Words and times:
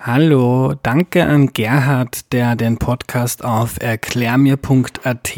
Hallo, 0.00 0.74
danke 0.82 1.24
an 1.24 1.52
Gerhard, 1.52 2.32
der 2.32 2.54
den 2.54 2.78
Podcast 2.78 3.44
auf 3.44 3.80
erklärmir.at 3.80 5.36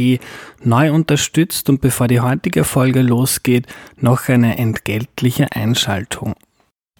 neu 0.62 0.92
unterstützt 0.92 1.70
und 1.70 1.80
bevor 1.80 2.08
die 2.08 2.20
heutige 2.20 2.64
Folge 2.64 3.00
losgeht, 3.00 3.66
noch 3.96 4.28
eine 4.28 4.58
entgeltliche 4.58 5.46
Einschaltung. 5.52 6.34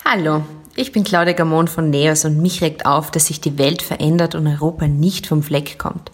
Hallo, 0.04 0.44
ich 0.76 0.92
bin 0.92 1.04
Claudia 1.04 1.34
Gamon 1.34 1.68
von 1.68 1.90
NEOS 1.90 2.24
und 2.24 2.40
mich 2.40 2.62
regt 2.62 2.86
auf, 2.86 3.10
dass 3.10 3.26
sich 3.26 3.40
die 3.40 3.58
Welt 3.58 3.82
verändert 3.82 4.34
und 4.34 4.46
Europa 4.46 4.86
nicht 4.86 5.26
vom 5.26 5.42
Fleck 5.42 5.78
kommt. 5.78 6.10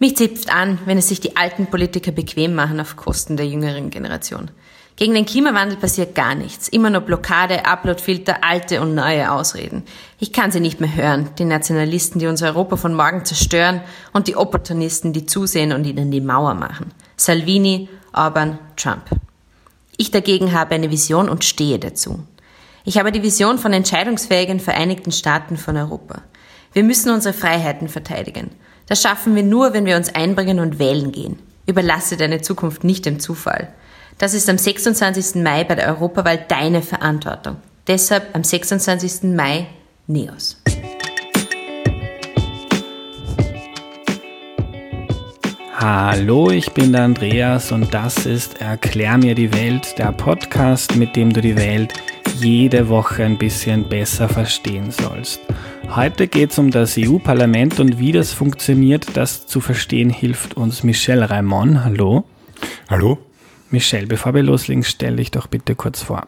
Mich 0.00 0.16
zipft 0.16 0.52
an, 0.52 0.78
wenn 0.84 0.98
es 0.98 1.08
sich 1.08 1.20
die 1.20 1.36
alten 1.36 1.66
Politiker 1.66 2.12
bequem 2.12 2.54
machen 2.54 2.80
auf 2.80 2.96
Kosten 2.96 3.36
der 3.36 3.46
jüngeren 3.46 3.90
Generation. 3.90 4.50
Gegen 4.98 5.14
den 5.14 5.26
Klimawandel 5.26 5.76
passiert 5.76 6.16
gar 6.16 6.34
nichts. 6.34 6.66
Immer 6.66 6.90
nur 6.90 7.02
Blockade, 7.02 7.64
Uploadfilter, 7.64 8.42
alte 8.42 8.80
und 8.80 8.96
neue 8.96 9.30
Ausreden. 9.30 9.84
Ich 10.18 10.32
kann 10.32 10.50
sie 10.50 10.58
nicht 10.58 10.80
mehr 10.80 10.92
hören. 10.92 11.30
Die 11.38 11.44
Nationalisten, 11.44 12.18
die 12.18 12.26
unser 12.26 12.48
Europa 12.48 12.74
von 12.74 12.94
morgen 12.94 13.24
zerstören 13.24 13.80
und 14.12 14.26
die 14.26 14.34
Opportunisten, 14.34 15.12
die 15.12 15.24
zusehen 15.24 15.72
und 15.72 15.84
ihnen 15.84 16.10
die 16.10 16.20
Mauer 16.20 16.54
machen. 16.54 16.90
Salvini, 17.16 17.88
Orban, 18.12 18.58
Trump. 18.74 19.04
Ich 19.96 20.10
dagegen 20.10 20.52
habe 20.52 20.74
eine 20.74 20.90
Vision 20.90 21.28
und 21.28 21.44
stehe 21.44 21.78
dazu. 21.78 22.24
Ich 22.84 22.98
habe 22.98 23.12
die 23.12 23.22
Vision 23.22 23.58
von 23.58 23.72
entscheidungsfähigen 23.72 24.58
Vereinigten 24.58 25.12
Staaten 25.12 25.56
von 25.56 25.76
Europa. 25.76 26.22
Wir 26.72 26.82
müssen 26.82 27.12
unsere 27.12 27.34
Freiheiten 27.34 27.88
verteidigen. 27.88 28.50
Das 28.86 29.00
schaffen 29.00 29.36
wir 29.36 29.44
nur, 29.44 29.74
wenn 29.74 29.86
wir 29.86 29.96
uns 29.96 30.12
einbringen 30.12 30.58
und 30.58 30.80
wählen 30.80 31.12
gehen. 31.12 31.38
Überlasse 31.66 32.16
deine 32.16 32.42
Zukunft 32.42 32.82
nicht 32.82 33.06
dem 33.06 33.20
Zufall. 33.20 33.72
Das 34.18 34.34
ist 34.34 34.48
am 34.48 34.58
26. 34.58 35.36
Mai 35.36 35.62
bei 35.62 35.76
der 35.76 35.86
Europawahl 35.86 36.44
deine 36.48 36.82
Verantwortung. 36.82 37.56
Deshalb 37.86 38.34
am 38.34 38.42
26. 38.42 39.22
Mai 39.32 39.68
NEOS. 40.08 40.60
Hallo, 45.72 46.50
ich 46.50 46.72
bin 46.72 46.90
der 46.90 47.04
Andreas 47.04 47.70
und 47.70 47.94
das 47.94 48.26
ist 48.26 48.60
Erklär 48.60 49.16
mir 49.18 49.36
die 49.36 49.54
Welt, 49.54 49.96
der 49.98 50.10
Podcast, 50.10 50.96
mit 50.96 51.14
dem 51.14 51.32
du 51.32 51.40
die 51.40 51.54
Welt 51.54 51.94
jede 52.40 52.88
Woche 52.88 53.22
ein 53.22 53.38
bisschen 53.38 53.84
besser 53.84 54.28
verstehen 54.28 54.90
sollst. 54.90 55.40
Heute 55.94 56.26
geht 56.26 56.50
es 56.50 56.58
um 56.58 56.72
das 56.72 56.96
EU-Parlament 56.98 57.78
und 57.78 58.00
wie 58.00 58.10
das 58.10 58.32
funktioniert. 58.32 59.16
Das 59.16 59.46
zu 59.46 59.60
verstehen 59.60 60.10
hilft 60.10 60.56
uns 60.56 60.82
Michel 60.82 61.22
Raimond. 61.22 61.84
Hallo. 61.84 62.24
Hallo. 62.90 63.18
Michel, 63.70 64.06
bevor 64.06 64.34
wir 64.34 64.42
loslegen, 64.42 64.84
stell 64.84 65.16
dich 65.16 65.30
doch 65.30 65.46
bitte 65.46 65.74
kurz 65.74 66.02
vor. 66.02 66.26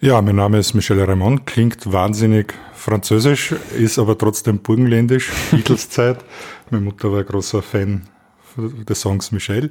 Ja, 0.00 0.20
mein 0.20 0.36
Name 0.36 0.58
ist 0.58 0.74
Michel 0.74 1.00
Raymond, 1.00 1.46
klingt 1.46 1.92
wahnsinnig 1.92 2.54
französisch, 2.74 3.54
ist 3.78 3.98
aber 3.98 4.18
trotzdem 4.18 4.58
burgenländisch, 4.58 5.30
Beatles-Zeit. 5.50 6.24
Meine 6.70 6.84
Mutter 6.84 7.12
war 7.12 7.20
ein 7.20 7.26
großer 7.26 7.62
Fan 7.62 8.02
des 8.56 9.00
Songs 9.00 9.30
Michel. 9.30 9.70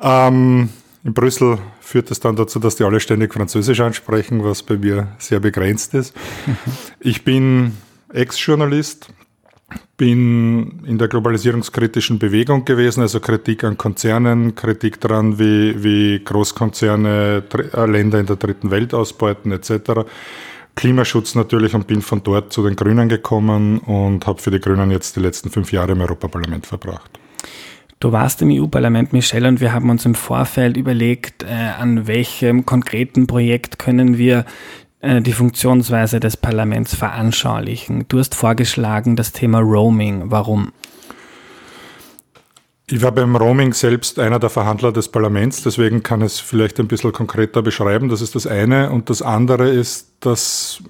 Ähm, 0.00 0.68
in 1.02 1.14
Brüssel 1.14 1.58
führt 1.80 2.10
es 2.10 2.20
dann 2.20 2.36
dazu, 2.36 2.58
dass 2.58 2.76
die 2.76 2.84
alle 2.84 3.00
ständig 3.00 3.34
Französisch 3.34 3.80
ansprechen, 3.80 4.44
was 4.44 4.62
bei 4.62 4.76
mir 4.76 5.08
sehr 5.18 5.40
begrenzt 5.40 5.94
ist. 5.94 6.14
Ich 7.00 7.24
bin 7.24 7.76
Ex-Journalist, 8.12 9.08
bin 9.96 10.84
in 10.86 10.98
der 10.98 11.08
globalisierungskritischen 11.08 12.18
Bewegung 12.18 12.64
gewesen, 12.64 13.00
also 13.00 13.20
Kritik 13.20 13.64
an 13.64 13.76
Konzernen, 13.76 14.54
Kritik 14.54 15.00
daran, 15.00 15.38
wie, 15.38 15.82
wie 15.82 16.22
Großkonzerne 16.22 17.42
äh, 17.74 17.86
Länder 17.86 18.20
in 18.20 18.26
der 18.26 18.36
dritten 18.36 18.70
Welt 18.70 18.94
ausbeuten 18.94 19.52
etc. 19.52 20.06
Klimaschutz 20.74 21.34
natürlich 21.34 21.74
und 21.74 21.86
bin 21.86 22.02
von 22.02 22.22
dort 22.22 22.52
zu 22.52 22.62
den 22.62 22.76
Grünen 22.76 23.08
gekommen 23.08 23.78
und 23.78 24.26
habe 24.26 24.40
für 24.40 24.50
die 24.50 24.60
Grünen 24.60 24.90
jetzt 24.90 25.16
die 25.16 25.20
letzten 25.20 25.50
fünf 25.50 25.72
Jahre 25.72 25.92
im 25.92 26.00
Europaparlament 26.00 26.66
verbracht. 26.66 27.18
Du 27.98 28.12
warst 28.12 28.42
im 28.42 28.50
EU-Parlament, 28.50 29.14
Michelle, 29.14 29.48
und 29.48 29.62
wir 29.62 29.72
haben 29.72 29.88
uns 29.88 30.04
im 30.04 30.14
Vorfeld 30.14 30.76
überlegt, 30.76 31.44
äh, 31.44 31.46
an 31.46 32.06
welchem 32.06 32.66
konkreten 32.66 33.26
Projekt 33.26 33.78
können 33.78 34.18
wir 34.18 34.44
die 35.06 35.32
Funktionsweise 35.32 36.20
des 36.20 36.36
Parlaments 36.36 36.94
veranschaulichen. 36.94 38.06
Du 38.08 38.18
hast 38.18 38.34
vorgeschlagen 38.34 39.16
das 39.16 39.32
Thema 39.32 39.60
Roaming. 39.60 40.30
Warum? 40.30 40.72
Ich 42.88 43.02
war 43.02 43.10
beim 43.10 43.34
Roaming 43.34 43.72
selbst 43.72 44.18
einer 44.18 44.38
der 44.38 44.48
Verhandler 44.48 44.92
des 44.92 45.08
Parlaments, 45.08 45.62
deswegen 45.62 46.04
kann 46.04 46.22
es 46.22 46.38
vielleicht 46.38 46.78
ein 46.78 46.86
bisschen 46.86 47.12
konkreter 47.12 47.60
beschreiben. 47.60 48.08
Das 48.08 48.20
ist 48.20 48.36
das 48.36 48.46
eine. 48.46 48.90
Und 48.90 49.10
das 49.10 49.22
andere 49.22 49.68
ist, 49.68 50.12
dass 50.20 50.82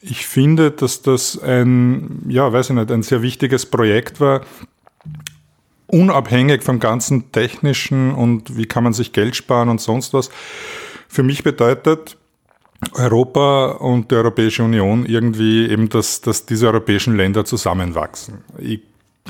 ich 0.00 0.26
finde, 0.26 0.70
dass 0.70 1.02
das 1.02 1.38
ein, 1.42 2.22
ja, 2.28 2.50
weiß 2.52 2.70
ich 2.70 2.76
nicht, 2.76 2.90
ein 2.90 3.02
sehr 3.02 3.20
wichtiges 3.20 3.66
Projekt 3.66 4.18
war, 4.18 4.42
unabhängig 5.88 6.62
vom 6.62 6.80
ganzen 6.80 7.32
technischen 7.32 8.14
und 8.14 8.56
wie 8.56 8.66
kann 8.66 8.84
man 8.84 8.92
sich 8.92 9.12
Geld 9.12 9.36
sparen 9.36 9.68
und 9.68 9.80
sonst 9.80 10.14
was. 10.14 10.30
Für 11.08 11.22
mich 11.22 11.44
bedeutet, 11.44 12.16
Europa 12.92 13.72
und 13.72 14.10
die 14.10 14.14
Europäische 14.16 14.62
Union 14.62 15.06
irgendwie 15.06 15.68
eben, 15.68 15.88
dass, 15.88 16.20
dass 16.20 16.46
diese 16.46 16.66
europäischen 16.66 17.16
Länder 17.16 17.44
zusammenwachsen. 17.44 18.44
Ich 18.58 18.80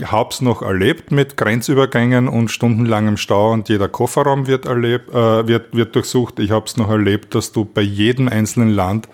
habe 0.05 0.31
es 0.31 0.41
noch 0.41 0.62
erlebt 0.62 1.11
mit 1.11 1.37
Grenzübergängen 1.37 2.29
und 2.29 2.51
stundenlangem 2.51 3.17
Stau 3.17 3.53
und 3.53 3.69
jeder 3.69 3.89
Kofferraum 3.89 4.47
wird, 4.47 4.67
erlebt, 4.67 5.11
äh, 5.11 5.47
wird, 5.47 5.75
wird 5.75 5.95
durchsucht. 5.95 6.39
Ich 6.39 6.51
habe 6.51 6.67
es 6.67 6.77
noch 6.77 6.91
erlebt, 6.91 7.34
dass 7.34 7.53
du 7.53 7.65
bei 7.65 7.83
jedem 7.83 8.29
einzelnen 8.29 8.71
Land, 8.71 9.09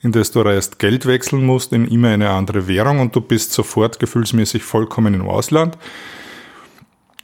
in 0.00 0.12
das 0.12 0.32
du 0.32 0.40
reist, 0.40 0.78
Geld 0.78 1.06
wechseln 1.06 1.44
musst 1.44 1.72
in 1.72 1.86
immer 1.86 2.08
eine 2.08 2.30
andere 2.30 2.66
Währung 2.66 3.00
und 3.00 3.14
du 3.14 3.20
bist 3.20 3.52
sofort 3.52 3.98
gefühlsmäßig 3.98 4.62
vollkommen 4.62 5.14
im 5.14 5.28
Ausland. 5.28 5.76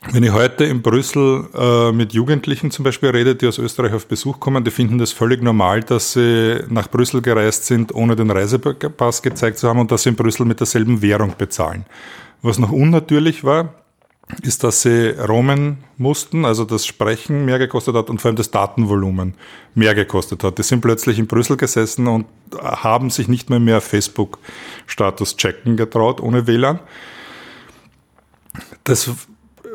Wenn 0.01 0.23
ich 0.23 0.33
heute 0.33 0.65
in 0.65 0.81
Brüssel 0.81 1.49
äh, 1.55 1.93
mit 1.93 2.13
Jugendlichen 2.13 2.71
zum 2.71 2.85
Beispiel 2.85 3.11
rede, 3.11 3.35
die 3.35 3.49
aus 3.49 3.59
Österreich 3.59 3.93
auf 3.93 4.07
Besuch 4.07 4.39
kommen, 4.39 4.63
die 4.63 4.71
finden 4.71 4.99
das 4.99 5.11
völlig 5.13 5.43
normal, 5.43 5.83
dass 5.83 6.13
sie 6.13 6.61
nach 6.69 6.89
Brüssel 6.89 7.21
gereist 7.21 7.67
sind, 7.67 7.93
ohne 7.93 8.15
den 8.15 8.31
Reisepass 8.31 9.23
gezeigt 9.23 9.59
zu 9.59 9.69
haben 9.69 9.81
und 9.81 9.91
dass 9.91 10.05
sie 10.05 10.11
in 10.11 10.17
Brüssel 10.17 10.47
mit 10.47 10.61
derselben 10.61 11.03
Währung 11.03 11.35
bezahlen. 11.37 11.85
Was 12.43 12.59
noch 12.59 12.71
unnatürlich 12.71 13.43
war, 13.43 13.75
ist, 14.43 14.63
dass 14.63 14.83
sie 14.83 15.11
roamen 15.11 15.79
mussten, 15.97 16.45
also 16.45 16.65
das 16.65 16.87
Sprechen 16.87 17.45
mehr 17.45 17.59
gekostet 17.59 17.97
hat 17.97 18.09
und 18.09 18.21
vor 18.21 18.29
allem 18.29 18.37
das 18.37 18.51
Datenvolumen 18.51 19.35
mehr 19.75 19.95
gekostet 19.95 20.45
hat. 20.45 20.59
Die 20.59 20.63
sind 20.63 20.81
plötzlich 20.81 21.19
in 21.19 21.27
Brüssel 21.27 21.57
gesessen 21.57 22.07
und 22.07 22.27
haben 22.61 23.11
sich 23.11 23.27
nicht 23.27 23.51
mehr 23.51 23.59
mehr 23.61 23.81
Facebook-Status 23.81 25.37
checken 25.37 25.77
getraut 25.77 26.21
ohne 26.21 26.47
WLAN. 26.47 26.79
Das 28.85 29.11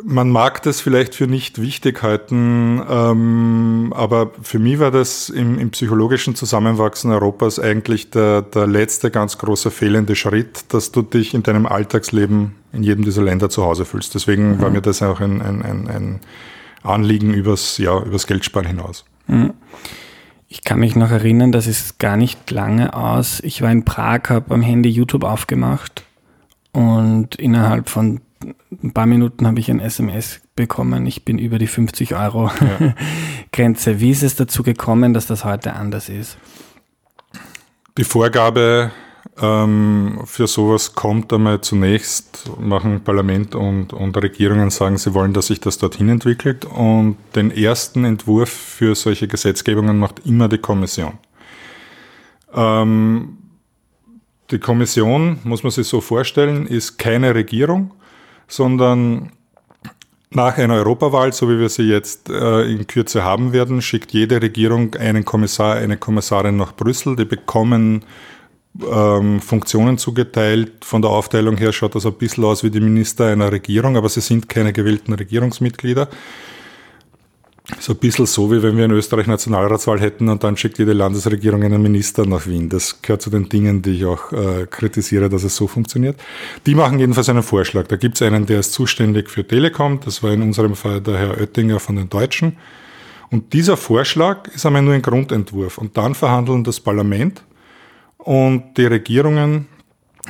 man 0.06 0.30
mag 0.30 0.62
das 0.64 0.82
vielleicht 0.82 1.16
für 1.16 1.28
nicht 1.28 1.62
wichtig 1.62 2.04
halten, 2.04 2.82
ähm, 2.90 3.94
aber 3.96 4.32
für 4.42 4.60
mich 4.60 4.80
war 4.80 4.92
das 4.92 5.30
im, 5.30 5.58
im, 5.60 5.72
psychologischen 5.72 6.36
Zusammenwachsen 6.36 7.12
Europas 7.12 7.60
eigentlich 7.60 8.10
der, 8.10 8.42
der 8.42 8.68
letzte 8.68 9.12
ganz 9.12 9.38
große 9.38 9.72
fehlende 9.72 10.16
Schritt, 10.16 10.74
dass 10.74 10.92
du 10.92 11.02
dich 11.02 11.34
in 11.34 11.44
deinem 11.44 11.66
Alltagsleben 11.66 12.56
in 12.72 12.84
jedem 12.84 13.04
dieser 13.04 13.24
Länder 13.24 13.50
zu 13.50 13.64
Hause 13.64 13.86
fühlst. 13.86 14.16
Deswegen 14.16 14.56
mhm. 14.56 14.62
war 14.62 14.70
mir 14.70 14.82
das 14.82 15.02
auch 15.02 15.20
ein, 15.20 15.42
ein, 15.42 15.62
ein, 15.62 15.88
ein 15.88 16.20
Anliegen 16.84 17.34
übers, 17.34 17.78
ja, 17.78 18.02
übers 18.02 18.28
Geldsparen 18.28 18.68
hinaus. 18.68 19.06
Mhm. 19.28 19.54
Ich 20.48 20.64
kann 20.64 20.80
mich 20.80 20.96
noch 20.96 21.10
erinnern, 21.10 21.52
das 21.52 21.66
ist 21.66 21.98
gar 21.98 22.16
nicht 22.16 22.52
lange 22.52 22.94
aus. 22.94 23.40
Ich 23.40 23.62
war 23.62 23.72
in 23.72 23.86
Prag, 23.86 24.30
habe 24.30 24.54
am 24.54 24.62
Handy 24.62 24.90
YouTube 24.90 25.24
aufgemacht 25.24 26.04
und 26.74 27.36
innerhalb 27.36 27.90
von 27.90 28.22
ein 28.84 28.92
paar 28.92 29.06
Minuten 29.06 29.48
habe 29.48 29.60
ich 29.60 29.72
ein 29.72 29.80
SMS 29.80 30.42
bekommen, 30.56 31.06
ich 31.06 31.24
bin 31.24 31.40
über 31.40 31.58
die 31.58 31.68
50 31.68 32.16
Euro 32.16 32.48
ja. 32.48 32.94
Grenze. 33.52 34.00
Wie 34.00 34.12
ist 34.12 34.24
es 34.24 34.36
dazu 34.36 34.62
gekommen, 34.62 35.14
dass 35.14 35.26
das 35.26 35.46
heute 35.46 35.74
anders 35.74 36.10
ist? 36.10 36.38
Die 37.98 38.04
Vorgabe 38.04 38.92
ähm, 39.42 40.20
für 40.26 40.48
sowas 40.48 40.96
kommt 40.96 41.32
einmal 41.32 41.62
zunächst, 41.62 42.52
machen 42.60 43.02
Parlament 43.02 43.56
und, 43.56 43.94
und 43.94 44.18
Regierungen 44.18 44.70
sagen, 44.70 44.98
sie 44.98 45.14
wollen, 45.14 45.34
dass 45.34 45.48
sich 45.48 45.60
das 45.60 45.78
dorthin 45.78 46.10
entwickelt. 46.10 46.66
Und 46.66 47.18
den 47.36 47.52
ersten 47.52 48.04
Entwurf 48.04 48.50
für 48.50 48.96
solche 48.96 49.28
Gesetzgebungen 49.28 49.98
macht 49.98 50.26
immer 50.26 50.50
die 50.50 50.58
Kommission. 50.58 51.14
Ähm, 52.54 53.38
die 54.52 54.60
Kommission, 54.60 55.40
muss 55.44 55.64
man 55.64 55.72
sich 55.72 55.88
so 55.88 56.02
vorstellen, 56.02 56.68
ist 56.68 56.98
keine 56.98 57.34
Regierung, 57.34 57.92
sondern 58.56 59.32
nach 60.30 60.58
einer 60.58 60.76
Europawahl, 60.76 61.34
so 61.34 61.50
wie 61.50 61.60
wir 61.60 61.70
sie 61.70 61.84
jetzt 61.84 62.30
äh, 62.30 62.64
in 62.64 62.88
Kürze 62.88 63.24
haben 63.24 63.54
werden, 63.54 63.82
schickt 63.82 64.12
jede 64.12 64.42
Regierung 64.42 64.96
einen 64.96 65.26
Kommissar, 65.26 65.76
eine 65.76 65.98
Kommissarin 65.98 66.58
nach 66.58 66.76
Brüssel. 66.76 67.16
Die 67.16 67.26
bekommen 67.26 68.04
ähm, 68.92 69.42
Funktionen 69.42 69.98
zugeteilt. 69.98 70.86
Von 70.86 71.02
der 71.02 71.12
Aufteilung 71.12 71.58
her 71.58 71.72
schaut 71.72 71.96
das 71.96 72.06
ein 72.06 72.14
bisschen 72.14 72.46
aus 72.46 72.64
wie 72.64 72.72
die 72.72 72.80
Minister 72.80 73.28
einer 73.28 73.52
Regierung, 73.52 73.96
aber 73.96 74.10
sie 74.10 74.22
sind 74.22 74.50
keine 74.50 74.74
gewählten 74.74 75.14
Regierungsmitglieder. 75.14 76.10
So 77.80 77.94
ein 77.94 77.98
bisschen 77.98 78.26
so, 78.26 78.52
wie 78.52 78.62
wenn 78.62 78.76
wir 78.76 78.86
in 78.86 78.92
Österreich 78.92 79.26
Nationalratswahl 79.26 80.00
hätten 80.02 80.28
und 80.28 80.44
dann 80.44 80.58
schickt 80.58 80.80
jede 80.80 80.92
Landesregierung 80.92 81.64
einen 81.64 81.82
Minister 81.82 82.26
nach 82.26 82.46
Wien. 82.46 82.68
Das 82.68 83.02
gehört 83.02 83.22
zu 83.22 83.30
den 83.30 83.48
Dingen, 83.48 83.82
die 83.82 83.92
ich 83.92 84.06
auch 84.06 84.34
äh, 84.34 84.68
kritisiere, 84.70 85.30
dass 85.30 85.44
es 85.44 85.56
so 85.56 85.68
funktioniert. 85.68 86.20
Die 86.66 86.76
machen 86.76 87.00
jedenfalls 87.00 87.30
einen 87.30 87.44
Vorschlag. 87.44 87.88
Da 87.88 87.96
gibt 87.96 88.16
es 88.16 88.22
einen, 88.22 88.46
der 88.46 88.60
ist 88.60 88.74
zuständig 88.74 89.30
für 89.30 89.48
Telekom. 89.48 90.02
Das 90.04 90.22
war 90.22 90.32
in 90.32 90.42
unserem 90.42 90.76
Fall 90.76 91.00
der 91.00 91.18
Herr 91.18 91.38
Oettinger 91.38 91.80
von 91.80 91.96
den 91.96 92.10
Deutschen. 92.10 92.58
Und 93.32 93.54
dieser 93.54 93.78
Vorschlag 93.78 94.48
ist 94.50 94.66
einmal 94.66 94.82
nur 94.82 94.94
ein 94.94 95.02
Grundentwurf. 95.02 95.78
Und 95.78 95.96
dann 95.96 96.16
verhandeln 96.16 96.66
das 96.66 96.82
Parlament 96.82 97.44
und 98.18 98.78
die 98.78 98.86
Regierungen, 98.86 99.68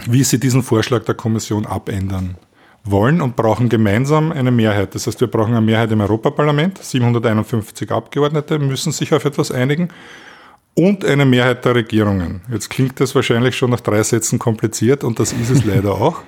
wie 0.07 0.23
sie 0.23 0.39
diesen 0.39 0.61
Vorschlag 0.61 1.03
der 1.05 1.15
Kommission 1.15 1.65
abändern 1.65 2.37
wollen 2.83 3.21
und 3.21 3.35
brauchen 3.35 3.69
gemeinsam 3.69 4.31
eine 4.31 4.51
Mehrheit. 4.51 4.93
Das 4.95 5.07
heißt, 5.07 5.21
wir 5.21 5.27
brauchen 5.27 5.53
eine 5.53 5.65
Mehrheit 5.65 5.91
im 5.91 6.01
Europaparlament. 6.01 6.83
751 6.83 7.91
Abgeordnete 7.91 8.59
müssen 8.59 8.91
sich 8.91 9.13
auf 9.13 9.23
etwas 9.25 9.51
einigen 9.51 9.89
und 10.75 11.05
eine 11.05 11.25
Mehrheit 11.25 11.63
der 11.65 11.75
Regierungen. 11.75 12.41
Jetzt 12.51 12.69
klingt 12.69 12.99
das 12.99 13.15
wahrscheinlich 13.15 13.55
schon 13.55 13.69
nach 13.69 13.79
drei 13.79 14.01
Sätzen 14.03 14.39
kompliziert 14.39 15.03
und 15.03 15.19
das 15.19 15.31
ist 15.31 15.49
es 15.49 15.63
leider 15.65 15.93
auch. 15.93 16.21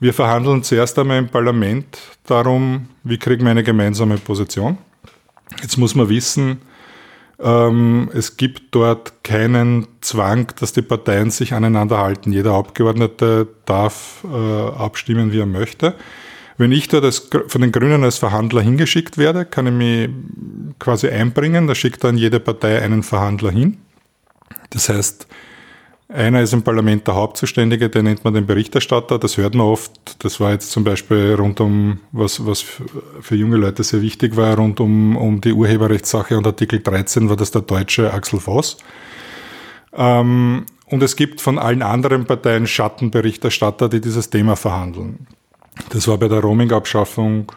Wir 0.00 0.14
verhandeln 0.14 0.62
zuerst 0.62 0.98
einmal 0.98 1.18
im 1.18 1.28
Parlament 1.28 1.98
darum, 2.24 2.88
wie 3.04 3.18
kriegen 3.18 3.44
wir 3.44 3.50
eine 3.50 3.62
gemeinsame 3.62 4.16
Position. 4.16 4.78
Jetzt 5.60 5.76
muss 5.76 5.94
man 5.94 6.08
wissen, 6.08 6.62
es 7.42 8.36
gibt 8.36 8.74
dort 8.74 9.24
keinen 9.24 9.86
Zwang, 10.02 10.52
dass 10.60 10.74
die 10.74 10.82
Parteien 10.82 11.30
sich 11.30 11.54
aneinander 11.54 11.98
halten. 11.98 12.32
Jeder 12.32 12.52
Abgeordnete 12.52 13.48
darf 13.64 14.24
äh, 14.30 14.36
abstimmen, 14.36 15.32
wie 15.32 15.40
er 15.40 15.46
möchte. 15.46 15.94
Wenn 16.58 16.72
ich 16.72 16.88
dort 16.88 17.04
als, 17.04 17.30
von 17.46 17.62
den 17.62 17.72
Grünen 17.72 18.04
als 18.04 18.18
Verhandler 18.18 18.60
hingeschickt 18.60 19.16
werde, 19.16 19.46
kann 19.46 19.66
ich 19.66 19.72
mich 19.72 20.10
quasi 20.78 21.08
einbringen. 21.08 21.66
Da 21.66 21.74
schickt 21.74 22.04
dann 22.04 22.18
jede 22.18 22.40
Partei 22.40 22.82
einen 22.82 23.02
Verhandler 23.02 23.50
hin. 23.50 23.78
Das 24.68 24.90
heißt, 24.90 25.26
einer 26.12 26.42
ist 26.42 26.52
im 26.52 26.62
Parlament 26.62 27.06
der 27.06 27.14
Hauptzuständige, 27.14 27.88
den 27.88 28.04
nennt 28.04 28.24
man 28.24 28.34
den 28.34 28.46
Berichterstatter. 28.46 29.18
Das 29.18 29.36
hört 29.36 29.54
man 29.54 29.66
oft. 29.66 30.24
Das 30.24 30.40
war 30.40 30.52
jetzt 30.52 30.70
zum 30.72 30.84
Beispiel 30.84 31.34
rund 31.34 31.60
um, 31.60 32.00
was, 32.12 32.44
was 32.44 32.64
für 33.20 33.36
junge 33.36 33.56
Leute 33.56 33.82
sehr 33.84 34.02
wichtig 34.02 34.36
war, 34.36 34.56
rund 34.56 34.80
um, 34.80 35.16
um 35.16 35.40
die 35.40 35.52
Urheberrechtssache 35.52 36.36
und 36.36 36.46
Artikel 36.46 36.80
13 36.80 37.28
war 37.28 37.36
das 37.36 37.50
der 37.50 37.62
deutsche 37.62 38.12
Axel 38.12 38.40
Voss. 38.40 38.78
Ähm, 39.92 40.66
und 40.86 41.02
es 41.02 41.14
gibt 41.14 41.40
von 41.40 41.58
allen 41.58 41.82
anderen 41.82 42.24
Parteien 42.24 42.66
Schattenberichterstatter, 42.66 43.88
die 43.88 44.00
dieses 44.00 44.30
Thema 44.30 44.56
verhandeln. 44.56 45.26
Das 45.90 46.08
war 46.08 46.18
bei 46.18 46.28
der 46.28 46.40
Roaming-Abschaffung 46.40 47.52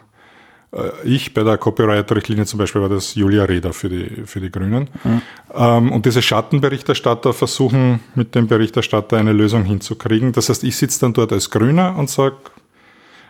ich 1.04 1.34
bei 1.34 1.42
der 1.42 1.58
Copyright-Richtlinie 1.58 2.46
zum 2.46 2.58
Beispiel 2.58 2.82
war 2.82 2.88
das 2.88 3.14
Julia 3.14 3.44
Reda 3.44 3.72
für 3.72 3.88
die, 3.88 4.22
für 4.26 4.40
die 4.40 4.50
Grünen. 4.50 4.88
Mhm. 5.04 5.92
und 5.92 6.04
diese 6.06 6.22
Schattenberichterstatter 6.22 7.32
versuchen 7.32 8.00
mit 8.14 8.34
dem 8.34 8.48
Berichterstatter 8.48 9.16
eine 9.16 9.32
Lösung 9.32 9.64
hinzukriegen. 9.64 10.32
Das 10.32 10.48
heißt, 10.48 10.64
ich 10.64 10.76
sitze 10.76 11.00
dann 11.00 11.12
dort 11.12 11.32
als 11.32 11.50
Grüner 11.50 11.96
und 11.96 12.10
sage, 12.10 12.36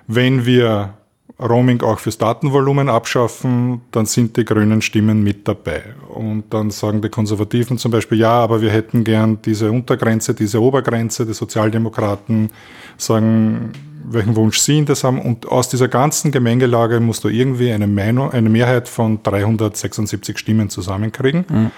wenn 0.07 0.47
wir 0.47 0.95
Roaming 1.41 1.83
auch 1.83 1.99
fürs 1.99 2.17
Datenvolumen 2.17 2.89
abschaffen, 2.89 3.81
dann 3.91 4.07
sind 4.07 4.37
die 4.37 4.45
grünen 4.45 4.83
Stimmen 4.83 5.25
mit 5.25 5.49
dabei. 5.49 5.83
Und 6.09 6.45
dann 6.51 6.71
sagen 6.71 7.03
die 7.03 7.09
Konservativen 7.09 7.77
zum 7.77 7.91
Beispiel, 7.91 8.19
ja, 8.19 8.33
aber 8.33 8.61
wir 8.61 8.71
hätten 8.71 9.03
gern 9.03 9.39
diese 9.43 9.73
Untergrenze, 9.73 10.35
diese 10.35 10.63
Obergrenze. 10.63 11.27
Die 11.27 11.35
Sozialdemokraten 11.35 12.51
sagen, 12.97 13.73
welchen 14.05 14.37
Wunsch 14.37 14.59
Sie 14.59 14.79
in 14.79 14.87
das 14.87 15.05
haben. 15.05 15.21
Und 15.21 15.47
aus 15.47 15.69
dieser 15.69 15.89
ganzen 15.89 16.31
Gemengelage 16.31 17.01
musst 17.01 17.25
du 17.25 17.29
irgendwie 17.29 17.73
eine, 17.73 17.87
Meinung, 17.87 18.33
eine 18.33 18.49
Mehrheit 18.49 18.89
von 18.89 19.23
376 19.23 20.39
Stimmen 20.39 20.71
zusammenkriegen. 20.71 21.45
Mhm. 21.49 21.71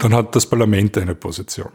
Dann 0.00 0.14
hat 0.14 0.34
das 0.34 0.46
Parlament 0.46 0.98
eine 0.98 1.14
Position. 1.14 1.70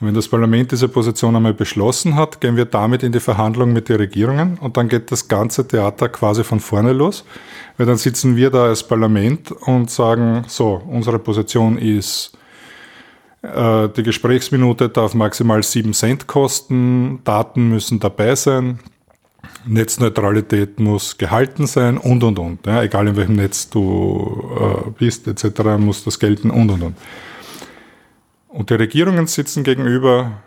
Und 0.00 0.06
wenn 0.06 0.14
das 0.14 0.28
Parlament 0.28 0.72
diese 0.72 0.88
Position 0.88 1.36
einmal 1.36 1.52
beschlossen 1.52 2.16
hat, 2.16 2.40
gehen 2.40 2.56
wir 2.56 2.64
damit 2.64 3.02
in 3.02 3.12
die 3.12 3.20
Verhandlungen 3.20 3.74
mit 3.74 3.90
den 3.90 3.96
Regierungen 3.96 4.56
und 4.58 4.78
dann 4.78 4.88
geht 4.88 5.12
das 5.12 5.28
ganze 5.28 5.68
Theater 5.68 6.08
quasi 6.08 6.42
von 6.42 6.58
vorne 6.58 6.94
los. 6.94 7.24
Weil 7.76 7.86
dann 7.86 7.96
sitzen 7.96 8.34
wir 8.34 8.50
da 8.50 8.64
als 8.64 8.86
Parlament 8.86 9.52
und 9.52 9.90
sagen, 9.90 10.44
so, 10.48 10.80
unsere 10.88 11.18
Position 11.18 11.76
ist, 11.76 12.32
die 13.42 14.02
Gesprächsminute 14.02 14.90
darf 14.90 15.14
maximal 15.14 15.62
7 15.62 15.94
Cent 15.94 16.26
kosten, 16.26 17.20
Daten 17.24 17.70
müssen 17.70 17.98
dabei 17.98 18.34
sein, 18.34 18.80
Netzneutralität 19.64 20.78
muss 20.78 21.16
gehalten 21.16 21.66
sein 21.66 21.98
und 21.98 22.22
und 22.22 22.38
und. 22.38 22.66
Ja, 22.66 22.82
egal 22.82 23.08
in 23.08 23.16
welchem 23.16 23.36
Netz 23.36 23.70
du 23.70 24.50
äh, 24.58 24.90
bist, 24.90 25.26
etc., 25.26 25.78
muss 25.78 26.04
das 26.04 26.18
gelten 26.18 26.50
und 26.50 26.70
und 26.70 26.82
und. 26.82 26.96
Und 28.48 28.70
die 28.70 28.74
Regierungen 28.74 29.26
sitzen 29.26 29.64
gegenüber 29.64 30.42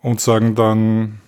und 0.00 0.20
sagen 0.20 0.54
dann, 0.54 1.20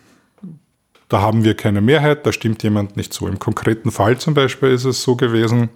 da 1.09 1.21
haben 1.21 1.45
wir 1.45 1.55
keine 1.55 1.81
Mehrheit, 1.81 2.27
da 2.27 2.33
stimmt 2.33 2.63
jemand 2.63 2.97
nicht 2.97 3.13
zu. 3.13 3.27
Im 3.27 3.39
konkreten 3.39 3.91
Fall 3.91 4.19
zum 4.19 4.35
Beispiel 4.35 4.71
ist 4.71 4.85
es 4.85 5.03
so 5.03 5.17
gewesen, 5.17 5.69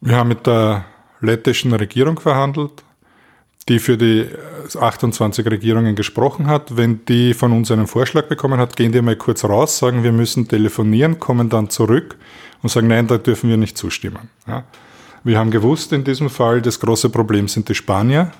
wir 0.00 0.16
haben 0.16 0.28
mit 0.28 0.46
der 0.46 0.84
lettischen 1.20 1.72
Regierung 1.72 2.18
verhandelt, 2.18 2.82
die 3.68 3.78
für 3.78 3.96
die 3.96 4.26
28 4.78 5.46
Regierungen 5.46 5.94
gesprochen 5.94 6.46
hat. 6.46 6.76
Wenn 6.76 7.04
die 7.06 7.34
von 7.34 7.52
uns 7.52 7.70
einen 7.70 7.86
Vorschlag 7.86 8.26
bekommen 8.26 8.58
hat, 8.58 8.76
gehen 8.76 8.92
die 8.92 9.02
mal 9.02 9.16
kurz 9.16 9.44
raus, 9.44 9.78
sagen, 9.78 10.02
wir 10.02 10.12
müssen 10.12 10.48
telefonieren, 10.48 11.18
kommen 11.18 11.48
dann 11.48 11.70
zurück 11.70 12.16
und 12.62 12.68
sagen, 12.70 12.88
nein, 12.88 13.06
da 13.06 13.18
dürfen 13.18 13.50
wir 13.50 13.56
nicht 13.56 13.78
zustimmen. 13.78 14.30
Ja. 14.46 14.64
Wir 15.24 15.38
haben 15.38 15.52
gewusst 15.52 15.92
in 15.92 16.02
diesem 16.02 16.30
Fall, 16.30 16.60
das 16.60 16.80
große 16.80 17.08
Problem 17.08 17.46
sind 17.46 17.68
die 17.68 17.76
Spanier, 17.76 18.32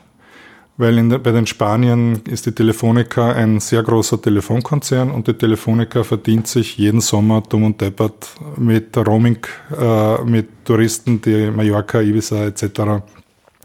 weil 0.76 1.08
der, 1.08 1.18
bei 1.18 1.30
den 1.30 1.46
Spaniern 1.46 2.22
ist 2.28 2.46
die 2.46 2.52
Telefonica 2.52 3.30
ein 3.32 3.60
sehr 3.60 3.84
großer 3.84 4.20
Telefonkonzern 4.20 5.12
und 5.12 5.28
die 5.28 5.34
Telefonica 5.34 6.02
verdient 6.02 6.48
sich 6.48 6.76
jeden 6.78 7.00
Sommer 7.00 7.40
dumm 7.42 7.64
und 7.64 7.80
deppert 7.80 8.34
mit 8.56 8.96
Roaming, 8.96 9.38
äh, 9.78 10.24
mit 10.24 10.64
Touristen, 10.64 11.20
die 11.22 11.52
Mallorca, 11.52 12.00
Ibiza 12.00 12.46
etc., 12.46 13.02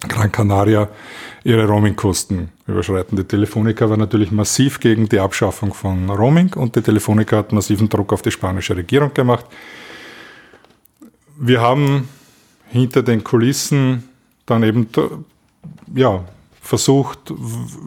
Gran 0.02 0.32
Canaria 0.32 0.90
ihre 1.44 1.66
Roamingkosten 1.66 2.50
überschreiten. 2.68 3.18
Die 3.18 3.24
Telefonica 3.24 3.90
war 3.90 3.98
natürlich 3.98 4.32
massiv 4.32 4.80
gegen 4.80 5.10
die 5.10 5.20
Abschaffung 5.20 5.74
von 5.74 6.10
Roaming 6.10 6.54
und 6.54 6.76
die 6.76 6.82
Telefonica 6.82 7.38
hat 7.38 7.52
massiven 7.52 7.90
Druck 7.90 8.14
auf 8.14 8.22
die 8.22 8.32
spanische 8.32 8.76
Regierung 8.76 9.14
gemacht. 9.14 9.46
Wir 11.40 11.62
haben 11.62 12.10
hinter 12.68 13.02
den 13.02 13.24
Kulissen 13.24 14.04
dann 14.46 14.64
eben 14.64 14.88
ja, 15.96 16.24
versucht, 16.62 17.34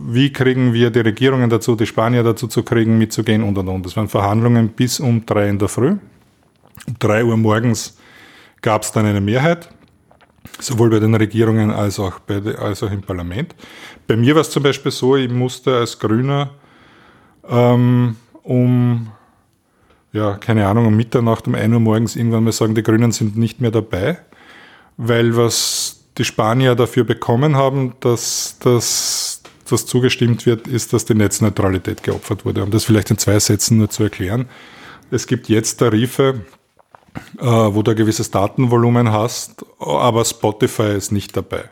wie 0.06 0.32
kriegen 0.32 0.72
wir 0.72 0.90
die 0.90 1.00
Regierungen 1.00 1.50
dazu, 1.50 1.76
die 1.76 1.86
Spanier 1.86 2.22
dazu 2.22 2.48
zu 2.48 2.62
kriegen, 2.62 2.98
mitzugehen 2.98 3.42
und 3.42 3.56
und 3.58 3.68
und. 3.68 3.86
Das 3.86 3.96
waren 3.96 4.08
Verhandlungen 4.08 4.68
bis 4.68 5.00
um 5.00 5.24
drei 5.26 5.48
in 5.48 5.58
der 5.58 5.68
Früh. 5.68 5.96
Um 6.86 6.96
drei 6.98 7.24
Uhr 7.24 7.36
morgens 7.36 7.98
gab 8.62 8.82
es 8.82 8.92
dann 8.92 9.06
eine 9.06 9.20
Mehrheit, 9.20 9.68
sowohl 10.62 10.90
bei 10.90 10.98
den 10.98 11.14
Regierungen 11.14 11.70
als 11.70 11.98
auch, 11.98 12.18
bei, 12.20 12.40
als 12.56 12.82
auch 12.82 12.90
im 12.90 13.02
Parlament. 13.02 13.54
Bei 14.06 14.16
mir 14.16 14.34
war 14.34 14.42
es 14.42 14.50
zum 14.50 14.62
Beispiel 14.62 14.92
so, 14.92 15.16
ich 15.16 15.30
musste 15.30 15.76
als 15.76 15.98
Grüner 15.98 16.50
ähm, 17.48 18.16
um, 18.42 19.08
ja, 20.12 20.34
keine 20.34 20.66
Ahnung, 20.66 20.86
um 20.86 20.96
Mitternacht, 20.96 21.46
um 21.46 21.54
1 21.54 21.72
Uhr 21.72 21.80
morgens 21.80 22.16
irgendwann 22.16 22.44
mal 22.44 22.52
sagen, 22.52 22.74
die 22.74 22.82
Grünen 22.82 23.12
sind 23.12 23.36
nicht 23.36 23.60
mehr 23.60 23.70
dabei, 23.70 24.18
weil 24.96 25.36
was 25.36 26.04
die 26.18 26.24
Spanier 26.24 26.74
dafür 26.74 27.04
bekommen 27.04 27.56
haben, 27.56 27.94
dass 28.00 28.56
das 28.60 29.42
dass 29.70 29.86
zugestimmt 29.86 30.46
wird, 30.46 30.66
ist, 30.66 30.92
dass 30.92 31.04
die 31.04 31.14
Netzneutralität 31.14 32.02
geopfert 32.02 32.44
wurde. 32.44 32.64
Um 32.64 32.72
das 32.72 32.84
vielleicht 32.84 33.10
in 33.10 33.18
zwei 33.18 33.38
Sätzen 33.38 33.78
nur 33.78 33.88
zu 33.88 34.02
erklären. 34.02 34.48
Es 35.12 35.28
gibt 35.28 35.48
jetzt 35.48 35.76
Tarife, 35.76 36.40
äh, 37.38 37.44
wo 37.44 37.82
du 37.82 37.90
ein 37.92 37.96
gewisses 37.96 38.30
Datenvolumen 38.30 39.12
hast, 39.12 39.64
aber 39.78 40.24
Spotify 40.24 40.96
ist 40.96 41.12
nicht 41.12 41.36
dabei. 41.36 41.64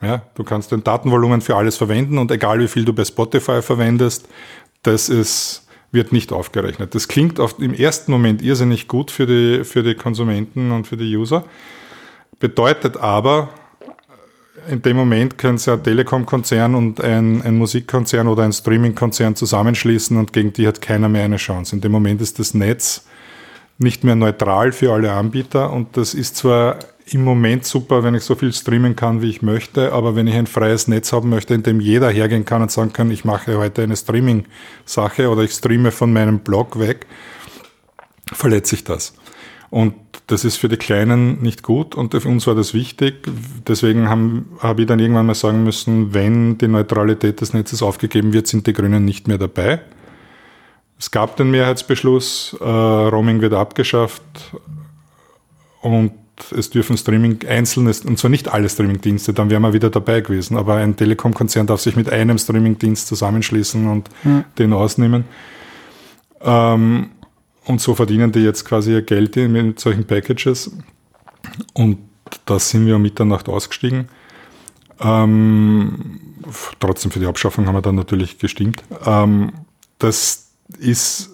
Ja, 0.00 0.22
du 0.34 0.42
kannst 0.42 0.72
ein 0.72 0.82
Datenvolumen 0.82 1.40
für 1.40 1.56
alles 1.56 1.76
verwenden 1.76 2.18
und 2.18 2.30
egal 2.30 2.58
wie 2.58 2.68
viel 2.68 2.84
du 2.84 2.92
bei 2.92 3.04
Spotify 3.04 3.62
verwendest, 3.62 4.28
das 4.82 5.08
ist, 5.08 5.68
wird 5.92 6.12
nicht 6.12 6.32
aufgerechnet. 6.32 6.94
Das 6.94 7.06
klingt 7.06 7.38
auf, 7.38 7.58
im 7.60 7.72
ersten 7.72 8.10
Moment 8.10 8.42
irrsinnig 8.42 8.88
gut 8.88 9.12
für 9.12 9.26
die, 9.26 9.64
für 9.64 9.84
die 9.84 9.94
Konsumenten 9.94 10.72
und 10.72 10.88
für 10.88 10.96
die 10.96 11.16
User, 11.16 11.44
bedeutet 12.40 12.96
aber, 12.96 13.50
in 14.68 14.82
dem 14.82 14.96
Moment 14.96 15.38
können 15.38 15.58
sie 15.58 15.72
ein 15.72 15.82
Telekom-Konzern 15.82 16.74
und 16.74 17.00
ein, 17.00 17.42
ein 17.42 17.56
Musikkonzern 17.56 18.28
oder 18.28 18.42
ein 18.42 18.52
Streaming-Konzern 18.52 19.36
zusammenschließen 19.36 20.16
und 20.16 20.32
gegen 20.32 20.52
die 20.52 20.66
hat 20.66 20.80
keiner 20.80 21.08
mehr 21.08 21.24
eine 21.24 21.36
Chance. 21.36 21.76
In 21.76 21.80
dem 21.80 21.92
Moment 21.92 22.20
ist 22.20 22.38
das 22.38 22.54
Netz 22.54 23.04
nicht 23.82 24.04
mehr 24.04 24.14
neutral 24.16 24.72
für 24.72 24.92
alle 24.92 25.12
Anbieter 25.12 25.72
und 25.72 25.96
das 25.96 26.14
ist 26.14 26.36
zwar 26.36 26.78
im 27.06 27.24
Moment 27.24 27.64
super, 27.64 28.04
wenn 28.04 28.14
ich 28.14 28.22
so 28.22 28.34
viel 28.34 28.52
streamen 28.52 28.96
kann, 28.96 29.22
wie 29.22 29.30
ich 29.30 29.42
möchte, 29.42 29.92
aber 29.92 30.14
wenn 30.14 30.26
ich 30.26 30.34
ein 30.34 30.46
freies 30.46 30.88
Netz 30.88 31.12
haben 31.12 31.28
möchte, 31.28 31.54
in 31.54 31.62
dem 31.62 31.80
jeder 31.80 32.10
hergehen 32.10 32.44
kann 32.44 32.62
und 32.62 32.70
sagen 32.70 32.92
kann, 32.92 33.10
ich 33.10 33.24
mache 33.24 33.58
heute 33.58 33.82
eine 33.82 33.96
Streaming-Sache 33.96 35.28
oder 35.28 35.42
ich 35.42 35.52
streame 35.52 35.90
von 35.90 36.12
meinem 36.12 36.40
Blog 36.40 36.78
weg, 36.78 37.06
verletze 38.32 38.76
ich 38.76 38.84
das. 38.84 39.14
Und 39.70 39.94
das 40.26 40.44
ist 40.44 40.56
für 40.56 40.68
die 40.68 40.76
Kleinen 40.76 41.42
nicht 41.42 41.62
gut 41.62 41.94
und 41.94 42.12
für 42.12 42.28
uns 42.28 42.46
war 42.46 42.54
das 42.54 42.74
wichtig. 42.74 43.26
Deswegen 43.66 44.08
habe 44.08 44.44
hab 44.60 44.78
ich 44.78 44.86
dann 44.86 44.98
irgendwann 44.98 45.26
mal 45.26 45.34
sagen 45.34 45.64
müssen, 45.64 46.14
wenn 46.14 46.58
die 46.58 46.68
Neutralität 46.68 47.40
des 47.40 47.54
Netzes 47.54 47.82
aufgegeben 47.82 48.32
wird, 48.32 48.46
sind 48.46 48.66
die 48.66 48.74
Grünen 48.74 49.04
nicht 49.04 49.28
mehr 49.28 49.38
dabei. 49.38 49.80
Es 51.02 51.10
gab 51.10 51.36
den 51.36 51.50
Mehrheitsbeschluss, 51.50 52.56
äh, 52.60 52.64
Roaming 52.64 53.40
wird 53.40 53.54
abgeschafft 53.54 54.22
und 55.80 56.12
es 56.56 56.70
dürfen 56.70 56.96
Streaming 56.96 57.44
einzelne, 57.44 57.92
und 58.06 58.20
zwar 58.20 58.30
nicht 58.30 58.46
alle 58.46 58.68
Streamingdienste, 58.68 59.32
dann 59.32 59.50
wären 59.50 59.62
wir 59.62 59.72
wieder 59.72 59.90
dabei 59.90 60.20
gewesen, 60.20 60.56
aber 60.56 60.76
ein 60.76 60.94
Telekom-Konzern 60.94 61.66
darf 61.66 61.80
sich 61.80 61.96
mit 61.96 62.08
einem 62.08 62.38
Streamingdienst 62.38 63.08
zusammenschließen 63.08 63.88
und 63.88 64.10
mhm. 64.22 64.44
den 64.56 64.72
ausnehmen. 64.72 65.24
Ähm, 66.40 67.10
und 67.64 67.80
so 67.80 67.96
verdienen 67.96 68.30
die 68.30 68.44
jetzt 68.44 68.64
quasi 68.64 68.92
ihr 68.92 69.02
Geld 69.02 69.34
mit 69.34 69.80
solchen 69.80 70.04
Packages. 70.04 70.70
Und 71.74 71.98
da 72.44 72.60
sind 72.60 72.86
wir 72.86 72.94
um 72.94 73.02
Mitternacht 73.02 73.48
ausgestiegen. 73.48 74.08
Ähm, 75.00 76.20
trotzdem 76.78 77.10
für 77.10 77.18
die 77.18 77.26
Abschaffung 77.26 77.66
haben 77.66 77.74
wir 77.74 77.82
dann 77.82 77.96
natürlich 77.96 78.38
gestimmt. 78.38 78.84
Ähm, 79.04 79.50
das 79.98 80.51
ist 80.78 81.30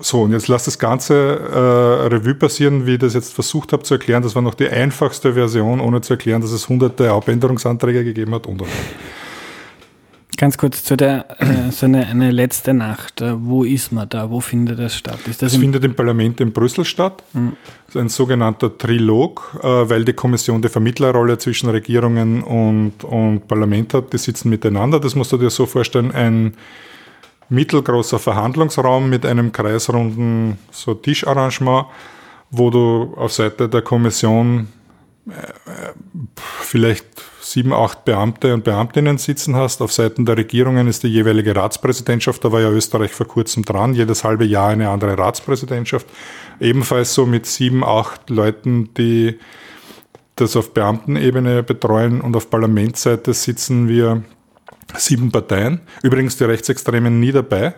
so, 0.00 0.22
und 0.22 0.32
jetzt 0.32 0.48
lass 0.48 0.64
das 0.64 0.78
Ganze 0.78 1.14
äh, 1.14 2.06
Revue 2.06 2.34
passieren, 2.34 2.86
wie 2.86 2.94
ich 2.94 2.98
das 2.98 3.14
jetzt 3.14 3.32
versucht 3.32 3.72
habe 3.72 3.82
zu 3.82 3.94
erklären. 3.94 4.22
Das 4.22 4.34
war 4.34 4.42
noch 4.42 4.54
die 4.54 4.68
einfachste 4.68 5.34
Version, 5.34 5.80
ohne 5.80 6.00
zu 6.00 6.14
erklären, 6.14 6.40
dass 6.40 6.52
es 6.52 6.68
hunderte 6.68 7.10
Abänderungsanträge 7.10 8.04
gegeben 8.04 8.34
hat 8.34 8.46
und 8.46 8.62
und. 8.62 8.70
Ganz 10.36 10.56
kurz 10.56 10.84
zu 10.84 10.96
der, 10.96 11.26
äh, 11.40 11.72
so 11.72 11.86
eine, 11.86 12.06
eine 12.06 12.30
letzte 12.30 12.72
Nacht. 12.72 13.20
Äh, 13.20 13.34
wo 13.36 13.64
ist 13.64 13.90
man 13.90 14.08
da? 14.08 14.30
Wo 14.30 14.38
findet 14.38 14.78
das 14.78 14.94
statt? 14.94 15.18
Ist 15.26 15.42
das, 15.42 15.52
das 15.52 15.60
findet 15.60 15.84
im 15.84 15.96
Parlament 15.96 16.40
in 16.40 16.52
Brüssel 16.52 16.84
statt. 16.84 17.24
Mhm. 17.32 17.56
Das 17.86 17.96
ist 17.96 18.00
ein 18.00 18.08
sogenannter 18.08 18.78
Trilog, 18.78 19.58
äh, 19.60 19.66
weil 19.66 20.04
die 20.04 20.12
Kommission 20.12 20.62
die 20.62 20.68
Vermittlerrolle 20.68 21.38
zwischen 21.38 21.68
Regierungen 21.70 22.44
und, 22.44 23.02
und 23.02 23.48
Parlament 23.48 23.94
hat. 23.94 24.12
Die 24.12 24.18
sitzen 24.18 24.48
miteinander. 24.48 25.00
Das 25.00 25.16
musst 25.16 25.32
du 25.32 25.38
dir 25.38 25.50
so 25.50 25.66
vorstellen, 25.66 26.12
ein 26.12 26.54
mittelgroßer 27.48 28.18
Verhandlungsraum 28.18 29.08
mit 29.08 29.24
einem 29.24 29.52
kreisrunden 29.52 30.58
so 30.70 30.94
Tischarrangement, 30.94 31.86
wo 32.50 32.70
du 32.70 33.14
auf 33.16 33.32
Seite 33.32 33.68
der 33.68 33.82
Kommission 33.82 34.68
äh, 35.28 35.92
vielleicht 36.34 37.06
sieben, 37.40 37.72
acht 37.72 38.04
Beamte 38.04 38.52
und 38.54 38.64
Beamtinnen 38.64 39.18
sitzen 39.18 39.56
hast. 39.56 39.80
Auf 39.80 39.92
Seiten 39.92 40.26
der 40.26 40.36
Regierungen 40.36 40.86
ist 40.86 41.02
die 41.02 41.08
jeweilige 41.08 41.56
Ratspräsidentschaft. 41.56 42.44
Da 42.44 42.52
war 42.52 42.60
ja 42.60 42.70
Österreich 42.70 43.12
vor 43.12 43.26
kurzem 43.26 43.64
dran. 43.64 43.94
Jedes 43.94 44.24
halbe 44.24 44.44
Jahr 44.44 44.68
eine 44.68 44.90
andere 44.90 45.16
Ratspräsidentschaft. 45.16 46.06
Ebenfalls 46.60 47.14
so 47.14 47.26
mit 47.26 47.46
sieben, 47.46 47.84
acht 47.84 48.28
Leuten, 48.30 48.92
die 48.94 49.38
das 50.36 50.56
auf 50.56 50.74
Beamtenebene 50.74 51.62
betreuen. 51.62 52.20
Und 52.20 52.36
auf 52.36 52.50
Parlamentsseite 52.50 53.32
sitzen 53.32 53.88
wir 53.88 54.22
sieben 54.96 55.30
Parteien. 55.30 55.80
Übrigens 56.02 56.36
die 56.36 56.44
Rechtsextremen 56.44 57.20
nie 57.20 57.32
dabei. 57.32 57.74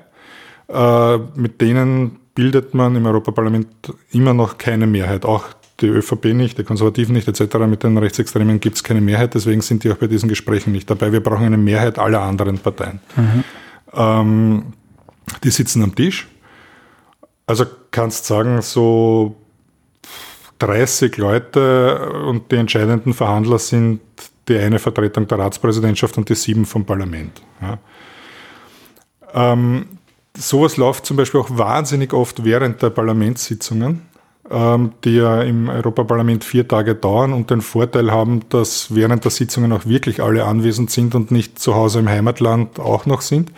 Äh, 0.68 1.18
mit 1.34 1.60
denen 1.60 2.20
bildet 2.34 2.74
man 2.74 2.94
im 2.96 3.06
Europaparlament 3.06 3.68
immer 4.12 4.34
noch 4.34 4.58
keine 4.58 4.86
Mehrheit. 4.86 5.24
Auch 5.24 5.46
die 5.80 5.86
ÖVP 5.86 6.26
nicht, 6.26 6.58
die 6.58 6.64
Konservativen 6.64 7.14
nicht, 7.14 7.26
etc. 7.26 7.58
Mit 7.66 7.82
den 7.82 7.96
Rechtsextremen 7.98 8.60
gibt 8.60 8.76
es 8.76 8.84
keine 8.84 9.00
Mehrheit, 9.00 9.34
deswegen 9.34 9.62
sind 9.62 9.82
die 9.82 9.90
auch 9.90 9.96
bei 9.96 10.06
diesen 10.06 10.28
Gesprächen 10.28 10.72
nicht 10.72 10.88
dabei. 10.90 11.12
Wir 11.12 11.22
brauchen 11.22 11.44
eine 11.44 11.56
Mehrheit 11.56 11.98
aller 11.98 12.20
anderen 12.20 12.58
Parteien. 12.58 13.00
Mhm. 13.16 13.44
Ähm, 13.94 14.62
die 15.42 15.50
sitzen 15.50 15.82
am 15.82 15.94
Tisch. 15.94 16.28
Also 17.46 17.64
kannst 17.90 18.26
sagen, 18.26 18.62
so 18.62 19.36
30 20.60 21.16
Leute 21.16 22.12
und 22.26 22.52
die 22.52 22.56
entscheidenden 22.56 23.14
Verhandler 23.14 23.58
sind 23.58 24.00
die 24.48 24.56
eine 24.58 24.78
Vertretung 24.78 25.26
der 25.28 25.38
Ratspräsidentschaft 25.38 26.16
und 26.18 26.28
die 26.28 26.34
sieben 26.34 26.66
vom 26.66 26.84
Parlament. 26.84 27.42
Ja. 27.60 27.78
Ähm, 29.32 29.86
sowas 30.36 30.76
läuft 30.76 31.06
zum 31.06 31.16
Beispiel 31.16 31.40
auch 31.40 31.50
wahnsinnig 31.50 32.12
oft 32.12 32.44
während 32.44 32.82
der 32.82 32.90
Parlamentssitzungen 32.90 34.10
ähm, 34.50 34.92
die 35.04 35.16
ja 35.16 35.42
im 35.42 35.68
Europaparlament 35.68 36.42
vier 36.42 36.66
Tage 36.66 36.96
dauern 36.96 37.32
und 37.32 37.50
den 37.50 37.60
Vorteil 37.60 38.10
haben, 38.10 38.40
dass 38.48 38.92
während 38.92 39.24
der 39.24 39.30
Sitzungen 39.30 39.72
auch 39.72 39.86
wirklich 39.86 40.20
alle 40.20 40.44
anwesend 40.44 40.90
sind 40.90 41.14
und 41.14 41.30
nicht 41.30 41.60
zu 41.60 41.76
Hause 41.76 42.00
im 42.00 42.08
Heimatland 42.08 42.80
auch 42.80 43.06
noch 43.06 43.20
sind. 43.20 43.52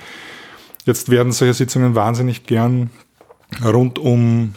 Jetzt 0.84 1.08
werden 1.08 1.32
solche 1.32 1.54
Sitzungen 1.54 1.94
wahnsinnig 1.94 2.44
gern 2.44 2.90
rund 3.64 3.98
um, 3.98 4.54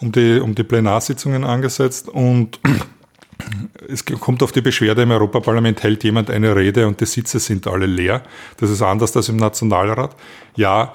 um, 0.00 0.12
die, 0.12 0.38
um 0.40 0.54
die 0.54 0.62
Plenarsitzungen 0.62 1.42
angesetzt 1.42 2.08
und 2.08 2.60
es 3.88 4.04
kommt 4.04 4.42
auf 4.42 4.52
die 4.52 4.60
Beschwerde 4.60 5.02
im 5.02 5.10
Europaparlament, 5.10 5.82
hält 5.82 6.04
jemand 6.04 6.30
eine 6.30 6.54
Rede 6.54 6.86
und 6.86 7.00
die 7.00 7.06
Sitze 7.06 7.38
sind 7.38 7.66
alle 7.66 7.86
leer. 7.86 8.22
Das 8.58 8.70
ist 8.70 8.82
anders 8.82 9.16
als 9.16 9.28
im 9.28 9.36
Nationalrat. 9.36 10.14
Ja, 10.56 10.92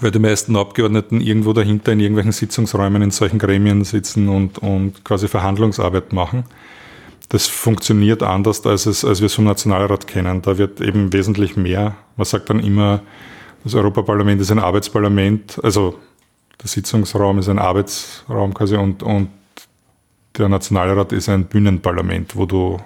weil 0.00 0.10
die 0.10 0.18
meisten 0.18 0.56
Abgeordneten 0.56 1.20
irgendwo 1.20 1.52
dahinter 1.52 1.92
in 1.92 2.00
irgendwelchen 2.00 2.32
Sitzungsräumen 2.32 3.02
in 3.02 3.10
solchen 3.10 3.38
Gremien 3.38 3.84
sitzen 3.84 4.28
und, 4.28 4.58
und 4.58 5.04
quasi 5.04 5.28
Verhandlungsarbeit 5.28 6.12
machen. 6.12 6.44
Das 7.28 7.46
funktioniert 7.46 8.22
anders, 8.22 8.64
als, 8.66 8.86
es, 8.86 9.04
als 9.04 9.20
wir 9.20 9.26
es 9.26 9.34
vom 9.34 9.44
Nationalrat 9.44 10.06
kennen. 10.06 10.42
Da 10.42 10.58
wird 10.58 10.80
eben 10.80 11.12
wesentlich 11.12 11.56
mehr. 11.56 11.96
Man 12.16 12.24
sagt 12.24 12.50
dann 12.50 12.60
immer, 12.60 13.02
das 13.64 13.74
Europaparlament 13.74 14.40
ist 14.40 14.50
ein 14.50 14.60
Arbeitsparlament, 14.60 15.58
also 15.62 15.98
der 16.62 16.68
Sitzungsraum 16.68 17.38
ist 17.38 17.48
ein 17.48 17.58
Arbeitsraum 17.58 18.54
quasi 18.54 18.76
und, 18.76 19.02
und 19.02 19.28
der 20.38 20.48
Nationalrat 20.48 21.12
ist 21.12 21.28
ein 21.28 21.44
Bühnenparlament, 21.44 22.36
wo 22.36 22.46
du 22.46 22.78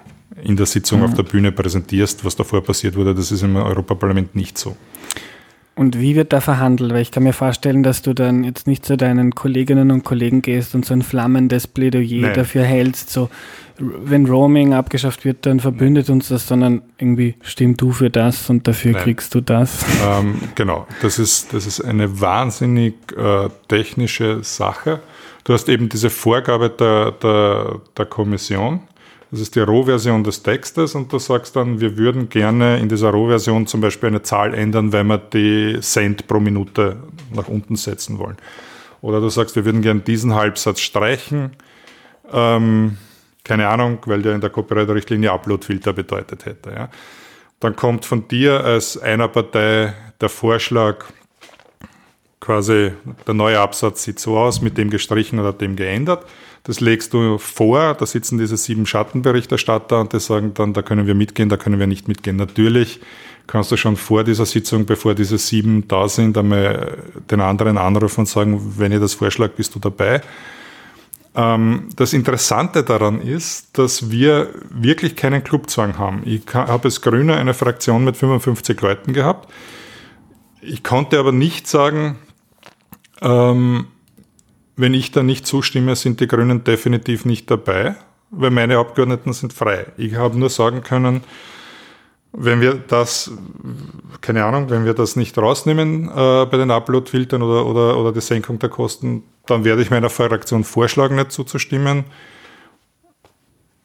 in 0.43 0.55
der 0.55 0.65
Sitzung 0.65 0.99
mhm. 0.99 1.05
auf 1.05 1.13
der 1.13 1.23
Bühne 1.23 1.51
präsentierst, 1.51 2.25
was 2.25 2.35
davor 2.35 2.63
passiert 2.63 2.95
wurde. 2.95 3.13
Das 3.13 3.31
ist 3.31 3.43
im 3.43 3.55
Europaparlament 3.55 4.35
nicht 4.35 4.57
so. 4.57 4.75
Und 5.75 5.99
wie 5.99 6.15
wird 6.15 6.33
da 6.33 6.41
verhandelt? 6.41 6.93
Weil 6.93 7.01
ich 7.01 7.11
kann 7.11 7.23
mir 7.23 7.33
vorstellen, 7.33 7.81
dass 7.81 8.01
du 8.01 8.13
dann 8.13 8.43
jetzt 8.43 8.67
nicht 8.67 8.85
zu 8.85 8.97
deinen 8.97 9.33
Kolleginnen 9.33 9.89
und 9.91 10.03
Kollegen 10.03 10.41
gehst 10.41 10.75
und 10.75 10.85
so 10.85 10.93
ein 10.93 11.01
flammendes 11.01 11.65
Plädoyer 11.65 12.21
Nein. 12.21 12.33
dafür 12.33 12.63
hältst, 12.63 13.09
so 13.09 13.29
wenn 13.81 14.25
Roaming 14.25 14.73
abgeschafft 14.73 15.25
wird, 15.25 15.45
dann 15.45 15.59
verbündet 15.59 16.09
uns 16.09 16.27
das, 16.27 16.47
sondern 16.47 16.81
irgendwie 16.97 17.35
stimm 17.41 17.77
du 17.77 17.91
für 17.91 18.09
das 18.09 18.49
und 18.49 18.67
dafür 18.67 18.91
Nein. 18.91 19.03
kriegst 19.03 19.33
du 19.33 19.41
das. 19.41 19.83
Ähm, 20.05 20.35
genau, 20.55 20.85
das 21.01 21.17
ist, 21.17 21.53
das 21.53 21.65
ist 21.65 21.81
eine 21.81 22.21
wahnsinnig 22.21 22.95
äh, 23.17 23.49
technische 23.67 24.43
Sache. 24.43 24.99
Du 25.43 25.53
hast 25.53 25.69
eben 25.69 25.89
diese 25.89 26.09
Vorgabe 26.09 26.69
der, 26.69 27.11
der, 27.11 27.81
der 27.97 28.05
Kommission 28.05 28.81
das 29.31 29.39
ist 29.39 29.55
die 29.55 29.61
Rohversion 29.61 30.25
des 30.25 30.43
Textes 30.43 30.93
und 30.93 31.11
du 31.11 31.17
sagst 31.17 31.55
dann, 31.55 31.79
wir 31.79 31.97
würden 31.97 32.27
gerne 32.27 32.79
in 32.79 32.89
dieser 32.89 33.11
Rohversion 33.11 33.65
zum 33.65 33.79
Beispiel 33.79 34.07
eine 34.07 34.21
Zahl 34.23 34.53
ändern, 34.53 34.91
weil 34.91 35.05
wir 35.05 35.17
die 35.19 35.79
Cent 35.79 36.27
pro 36.27 36.41
Minute 36.41 36.97
nach 37.33 37.47
unten 37.47 37.77
setzen 37.77 38.19
wollen. 38.19 38.35
Oder 38.99 39.21
du 39.21 39.29
sagst, 39.29 39.55
wir 39.55 39.63
würden 39.63 39.81
gerne 39.81 40.01
diesen 40.01 40.35
Halbsatz 40.35 40.81
streichen. 40.81 41.51
Ähm, 42.31 42.97
keine 43.45 43.69
Ahnung, 43.69 43.99
weil 44.05 44.21
der 44.21 44.35
in 44.35 44.41
der 44.41 44.49
Copyright-Richtlinie 44.49 45.31
Upload-Filter 45.31 45.93
bedeutet 45.93 46.45
hätte. 46.45 46.71
Ja. 46.71 46.89
Dann 47.61 47.77
kommt 47.77 48.03
von 48.03 48.27
dir 48.27 48.65
als 48.65 48.97
einer 48.97 49.29
Partei 49.29 49.93
der 50.19 50.29
Vorschlag, 50.29 51.05
quasi 52.41 52.91
der 53.25 53.33
neue 53.33 53.59
Absatz 53.59 54.03
sieht 54.03 54.19
so 54.19 54.37
aus, 54.37 54.61
mit 54.61 54.77
dem 54.77 54.89
gestrichen 54.89 55.39
oder 55.39 55.53
dem 55.53 55.77
geändert. 55.77 56.25
Das 56.63 56.79
legst 56.79 57.13
du 57.13 57.37
vor, 57.37 57.93
da 57.93 58.05
sitzen 58.05 58.37
diese 58.37 58.57
sieben 58.57 58.85
Schattenberichterstatter 58.85 60.01
und 60.01 60.13
die 60.13 60.19
sagen 60.19 60.53
dann, 60.53 60.73
da 60.73 60.81
können 60.81 61.07
wir 61.07 61.15
mitgehen, 61.15 61.49
da 61.49 61.57
können 61.57 61.79
wir 61.79 61.87
nicht 61.87 62.07
mitgehen. 62.07 62.35
Natürlich 62.35 62.99
kannst 63.47 63.71
du 63.71 63.77
schon 63.77 63.95
vor 63.95 64.23
dieser 64.23 64.45
Sitzung, 64.45 64.85
bevor 64.85 65.15
diese 65.15 65.37
sieben 65.37 65.87
da 65.87 66.07
sind, 66.07 66.37
einmal 66.37 66.97
den 67.29 67.41
anderen 67.41 67.77
anrufen 67.77 68.21
und 68.21 68.25
sagen, 68.27 68.75
wenn 68.77 68.91
ihr 68.91 68.99
das 68.99 69.15
vorschlagt, 69.15 69.55
bist 69.55 69.73
du 69.73 69.79
dabei. 69.79 70.21
Ähm, 71.35 71.89
das 71.95 72.13
Interessante 72.13 72.83
daran 72.83 73.21
ist, 73.21 73.77
dass 73.77 74.11
wir 74.11 74.49
wirklich 74.69 75.15
keinen 75.15 75.43
Clubzwang 75.43 75.97
haben. 75.97 76.21
Ich 76.25 76.41
habe 76.53 76.83
als 76.83 77.01
Grüner 77.01 77.37
eine 77.37 77.53
Fraktion 77.53 78.03
mit 78.03 78.17
55 78.17 78.79
Leuten 78.81 79.13
gehabt. 79.13 79.51
Ich 80.61 80.83
konnte 80.83 81.17
aber 81.17 81.31
nicht 81.31 81.67
sagen, 81.67 82.17
ähm, 83.21 83.87
wenn 84.75 84.93
ich 84.93 85.11
da 85.11 85.23
nicht 85.23 85.45
zustimme, 85.45 85.95
sind 85.95 86.19
die 86.19 86.27
Grünen 86.27 86.63
definitiv 86.63 87.25
nicht 87.25 87.49
dabei, 87.51 87.95
weil 88.31 88.51
meine 88.51 88.77
Abgeordneten 88.77 89.33
sind 89.33 89.53
frei. 89.53 89.87
Ich 89.97 90.15
habe 90.15 90.37
nur 90.37 90.49
sagen 90.49 90.81
können, 90.81 91.21
wenn 92.33 92.61
wir 92.61 92.75
das, 92.75 93.31
keine 94.21 94.45
Ahnung, 94.45 94.69
wenn 94.69 94.85
wir 94.85 94.93
das 94.93 95.15
nicht 95.15 95.37
rausnehmen 95.37 96.09
äh, 96.09 96.45
bei 96.45 96.57
den 96.57 96.71
Upload-Filtern 96.71 97.41
oder, 97.41 97.65
oder, 97.65 97.97
oder 97.97 98.11
die 98.13 98.21
Senkung 98.21 98.57
der 98.59 98.69
Kosten, 98.69 99.23
dann 99.45 99.65
werde 99.65 99.81
ich 99.81 99.89
meiner 99.89 100.09
Fraktion 100.09 100.63
vorschlagen, 100.63 101.15
nicht 101.15 101.31
zuzustimmen. 101.31 102.05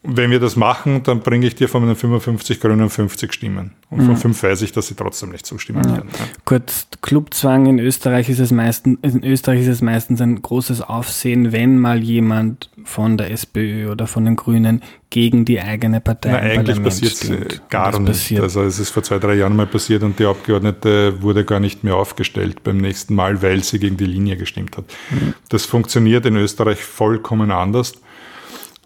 Wenn 0.09 0.31
wir 0.31 0.39
das 0.39 0.57
machen, 0.57 1.03
dann 1.03 1.21
bringe 1.21 1.47
ich 1.47 1.57
dir 1.57 1.69
von 1.69 1.85
den 1.85 1.97
55 1.97 2.61
Grünen 2.61 2.89
50 2.89 3.33
Stimmen. 3.33 3.73
Und 3.91 4.01
von 4.01 4.11
mhm. 4.11 4.17
fünf 4.17 4.43
weiß 4.43 4.63
ich, 4.63 4.73
dass 4.73 4.87
sie 4.87 4.95
trotzdem 4.95 5.31
nicht 5.31 5.47
zustimmen 5.47 5.83
ja. 5.85 5.97
werden. 5.97 6.11
Kurz, 6.45 6.89
Clubzwang 7.03 7.67
in 7.67 7.79
Österreich 7.79 8.29
ist 8.29 8.39
es 8.39 8.53
meistens, 8.53 8.99
in 9.03 9.25
Österreich 9.25 9.61
ist 9.61 9.69
es 9.69 9.83
meistens 9.83 10.21
ein 10.21 10.41
großes 10.41 10.83
Aufsehen, 10.83 11.53
wenn 11.53 11.79
mal 11.79 12.03
jemand 12.03 12.71
von 12.85 13.17
der 13.17 13.31
SPÖ 13.31 13.91
oder 13.91 14.07
von 14.07 14.25
den 14.25 14.37
Grünen 14.37 14.83
gegen 15.11 15.45
die 15.45 15.61
eigene 15.61 16.01
Partei 16.01 16.31
Na, 16.33 16.39
eigentlich 16.39 16.83
passiert 16.83 17.13
es 17.13 17.61
gar 17.69 17.99
nicht. 17.99 18.07
Passiert. 18.07 18.43
Also 18.43 18.63
es 18.63 18.79
ist 18.79 18.91
vor 18.91 19.03
zwei, 19.03 19.19
drei 19.19 19.35
Jahren 19.35 19.57
mal 19.57 19.67
passiert 19.67 20.03
und 20.03 20.19
die 20.19 20.25
Abgeordnete 20.25 21.23
wurde 21.23 21.45
gar 21.45 21.61
nicht 21.61 21.85
mehr 21.85 21.97
aufgestellt 21.97 22.63
beim 22.65 22.79
nächsten 22.79 23.15
Mal, 23.15 23.43
weil 23.43 23.63
sie 23.63 23.79
gegen 23.79 23.97
die 23.97 24.07
Linie 24.07 24.37
gestimmt 24.37 24.77
hat. 24.77 24.85
Mhm. 25.11 25.35
Das 25.49 25.65
funktioniert 25.65 26.27
in 26.27 26.37
Österreich 26.37 26.83
vollkommen 26.83 27.51
anders. 27.51 27.95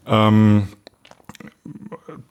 Ähm, 0.06 0.68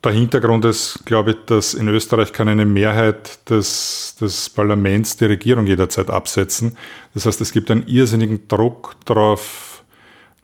der 0.04 0.12
Hintergrund 0.12 0.64
ist, 0.64 1.04
glaube 1.04 1.32
ich, 1.32 1.36
dass 1.46 1.74
in 1.74 1.88
Österreich 1.88 2.32
kann 2.32 2.48
eine 2.48 2.66
Mehrheit 2.66 3.48
des, 3.48 4.16
des 4.20 4.50
Parlaments 4.50 5.16
die 5.16 5.26
Regierung 5.26 5.66
jederzeit 5.66 6.10
absetzen. 6.10 6.76
Das 7.14 7.26
heißt, 7.26 7.40
es 7.40 7.52
gibt 7.52 7.70
einen 7.70 7.86
irrsinnigen 7.86 8.48
Druck 8.48 8.96
darauf, 9.04 9.84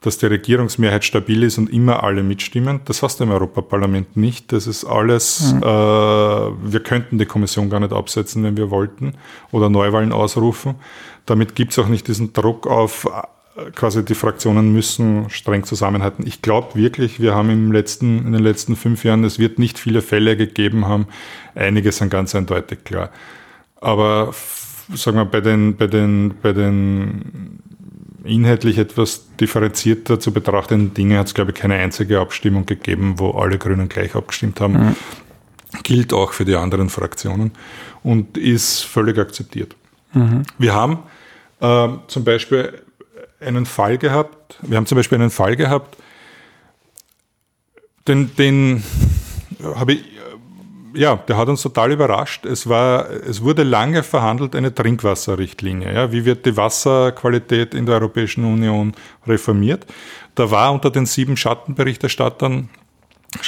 dass 0.02 0.18
die 0.18 0.26
Regierungsmehrheit 0.26 1.04
stabil 1.04 1.42
ist 1.42 1.58
und 1.58 1.68
immer 1.70 2.04
alle 2.04 2.22
mitstimmen. 2.22 2.80
Das 2.84 3.02
hast 3.02 3.18
du 3.18 3.24
im 3.24 3.30
Europaparlament 3.30 4.16
nicht. 4.16 4.52
Das 4.52 4.66
ist 4.66 4.84
alles, 4.84 5.54
mhm. 5.54 5.62
äh, 5.62 5.66
wir 5.66 6.80
könnten 6.84 7.18
die 7.18 7.26
Kommission 7.26 7.70
gar 7.70 7.80
nicht 7.80 7.92
absetzen, 7.92 8.44
wenn 8.44 8.56
wir 8.56 8.70
wollten, 8.70 9.14
oder 9.50 9.68
Neuwahlen 9.68 10.12
ausrufen. 10.12 10.76
Damit 11.24 11.56
gibt 11.56 11.72
es 11.72 11.78
auch 11.78 11.88
nicht 11.88 12.06
diesen 12.06 12.32
Druck 12.32 12.66
auf 12.66 13.08
quasi 13.74 14.04
die 14.04 14.14
Fraktionen 14.14 14.72
müssen 14.72 15.30
streng 15.30 15.64
zusammenhalten. 15.64 16.26
Ich 16.26 16.42
glaube 16.42 16.74
wirklich, 16.74 17.20
wir 17.20 17.34
haben 17.34 17.50
im 17.50 17.72
letzten, 17.72 18.26
in 18.26 18.32
den 18.32 18.42
letzten 18.42 18.76
fünf 18.76 19.04
Jahren, 19.04 19.24
es 19.24 19.38
wird 19.38 19.58
nicht 19.58 19.78
viele 19.78 20.02
Fälle 20.02 20.36
gegeben 20.36 20.86
haben. 20.86 21.06
Einige 21.54 21.92
sind 21.92 22.10
ganz 22.10 22.34
eindeutig 22.34 22.84
klar. 22.84 23.10
Aber 23.80 24.34
sagen 24.94 25.16
wir, 25.16 25.24
bei 25.24 25.40
den, 25.40 25.76
bei 25.76 25.86
den, 25.86 26.34
bei 26.42 26.52
den 26.52 27.60
inhaltlich 28.24 28.78
etwas 28.78 29.26
differenzierter 29.40 30.20
zu 30.20 30.32
betrachtenden 30.32 30.94
Dingen 30.94 31.18
hat 31.18 31.28
es, 31.28 31.34
glaube 31.34 31.52
ich, 31.52 31.56
keine 31.56 31.76
einzige 31.76 32.20
Abstimmung 32.20 32.66
gegeben, 32.66 33.14
wo 33.18 33.30
alle 33.30 33.58
Grünen 33.58 33.88
gleich 33.88 34.14
abgestimmt 34.14 34.60
haben. 34.60 34.74
Mhm. 34.74 34.96
Gilt 35.82 36.12
auch 36.12 36.32
für 36.32 36.44
die 36.44 36.56
anderen 36.56 36.90
Fraktionen 36.90 37.52
und 38.02 38.36
ist 38.36 38.82
völlig 38.82 39.18
akzeptiert. 39.18 39.76
Mhm. 40.12 40.42
Wir 40.58 40.74
haben 40.74 40.98
äh, 41.60 41.88
zum 42.08 42.24
Beispiel 42.24 42.82
einen 43.40 43.66
Fall 43.66 43.98
gehabt, 43.98 44.58
wir 44.62 44.76
haben 44.76 44.86
zum 44.86 44.96
Beispiel 44.96 45.18
einen 45.18 45.30
Fall 45.30 45.56
gehabt, 45.56 45.96
den, 48.08 48.34
den 48.36 48.82
habe 49.62 49.94
ich, 49.94 50.04
ja, 50.94 51.16
der 51.16 51.36
hat 51.36 51.48
uns 51.48 51.62
total 51.62 51.92
überrascht. 51.92 52.46
Es 52.46 52.68
war, 52.68 53.10
es 53.10 53.42
wurde 53.42 53.62
lange 53.62 54.02
verhandelt 54.02 54.54
eine 54.54 54.74
Trinkwasserrichtlinie. 54.74 55.92
Ja, 55.92 56.12
wie 56.12 56.24
wird 56.24 56.46
die 56.46 56.56
Wasserqualität 56.56 57.74
in 57.74 57.86
der 57.86 57.96
Europäischen 57.96 58.44
Union 58.44 58.94
reformiert? 59.26 59.86
Da 60.34 60.50
war 60.50 60.72
unter 60.72 60.90
den 60.90 61.06
sieben 61.06 61.36
Schattenberichterstattern 61.36 62.68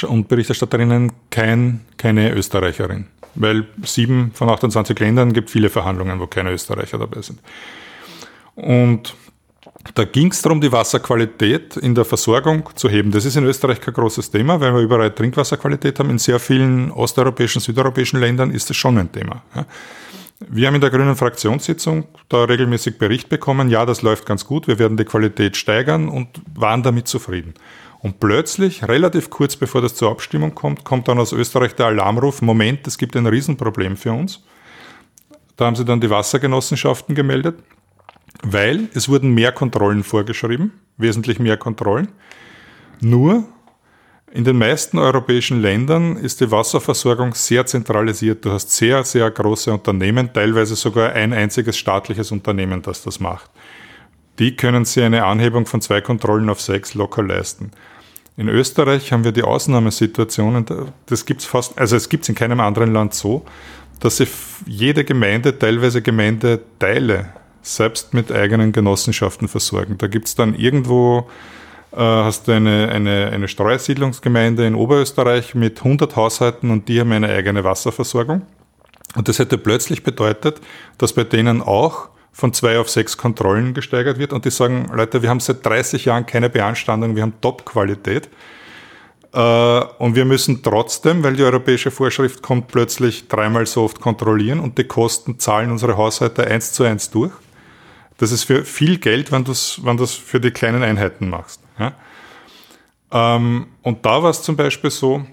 und 0.07 0.27
Berichterstatterinnen 0.27 1.11
kein, 1.31 1.81
keine 1.97 2.31
Österreicherin. 2.33 3.07
Weil 3.35 3.65
sieben 3.83 4.31
von 4.33 4.49
28 4.49 4.99
Ländern 4.99 5.33
gibt 5.33 5.49
viele 5.49 5.69
Verhandlungen, 5.69 6.19
wo 6.19 6.27
keine 6.27 6.51
Österreicher 6.51 6.97
dabei 6.97 7.21
sind. 7.21 7.39
Und 8.55 9.15
da 9.95 10.05
ging 10.05 10.31
es 10.31 10.41
darum, 10.41 10.61
die 10.61 10.71
Wasserqualität 10.71 11.77
in 11.77 11.95
der 11.95 12.05
Versorgung 12.05 12.69
zu 12.75 12.89
heben. 12.89 13.11
Das 13.11 13.25
ist 13.25 13.35
in 13.35 13.43
Österreich 13.45 13.81
kein 13.81 13.93
großes 13.93 14.29
Thema, 14.31 14.59
weil 14.59 14.73
wir 14.73 14.81
überall 14.81 15.11
Trinkwasserqualität 15.11 15.99
haben. 15.99 16.09
In 16.09 16.19
sehr 16.19 16.39
vielen 16.39 16.91
osteuropäischen, 16.91 17.61
südeuropäischen 17.61 18.19
Ländern 18.19 18.51
ist 18.51 18.69
das 18.69 18.77
schon 18.77 18.97
ein 18.97 19.11
Thema. 19.11 19.43
Wir 20.39 20.67
haben 20.67 20.75
in 20.75 20.81
der 20.81 20.89
grünen 20.89 21.15
Fraktionssitzung 21.15 22.05
da 22.29 22.45
regelmäßig 22.45 22.97
Bericht 22.97 23.27
bekommen, 23.27 23.69
ja, 23.69 23.85
das 23.85 24.01
läuft 24.01 24.25
ganz 24.25 24.45
gut, 24.45 24.67
wir 24.67 24.79
werden 24.79 24.95
die 24.95 25.03
Qualität 25.03 25.57
steigern 25.57 26.07
und 26.07 26.29
waren 26.55 26.81
damit 26.81 27.09
zufrieden. 27.09 27.53
Und 27.99 28.21
plötzlich, 28.21 28.87
relativ 28.87 29.29
kurz 29.29 29.57
bevor 29.57 29.81
das 29.81 29.95
zur 29.95 30.09
Abstimmung 30.09 30.55
kommt, 30.55 30.85
kommt 30.85 31.09
dann 31.09 31.19
aus 31.19 31.33
Österreich 31.33 31.75
der 31.75 31.87
Alarmruf, 31.87 32.41
Moment, 32.41 32.87
es 32.87 32.97
gibt 32.97 33.17
ein 33.17 33.27
Riesenproblem 33.27 33.97
für 33.97 34.13
uns. 34.13 34.41
Da 35.57 35.65
haben 35.65 35.75
sie 35.75 35.83
dann 35.83 35.99
die 35.99 36.09
Wassergenossenschaften 36.09 37.15
gemeldet 37.15 37.61
weil 38.43 38.89
es 38.93 39.09
wurden 39.09 39.33
mehr 39.33 39.51
Kontrollen 39.51 40.03
vorgeschrieben, 40.03 40.73
wesentlich 40.97 41.39
mehr 41.39 41.57
Kontrollen. 41.57 42.09
Nur 43.01 43.45
in 44.31 44.43
den 44.43 44.57
meisten 44.57 44.99
europäischen 44.99 45.61
Ländern 45.61 46.15
ist 46.15 46.39
die 46.39 46.51
Wasserversorgung 46.51 47.33
sehr 47.33 47.65
zentralisiert. 47.65 48.45
Du 48.45 48.51
hast 48.51 48.71
sehr, 48.71 49.03
sehr 49.03 49.29
große 49.31 49.73
Unternehmen, 49.73 50.31
teilweise 50.31 50.75
sogar 50.75 51.13
ein 51.13 51.33
einziges 51.33 51.77
staatliches 51.77 52.31
Unternehmen, 52.31 52.81
das 52.81 53.01
das 53.01 53.19
macht. 53.19 53.49
Die 54.37 54.55
können 54.55 54.85
sich 54.85 55.03
eine 55.03 55.25
Anhebung 55.25 55.65
von 55.65 55.81
zwei 55.81 56.01
Kontrollen 56.01 56.49
auf 56.49 56.61
sechs 56.61 56.93
locker 56.93 57.23
leisten. 57.23 57.71
In 58.37 58.47
Österreich 58.47 59.11
haben 59.11 59.25
wir 59.25 59.33
die 59.33 59.43
Ausnahmesituation, 59.43 60.65
das 61.07 61.25
gibt's 61.25 61.45
fast, 61.45 61.77
also 61.77 61.97
es 61.97 62.07
gibt 62.07 62.23
es 62.23 62.29
in 62.29 62.35
keinem 62.35 62.61
anderen 62.61 62.93
Land 62.93 63.13
so, 63.13 63.43
dass 63.99 64.17
sich 64.17 64.29
jede 64.65 65.03
Gemeinde, 65.03 65.57
teilweise 65.59 66.01
Gemeindeteile 66.01 67.33
selbst 67.61 68.13
mit 68.13 68.31
eigenen 68.31 68.71
Genossenschaften 68.71 69.47
versorgen. 69.47 69.97
Da 69.97 70.07
gibt 70.07 70.27
es 70.27 70.35
dann 70.35 70.55
irgendwo, 70.55 71.29
äh, 71.91 71.97
hast 71.97 72.47
du 72.47 72.53
eine, 72.53 72.89
eine, 72.89 73.29
eine 73.33 73.47
Streusiedlungsgemeinde 73.47 74.65
in 74.65 74.75
Oberösterreich 74.75 75.55
mit 75.55 75.79
100 75.79 76.15
Haushalten 76.15 76.71
und 76.71 76.87
die 76.87 76.99
haben 76.99 77.11
eine 77.11 77.29
eigene 77.29 77.63
Wasserversorgung. 77.63 78.43
Und 79.15 79.27
das 79.27 79.39
hätte 79.39 79.57
plötzlich 79.57 80.03
bedeutet, 80.03 80.61
dass 80.97 81.13
bei 81.13 81.23
denen 81.23 81.61
auch 81.61 82.09
von 82.31 82.53
zwei 82.53 82.79
auf 82.79 82.89
sechs 82.89 83.17
Kontrollen 83.17 83.73
gesteigert 83.73 84.19
wird 84.19 84.33
und 84.33 84.45
die 84.45 84.51
sagen, 84.51 84.89
Leute, 84.93 85.21
wir 85.21 85.29
haben 85.29 85.39
seit 85.39 85.65
30 85.65 86.05
Jahren 86.05 86.25
keine 86.25 86.49
Beanstandung, 86.49 87.15
wir 87.15 87.23
haben 87.23 87.33
Top-Qualität. 87.41 88.29
Äh, 89.33 89.81
und 89.99 90.15
wir 90.15 90.25
müssen 90.25 90.63
trotzdem, 90.63 91.23
weil 91.23 91.35
die 91.35 91.43
europäische 91.43 91.91
Vorschrift 91.91 92.41
kommt, 92.41 92.67
plötzlich 92.67 93.27
dreimal 93.27 93.65
so 93.65 93.83
oft 93.83 93.99
kontrollieren 93.99 94.59
und 94.59 94.77
die 94.77 94.85
Kosten 94.85 95.39
zahlen 95.39 95.71
unsere 95.71 95.97
Haushalte 95.97 96.47
eins 96.47 96.71
zu 96.71 96.83
eins 96.83 97.09
durch. 97.09 97.31
Das 98.19 98.31
ist 98.31 98.43
für 98.43 98.65
viel 98.65 98.97
Geld, 98.97 99.31
wenn 99.31 99.43
du 99.43 99.53
es 99.53 99.79
wenn 99.83 99.97
für 100.05 100.39
die 100.39 100.51
kleinen 100.51 100.83
Einheiten 100.83 101.29
machst. 101.29 101.61
Ja? 101.79 101.93
Ähm, 103.11 103.67
und 103.81 104.05
da 104.05 104.21
war 104.21 104.29
es 104.29 104.43
zum 104.43 104.55
Beispiel 104.55 104.91
so, 104.91 105.25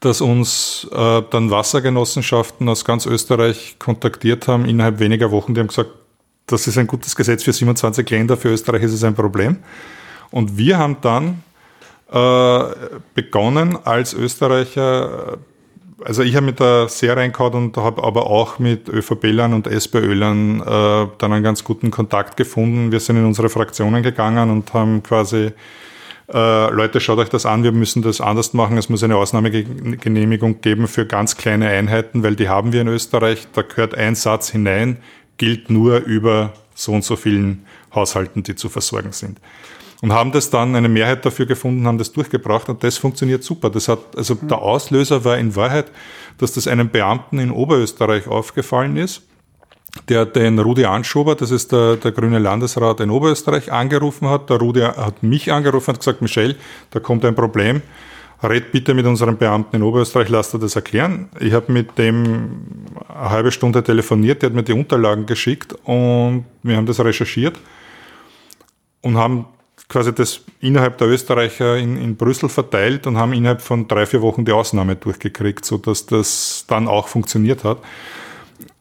dass 0.00 0.20
uns 0.20 0.88
äh, 0.92 1.22
dann 1.30 1.50
Wassergenossenschaften 1.50 2.68
aus 2.68 2.84
ganz 2.84 3.04
Österreich 3.04 3.76
kontaktiert 3.78 4.48
haben 4.48 4.64
innerhalb 4.64 5.00
weniger 5.00 5.30
Wochen. 5.30 5.54
Die 5.54 5.60
haben 5.60 5.68
gesagt, 5.68 5.90
das 6.46 6.66
ist 6.66 6.78
ein 6.78 6.86
gutes 6.86 7.16
Gesetz 7.16 7.42
für 7.42 7.52
27 7.52 8.08
Länder, 8.08 8.36
für 8.36 8.48
Österreich 8.48 8.84
ist 8.84 8.92
es 8.92 9.04
ein 9.04 9.14
Problem. 9.14 9.58
Und 10.30 10.56
wir 10.56 10.78
haben 10.78 10.98
dann 11.00 11.42
äh, 12.10 12.74
begonnen, 13.14 13.78
als 13.84 14.14
Österreicher 14.14 15.38
also 16.04 16.22
ich 16.22 16.36
habe 16.36 16.46
mit 16.46 16.60
da 16.60 16.88
sehr 16.88 17.16
reingehauen 17.16 17.54
und 17.54 17.76
habe 17.78 18.04
aber 18.04 18.26
auch 18.26 18.58
mit 18.58 18.88
ÖVP-Lern 18.88 19.54
und 19.54 19.66
SPÖ-Lern 19.66 20.60
äh, 20.60 21.08
dann 21.18 21.32
einen 21.32 21.42
ganz 21.42 21.64
guten 21.64 21.90
Kontakt 21.90 22.36
gefunden. 22.36 22.92
Wir 22.92 23.00
sind 23.00 23.16
in 23.16 23.24
unsere 23.24 23.48
Fraktionen 23.48 24.02
gegangen 24.02 24.50
und 24.50 24.74
haben 24.74 25.02
quasi 25.02 25.52
äh, 26.32 26.70
Leute, 26.70 27.00
schaut 27.00 27.18
euch 27.18 27.30
das 27.30 27.46
an, 27.46 27.64
wir 27.64 27.72
müssen 27.72 28.02
das 28.02 28.20
anders 28.20 28.52
machen. 28.52 28.76
Es 28.76 28.88
muss 28.88 29.02
eine 29.02 29.16
Ausnahmegenehmigung 29.16 30.60
geben 30.60 30.88
für 30.88 31.06
ganz 31.06 31.36
kleine 31.36 31.68
Einheiten, 31.68 32.22
weil 32.22 32.36
die 32.36 32.48
haben 32.48 32.72
wir 32.72 32.82
in 32.82 32.88
Österreich. 32.88 33.46
Da 33.54 33.62
gehört 33.62 33.94
ein 33.94 34.14
Satz 34.14 34.50
hinein, 34.50 34.98
gilt 35.38 35.70
nur 35.70 35.98
über 35.98 36.52
so 36.74 36.92
und 36.92 37.04
so 37.04 37.16
vielen 37.16 37.64
Haushalten, 37.94 38.42
die 38.42 38.56
zu 38.56 38.68
versorgen 38.68 39.12
sind 39.12 39.38
und 40.04 40.12
haben 40.12 40.32
das 40.32 40.50
dann 40.50 40.76
eine 40.76 40.90
Mehrheit 40.90 41.24
dafür 41.24 41.46
gefunden, 41.46 41.86
haben 41.86 41.96
das 41.96 42.12
durchgebracht 42.12 42.68
und 42.68 42.84
das 42.84 42.98
funktioniert 42.98 43.42
super. 43.42 43.70
Das 43.70 43.88
hat, 43.88 44.00
also 44.18 44.34
der 44.34 44.58
Auslöser 44.58 45.24
war 45.24 45.38
in 45.38 45.56
Wahrheit, 45.56 45.86
dass 46.36 46.52
das 46.52 46.68
einem 46.68 46.90
Beamten 46.90 47.38
in 47.38 47.50
Oberösterreich 47.50 48.28
aufgefallen 48.28 48.98
ist, 48.98 49.22
der 50.10 50.26
den 50.26 50.58
Rudi 50.58 50.84
Anschober, 50.84 51.36
das 51.36 51.50
ist 51.50 51.72
der, 51.72 51.96
der 51.96 52.12
grüne 52.12 52.38
Landesrat 52.38 53.00
in 53.00 53.08
Oberösterreich, 53.08 53.72
angerufen 53.72 54.28
hat. 54.28 54.50
Der 54.50 54.58
Rudi 54.58 54.82
hat 54.82 55.22
mich 55.22 55.50
angerufen 55.50 55.92
und 55.92 56.00
gesagt, 56.00 56.20
Michel, 56.20 56.56
da 56.90 57.00
kommt 57.00 57.24
ein 57.24 57.34
Problem. 57.34 57.80
Red 58.42 58.72
bitte 58.72 58.92
mit 58.92 59.06
unserem 59.06 59.38
Beamten 59.38 59.76
in 59.76 59.82
Oberösterreich, 59.82 60.28
lass 60.28 60.50
dir 60.50 60.58
das 60.58 60.76
erklären. 60.76 61.30
Ich 61.40 61.54
habe 61.54 61.72
mit 61.72 61.96
dem 61.96 62.50
eine 63.08 63.30
halbe 63.30 63.50
Stunde 63.50 63.82
telefoniert, 63.82 64.42
der 64.42 64.50
hat 64.50 64.54
mir 64.54 64.64
die 64.64 64.74
Unterlagen 64.74 65.24
geschickt 65.24 65.74
und 65.84 66.44
wir 66.62 66.76
haben 66.76 66.84
das 66.84 67.00
recherchiert 67.00 67.58
und 69.00 69.16
haben 69.16 69.46
quasi 69.88 70.14
das 70.14 70.40
innerhalb 70.60 70.98
der 70.98 71.08
Österreicher 71.08 71.76
in, 71.76 71.96
in 71.96 72.16
Brüssel 72.16 72.48
verteilt 72.48 73.06
und 73.06 73.16
haben 73.16 73.32
innerhalb 73.32 73.60
von 73.60 73.86
drei, 73.86 74.06
vier 74.06 74.22
Wochen 74.22 74.44
die 74.44 74.52
Ausnahme 74.52 74.96
durchgekriegt, 74.96 75.64
sodass 75.64 76.06
das 76.06 76.64
dann 76.68 76.88
auch 76.88 77.08
funktioniert 77.08 77.64
hat. 77.64 77.78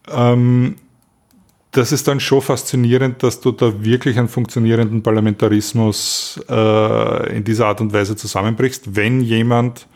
Ähm, 0.09 0.75
das 1.71 1.91
ist 1.91 2.07
dann 2.07 2.19
schon 2.19 2.41
faszinierend, 2.41 3.23
dass 3.23 3.41
du 3.41 3.51
da 3.51 3.83
wirklich 3.83 4.19
einen 4.19 4.27
funktionierenden 4.27 5.01
Parlamentarismus 5.01 6.39
äh, 6.47 7.35
in 7.35 7.43
dieser 7.43 7.67
Art 7.67 7.81
und 7.81 7.91
Weise 7.93 8.15
zusammenbrichst, 8.15 8.95
wenn 8.95 9.21
jemand 9.21 9.87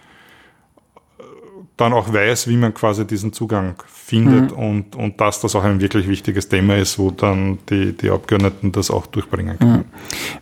dann 1.78 1.94
auch 1.94 2.12
weiß, 2.12 2.48
wie 2.48 2.58
man 2.58 2.74
quasi 2.74 3.06
diesen 3.06 3.34
Zugang 3.34 3.76
findet 3.88 4.52
mhm. 4.52 4.58
und, 4.58 4.96
und 4.96 5.22
dass 5.22 5.42
das 5.42 5.56
auch 5.56 5.64
ein 5.64 5.80
wirklich 5.80 6.08
wichtiges 6.08 6.50
Thema 6.50 6.76
ist, 6.76 6.98
wo 6.98 7.12
dann 7.12 7.60
die, 7.70 7.96
die 7.96 8.10
Abgeordneten 8.10 8.72
das 8.72 8.90
auch 8.90 9.06
durchbringen 9.06 9.60
können. 9.60 9.78
Mhm. 9.78 9.86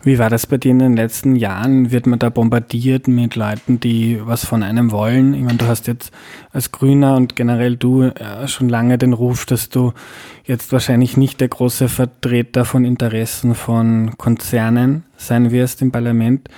Wie 0.02 0.18
war 0.18 0.30
das 0.30 0.46
bei 0.46 0.56
dir 0.56 0.70
in 0.70 0.78
den 0.78 0.96
letzten 0.96 1.36
Jahren? 1.36 1.90
Wird 1.90 2.06
man 2.06 2.18
da 2.18 2.30
bombardiert 2.30 3.06
mit 3.06 3.36
Leuten, 3.36 3.78
die 3.80 4.18
was 4.24 4.46
von 4.46 4.62
einem 4.62 4.90
wollen? 4.92 5.34
Ich 5.34 5.42
meine, 5.42 5.58
du 5.58 5.66
hast 5.66 5.86
jetzt 5.88 6.10
als 6.52 6.72
Grüner 6.72 7.16
und 7.16 7.36
generell 7.36 7.76
du 7.76 8.04
äh, 8.04 8.48
schon 8.48 8.70
lange 8.70 8.96
den 8.96 9.12
Ruf, 9.12 9.44
dass 9.44 9.68
du 9.68 9.92
jetzt 10.44 10.72
wahrscheinlich 10.72 11.18
nicht 11.18 11.40
der 11.40 11.48
große 11.48 11.88
Vertreter 11.88 12.64
von 12.64 12.84
Interessen 12.86 13.54
von 13.54 14.16
Konzernen 14.16 15.04
sein 15.18 15.50
wirst 15.50 15.82
im 15.82 15.92
Parlament 15.92 16.48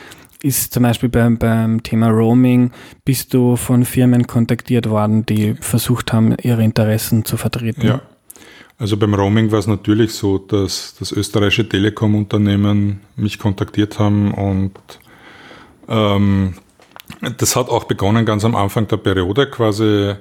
ist 0.42 0.72
zum 0.72 0.84
Beispiel 0.84 1.08
beim, 1.08 1.38
beim 1.38 1.82
Thema 1.82 2.08
Roaming, 2.08 2.70
bist 3.04 3.34
du 3.34 3.56
von 3.56 3.84
Firmen 3.84 4.26
kontaktiert 4.26 4.88
worden, 4.88 5.26
die 5.26 5.54
versucht 5.54 6.12
haben, 6.12 6.36
ihre 6.42 6.62
Interessen 6.62 7.24
zu 7.24 7.36
vertreten? 7.36 7.86
Ja. 7.86 8.00
Also 8.78 8.96
beim 8.96 9.14
Roaming 9.14 9.50
war 9.50 9.58
es 9.58 9.66
natürlich 9.66 10.12
so, 10.12 10.38
dass 10.38 10.94
das 10.98 11.10
österreichische 11.10 11.68
Telekom-Unternehmen 11.68 13.00
mich 13.16 13.40
kontaktiert 13.40 13.98
haben 13.98 14.32
und 14.32 14.72
ähm, 15.88 16.54
das 17.38 17.56
hat 17.56 17.68
auch 17.68 17.84
begonnen 17.84 18.24
ganz 18.24 18.44
am 18.44 18.54
Anfang 18.54 18.86
der 18.86 18.98
Periode 18.98 19.50
quasi 19.50 19.84
äh, 19.84 20.14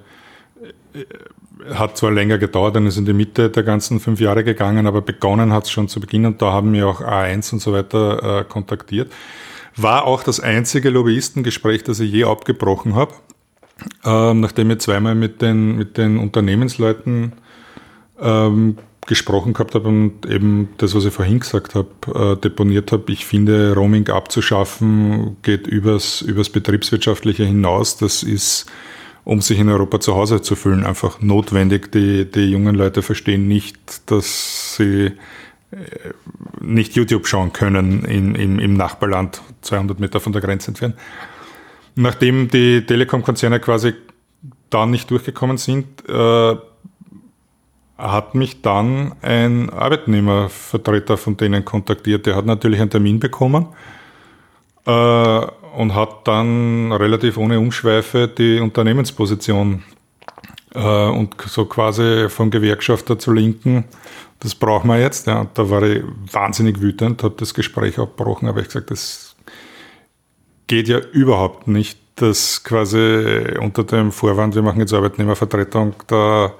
hat 1.73 1.97
zwar 1.97 2.11
länger 2.11 2.37
gedauert, 2.37 2.75
dann 2.75 2.87
ist 2.87 2.97
in 2.97 3.05
die 3.05 3.13
Mitte 3.13 3.49
der 3.49 3.63
ganzen 3.63 3.99
fünf 3.99 4.19
Jahre 4.19 4.43
gegangen, 4.43 4.87
aber 4.87 5.01
begonnen 5.01 5.53
hat 5.53 5.65
es 5.65 5.71
schon 5.71 5.87
zu 5.87 5.99
Beginn 5.99 6.25
und 6.25 6.41
da 6.41 6.51
haben 6.51 6.73
wir 6.73 6.87
auch 6.87 7.01
A1 7.01 7.53
und 7.53 7.59
so 7.59 7.73
weiter 7.73 8.39
äh, 8.39 8.43
kontaktiert. 8.43 9.11
War 9.77 10.05
auch 10.05 10.23
das 10.23 10.39
einzige 10.39 10.89
Lobbyistengespräch, 10.89 11.83
das 11.83 11.99
ich 11.99 12.11
je 12.11 12.23
abgebrochen 12.23 12.95
habe, 12.95 13.13
ähm, 14.03 14.39
nachdem 14.39 14.71
ich 14.71 14.79
zweimal 14.79 15.13
mit 15.13 15.41
den, 15.41 15.77
mit 15.77 15.97
den 15.97 16.17
Unternehmensleuten 16.17 17.33
ähm, 18.19 18.77
gesprochen 19.05 19.53
gehabt 19.53 19.73
habe 19.73 19.87
und 19.87 20.25
eben 20.25 20.69
das, 20.77 20.93
was 20.93 21.05
ich 21.05 21.13
vorhin 21.13 21.39
gesagt 21.39 21.75
habe, 21.75 21.89
äh, 22.13 22.41
deponiert 22.41 22.91
habe. 22.91 23.11
Ich 23.11 23.25
finde, 23.25 23.73
Roaming 23.73 24.09
abzuschaffen 24.09 25.37
geht 25.43 25.65
übers, 25.65 26.21
übers 26.21 26.49
Betriebswirtschaftliche 26.49 27.45
hinaus. 27.45 27.97
Das 27.97 28.21
ist, 28.23 28.65
um 29.23 29.41
sich 29.41 29.59
in 29.59 29.69
Europa 29.69 29.99
zu 29.99 30.15
Hause 30.15 30.41
zu 30.41 30.55
fühlen, 30.55 30.83
einfach 30.83 31.21
notwendig. 31.21 31.91
Die, 31.91 32.29
die 32.29 32.51
jungen 32.51 32.75
Leute 32.75 33.01
verstehen 33.01 33.47
nicht, 33.47 33.77
dass 34.11 34.75
sie 34.75 35.13
nicht 36.61 36.95
YouTube 36.95 37.27
schauen 37.27 37.51
können 37.53 38.05
in, 38.05 38.35
im, 38.35 38.59
im 38.59 38.73
Nachbarland, 38.75 39.41
200 39.61 39.99
Meter 39.99 40.19
von 40.19 40.33
der 40.33 40.41
Grenze 40.41 40.69
entfernt. 40.69 40.95
Nachdem 41.95 42.47
die 42.47 42.85
Telekom-Konzerne 42.85 43.59
quasi 43.59 43.93
da 44.69 44.85
nicht 44.85 45.09
durchgekommen 45.09 45.57
sind, 45.57 46.07
äh, 46.07 46.55
hat 47.97 48.35
mich 48.35 48.61
dann 48.61 49.15
ein 49.21 49.69
Arbeitnehmervertreter 49.71 51.17
von 51.17 51.35
denen 51.35 51.65
kontaktiert. 51.65 52.25
Der 52.25 52.35
hat 52.35 52.45
natürlich 52.45 52.79
einen 52.79 52.91
Termin 52.91 53.19
bekommen 53.19 53.67
äh, 54.85 54.91
und 54.91 55.95
hat 55.95 56.27
dann 56.27 56.91
relativ 56.91 57.37
ohne 57.37 57.59
Umschweife 57.59 58.27
die 58.27 58.59
Unternehmensposition 58.59 59.83
äh, 60.75 61.07
und 61.07 61.35
so 61.47 61.65
quasi 61.65 62.29
vom 62.29 62.51
Gewerkschafter 62.51 63.17
zur 63.17 63.35
Linken 63.35 63.85
das 64.39 64.55
brauchen 64.55 64.87
wir 64.87 64.99
jetzt. 64.99 65.27
Ja. 65.27 65.47
Da 65.53 65.69
war 65.69 65.83
ich 65.83 66.03
wahnsinnig 66.31 66.81
wütend, 66.81 67.23
habe 67.23 67.35
das 67.37 67.53
Gespräch 67.53 67.99
abgebrochen, 67.99 68.47
aber 68.47 68.61
ich 68.61 68.67
gesagt, 68.67 68.91
das 68.91 69.35
geht 70.67 70.87
ja 70.87 70.99
überhaupt 70.99 71.67
nicht, 71.67 71.99
dass 72.15 72.63
quasi 72.63 73.57
unter 73.59 73.83
dem 73.83 74.11
Vorwand, 74.11 74.55
wir 74.55 74.61
machen 74.61 74.79
jetzt 74.79 74.93
Arbeitnehmervertretung, 74.93 75.95
da 76.07 76.53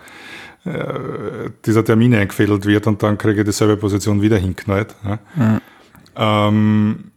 äh, 0.65 1.49
dieser 1.65 1.83
Termin 1.83 2.15
eingefädelt 2.15 2.65
wird 2.65 2.87
und 2.87 3.01
dann 3.03 3.17
kriege 3.17 3.41
ich 3.41 3.45
dieselbe 3.45 3.77
Position 3.77 4.21
wieder 4.21 4.37
hinknallt. 4.37 4.95
Ja. 5.03 5.19
Mhm. 5.35 5.61
Ähm, 6.15 7.11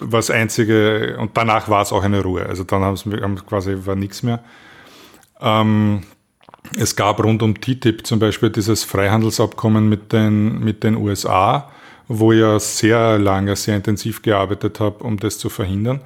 was 0.00 0.30
einzige, 0.30 1.16
und 1.18 1.36
danach 1.36 1.68
war 1.68 1.82
es 1.82 1.92
auch 1.92 2.02
eine 2.02 2.22
Ruhe. 2.22 2.46
Also 2.46 2.64
dann 2.64 2.82
haben 2.82 2.94
es 2.94 3.46
quasi 3.46 3.76
war 3.84 3.96
nichts 3.96 4.22
mehr. 4.22 4.42
Ähm, 5.40 6.02
es 6.76 6.96
gab 6.96 7.22
rund 7.22 7.42
um 7.42 7.60
TTIP 7.60 8.06
zum 8.06 8.18
Beispiel 8.18 8.50
dieses 8.50 8.84
Freihandelsabkommen 8.84 9.88
mit 9.88 10.12
den, 10.12 10.60
mit 10.60 10.84
den 10.84 10.96
USA, 10.96 11.70
wo 12.08 12.32
ich 12.32 12.40
ja 12.40 12.58
sehr 12.58 13.18
lange, 13.18 13.56
sehr 13.56 13.76
intensiv 13.76 14.22
gearbeitet 14.22 14.80
habe, 14.80 15.04
um 15.04 15.18
das 15.18 15.38
zu 15.38 15.48
verhindern. 15.48 16.00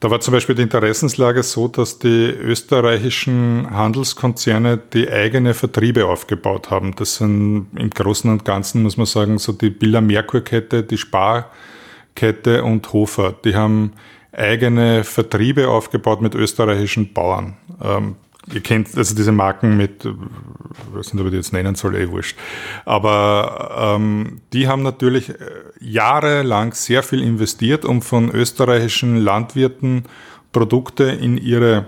Da 0.00 0.10
war 0.10 0.18
zum 0.18 0.32
Beispiel 0.32 0.56
die 0.56 0.62
Interessenslage 0.62 1.44
so, 1.44 1.68
dass 1.68 2.00
die 2.00 2.08
österreichischen 2.08 3.68
Handelskonzerne 3.70 4.76
die 4.76 5.08
eigene 5.08 5.54
Vertriebe 5.54 6.06
aufgebaut 6.06 6.70
haben. 6.70 6.96
Das 6.96 7.16
sind 7.16 7.68
im 7.76 7.90
Großen 7.90 8.28
und 8.28 8.44
Ganzen, 8.44 8.82
muss 8.82 8.96
man 8.96 9.06
sagen, 9.06 9.38
so 9.38 9.52
die 9.52 9.70
Billa 9.70 10.00
Merkur-Kette, 10.00 10.82
die 10.82 10.98
Sparkette 10.98 12.64
und 12.64 12.92
Hofer. 12.92 13.32
Die 13.44 13.54
haben 13.54 13.92
eigene 14.32 15.04
Vertriebe 15.04 15.68
aufgebaut 15.68 16.20
mit 16.20 16.34
österreichischen 16.34 17.12
Bauern. 17.12 17.56
Ähm, 17.80 18.16
ihr 18.52 18.60
kennt 18.60 18.96
also 18.96 19.14
diese 19.14 19.32
Marken 19.32 19.76
mit, 19.76 20.04
ich 20.04 20.96
weiß 20.96 21.14
nicht, 21.14 21.20
ob 21.20 21.26
ich 21.26 21.32
die 21.32 21.36
jetzt 21.36 21.52
nennen 21.52 21.74
soll, 21.74 21.96
eh 21.96 22.08
wurscht. 22.10 22.36
Aber 22.84 23.96
ähm, 23.96 24.40
die 24.52 24.68
haben 24.68 24.82
natürlich 24.82 25.30
äh, 25.30 25.34
jahrelang 25.80 26.72
sehr 26.72 27.02
viel 27.02 27.22
investiert, 27.22 27.84
um 27.84 28.02
von 28.02 28.30
österreichischen 28.30 29.16
Landwirten 29.16 30.04
Produkte 30.52 31.04
in 31.04 31.38
ihre, 31.38 31.86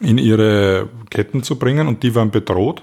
in 0.00 0.18
ihre 0.18 0.88
Ketten 1.10 1.42
zu 1.42 1.58
bringen 1.58 1.88
und 1.88 2.02
die 2.02 2.14
waren 2.14 2.30
bedroht. 2.30 2.82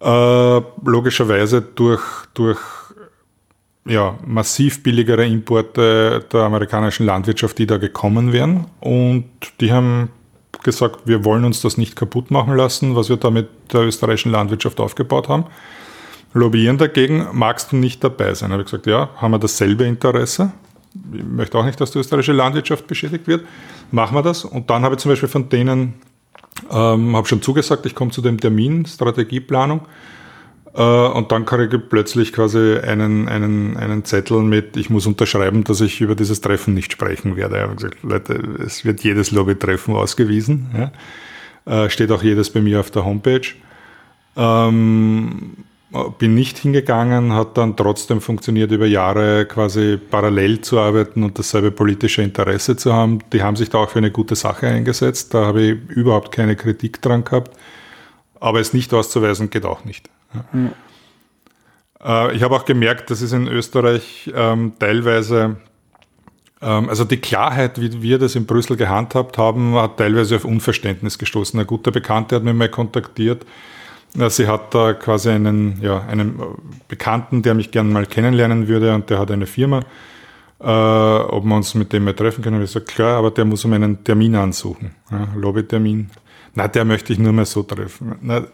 Äh, 0.00 0.60
logischerweise 0.84 1.62
durch, 1.62 2.02
durch 2.34 2.60
ja, 3.86 4.18
massiv 4.26 4.82
billigere 4.82 5.24
Importe 5.24 6.24
der 6.32 6.40
amerikanischen 6.40 7.06
Landwirtschaft, 7.06 7.56
die 7.58 7.66
da 7.66 7.78
gekommen 7.78 8.32
wären. 8.32 8.66
Und 8.80 9.30
die 9.60 9.72
haben 9.72 10.10
gesagt, 10.66 11.00
wir 11.06 11.24
wollen 11.24 11.44
uns 11.44 11.62
das 11.62 11.78
nicht 11.78 11.96
kaputt 11.96 12.30
machen 12.30 12.54
lassen, 12.54 12.94
was 12.94 13.08
wir 13.08 13.16
da 13.16 13.30
mit 13.30 13.48
der 13.72 13.80
österreichischen 13.82 14.32
Landwirtschaft 14.32 14.78
aufgebaut 14.78 15.28
haben. 15.28 15.46
Lobbyieren 16.34 16.76
dagegen, 16.76 17.26
magst 17.32 17.72
du 17.72 17.76
nicht 17.76 18.04
dabei 18.04 18.34
sein? 18.34 18.52
Habe 18.52 18.62
ich 18.62 18.66
gesagt, 18.66 18.86
ja, 18.86 19.08
haben 19.16 19.30
wir 19.30 19.38
dasselbe 19.38 19.84
Interesse. 19.84 20.52
Ich 21.14 21.24
möchte 21.24 21.56
auch 21.56 21.64
nicht, 21.64 21.80
dass 21.80 21.92
die 21.92 21.98
österreichische 21.98 22.32
Landwirtschaft 22.32 22.86
beschädigt 22.86 23.26
wird. 23.26 23.46
Machen 23.90 24.14
wir 24.14 24.22
das. 24.22 24.44
Und 24.44 24.68
dann 24.68 24.82
habe 24.82 24.96
ich 24.96 25.00
zum 25.00 25.10
Beispiel 25.10 25.28
von 25.28 25.48
denen, 25.48 25.94
ähm, 26.70 27.16
habe 27.16 27.26
schon 27.26 27.40
zugesagt, 27.40 27.86
ich 27.86 27.94
komme 27.94 28.10
zu 28.10 28.20
dem 28.20 28.38
Termin, 28.38 28.84
Strategieplanung. 28.84 29.80
Äh, 30.76 30.82
und 30.82 31.32
dann 31.32 31.46
kriege 31.46 31.76
ich 31.76 31.88
plötzlich 31.88 32.32
quasi 32.32 32.78
einen, 32.78 33.28
einen, 33.28 33.76
einen 33.76 34.04
Zettel 34.04 34.42
mit, 34.42 34.76
ich 34.76 34.90
muss 34.90 35.06
unterschreiben, 35.06 35.64
dass 35.64 35.80
ich 35.80 36.00
über 36.00 36.14
dieses 36.14 36.40
Treffen 36.40 36.74
nicht 36.74 36.92
sprechen 36.92 37.36
werde. 37.36 37.56
Ich 37.56 37.62
habe 37.62 37.74
gesagt, 37.76 38.02
Leute, 38.02 38.34
es 38.64 38.84
wird 38.84 39.02
jedes 39.02 39.30
Lobbytreffen 39.30 39.94
ausgewiesen. 39.94 40.92
Ja. 41.66 41.84
Äh, 41.84 41.90
steht 41.90 42.12
auch 42.12 42.22
jedes 42.22 42.50
bei 42.50 42.60
mir 42.60 42.80
auf 42.80 42.90
der 42.90 43.04
Homepage. 43.04 43.40
Ähm, 44.36 45.56
bin 46.18 46.34
nicht 46.34 46.58
hingegangen, 46.58 47.32
hat 47.32 47.56
dann 47.56 47.74
trotzdem 47.74 48.20
funktioniert, 48.20 48.70
über 48.70 48.86
Jahre 48.86 49.46
quasi 49.46 49.96
parallel 49.96 50.60
zu 50.60 50.78
arbeiten 50.78 51.22
und 51.22 51.38
dasselbe 51.38 51.70
politische 51.70 52.20
Interesse 52.20 52.76
zu 52.76 52.92
haben. 52.92 53.20
Die 53.32 53.42
haben 53.42 53.56
sich 53.56 53.70
da 53.70 53.78
auch 53.78 53.90
für 53.90 53.98
eine 53.98 54.10
gute 54.10 54.36
Sache 54.36 54.66
eingesetzt. 54.66 55.32
Da 55.32 55.46
habe 55.46 55.62
ich 55.62 55.78
überhaupt 55.88 56.32
keine 56.32 56.54
Kritik 56.54 57.00
dran 57.00 57.24
gehabt. 57.24 57.56
Aber 58.38 58.60
es 58.60 58.74
nicht 58.74 58.92
auszuweisen 58.92 59.48
geht 59.48 59.64
auch 59.64 59.86
nicht. 59.86 60.10
Mhm. 60.52 60.70
ich 62.34 62.42
habe 62.42 62.54
auch 62.54 62.64
gemerkt, 62.64 63.10
das 63.10 63.22
ist 63.22 63.32
in 63.32 63.48
Österreich 63.48 64.30
ähm, 64.34 64.74
teilweise, 64.78 65.56
ähm, 66.60 66.88
also 66.88 67.04
die 67.04 67.16
Klarheit, 67.16 67.80
wie 67.80 68.02
wir 68.02 68.18
das 68.18 68.36
in 68.36 68.46
Brüssel 68.46 68.76
gehandhabt 68.76 69.38
haben, 69.38 69.74
hat 69.76 69.96
teilweise 69.96 70.36
auf 70.36 70.44
Unverständnis 70.44 71.18
gestoßen. 71.18 71.58
Ein 71.58 71.66
guter 71.66 71.90
Bekannter 71.90 72.36
hat 72.36 72.42
mich 72.42 72.54
mal 72.54 72.68
kontaktiert. 72.68 73.46
Sie 74.28 74.46
hat 74.46 74.74
da 74.74 74.94
quasi 74.94 75.28
einen, 75.30 75.80
ja, 75.82 76.00
einen 76.06 76.40
Bekannten, 76.88 77.42
der 77.42 77.54
mich 77.54 77.70
gerne 77.70 77.90
mal 77.90 78.06
kennenlernen 78.06 78.66
würde 78.66 78.94
und 78.94 79.10
der 79.10 79.18
hat 79.18 79.30
eine 79.30 79.46
Firma, 79.46 79.80
äh, 80.60 80.64
ob 80.64 81.44
wir 81.44 81.54
uns 81.54 81.74
mit 81.74 81.92
dem 81.92 82.04
mal 82.04 82.14
treffen 82.14 82.42
können. 82.42 82.62
Ich 82.62 82.70
sage, 82.70 82.86
klar, 82.86 83.18
aber 83.18 83.30
der 83.30 83.44
muss 83.44 83.64
um 83.64 83.74
einen 83.74 84.02
Termin 84.04 84.34
ansuchen, 84.36 84.94
ja, 85.10 85.28
Lobbytermin. 85.34 86.10
Na, 86.54 86.66
der 86.66 86.86
möchte 86.86 87.12
ich 87.12 87.18
nur 87.18 87.32
mal 87.32 87.44
so 87.44 87.62
treffen. 87.62 88.16
Na, 88.22 88.46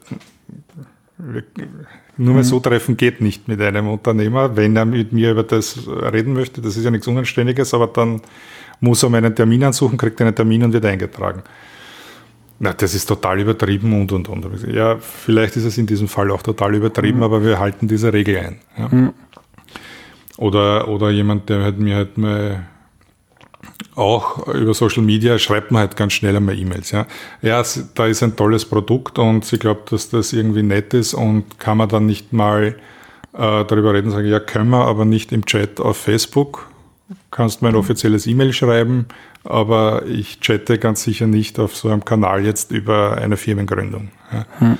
nur 2.16 2.34
mal 2.34 2.44
so 2.44 2.56
mhm. 2.56 2.62
treffen 2.62 2.96
geht 2.96 3.20
nicht 3.20 3.48
mit 3.48 3.60
einem 3.60 3.88
Unternehmer, 3.88 4.56
wenn 4.56 4.76
er 4.76 4.84
mit 4.84 5.12
mir 5.12 5.32
über 5.32 5.42
das 5.42 5.86
reden 5.86 6.32
möchte. 6.32 6.60
Das 6.60 6.76
ist 6.76 6.84
ja 6.84 6.90
nichts 6.90 7.06
Unanständiges, 7.06 7.74
aber 7.74 7.86
dann 7.86 8.20
muss 8.80 9.02
er 9.02 9.10
meinen 9.10 9.34
Termin 9.34 9.64
ansuchen, 9.64 9.96
kriegt 9.96 10.20
einen 10.20 10.34
Termin 10.34 10.64
und 10.64 10.72
wird 10.72 10.84
eingetragen. 10.84 11.42
Na, 12.58 12.72
das 12.72 12.94
ist 12.94 13.06
total 13.06 13.40
übertrieben 13.40 13.92
und 14.00 14.12
und 14.12 14.28
und. 14.28 14.72
Ja, 14.72 14.98
vielleicht 14.98 15.56
ist 15.56 15.64
es 15.64 15.78
in 15.78 15.86
diesem 15.86 16.08
Fall 16.08 16.30
auch 16.30 16.42
total 16.42 16.74
übertrieben, 16.74 17.18
mhm. 17.18 17.24
aber 17.24 17.44
wir 17.44 17.58
halten 17.58 17.88
diese 17.88 18.12
Regel 18.12 18.38
ein. 18.38 18.60
Ja. 18.78 18.88
Mhm. 18.88 19.12
Oder, 20.38 20.88
oder 20.88 21.10
jemand, 21.10 21.48
der 21.48 21.62
halt 21.62 21.78
mir 21.78 21.96
halt 21.96 22.18
mal 22.18 22.66
auch 23.94 24.46
über 24.48 24.74
Social 24.74 25.02
Media 25.02 25.38
schreibt 25.38 25.70
man 25.70 25.80
halt 25.80 25.96
ganz 25.96 26.14
schnell 26.14 26.36
einmal 26.36 26.58
E-Mails. 26.58 26.90
Ja, 26.90 27.06
ja 27.40 27.62
da 27.94 28.06
ist 28.06 28.22
ein 28.22 28.36
tolles 28.36 28.64
Produkt 28.64 29.18
und 29.18 29.44
sie 29.44 29.58
glaubt, 29.58 29.92
dass 29.92 30.10
das 30.10 30.32
irgendwie 30.32 30.62
nett 30.62 30.94
ist 30.94 31.14
und 31.14 31.58
kann 31.58 31.78
man 31.78 31.88
dann 31.88 32.06
nicht 32.06 32.32
mal 32.32 32.76
äh, 33.34 33.64
darüber 33.64 33.94
reden 33.94 34.08
und 34.08 34.12
sagen, 34.12 34.28
ja, 34.28 34.40
können 34.40 34.70
wir, 34.70 34.84
aber 34.86 35.04
nicht 35.04 35.32
im 35.32 35.46
Chat 35.46 35.80
auf 35.80 35.96
Facebook. 35.96 36.68
Kannst 37.30 37.62
mein 37.62 37.74
offizielles 37.74 38.26
E-Mail 38.26 38.52
schreiben, 38.52 39.06
aber 39.44 40.06
ich 40.06 40.40
chatte 40.40 40.78
ganz 40.78 41.02
sicher 41.02 41.26
nicht 41.26 41.58
auf 41.58 41.76
so 41.76 41.88
einem 41.88 42.04
Kanal 42.04 42.44
jetzt 42.44 42.70
über 42.70 43.18
eine 43.18 43.36
Firmengründung. 43.36 44.10
Ja. 44.32 44.46
Hm. 44.58 44.78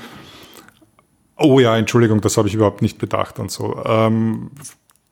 Oh 1.37 1.59
ja, 1.59 1.75
Entschuldigung, 1.77 2.21
das 2.21 2.37
habe 2.37 2.47
ich 2.47 2.53
überhaupt 2.53 2.81
nicht 2.81 2.99
bedacht 2.99 3.39
und 3.39 3.51
so. 3.51 3.83
Ähm, 3.85 4.51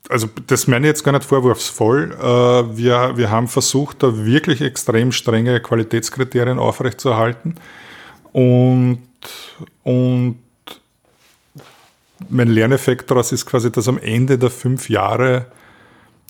also 0.09 0.27
das 0.47 0.67
meine 0.67 0.87
ich 0.87 0.89
jetzt 0.89 1.03
gar 1.03 1.11
nicht 1.11 1.23
vorwurfsvoll. 1.23 2.11
Äh, 2.11 2.77
wir, 2.77 3.17
wir 3.17 3.29
haben 3.29 3.47
versucht, 3.47 4.03
da 4.03 4.25
wirklich 4.25 4.61
extrem 4.61 5.11
strenge 5.11 5.59
Qualitätskriterien 5.59 6.59
aufrechtzuerhalten. 6.59 7.55
Und, 8.33 8.99
und 9.83 10.39
mein 12.29 12.47
Lerneffekt 12.47 13.09
daraus 13.09 13.31
ist 13.31 13.45
quasi, 13.45 13.71
dass 13.71 13.87
am 13.87 13.97
Ende 13.97 14.37
der 14.37 14.49
fünf 14.49 14.89
Jahre 14.89 15.47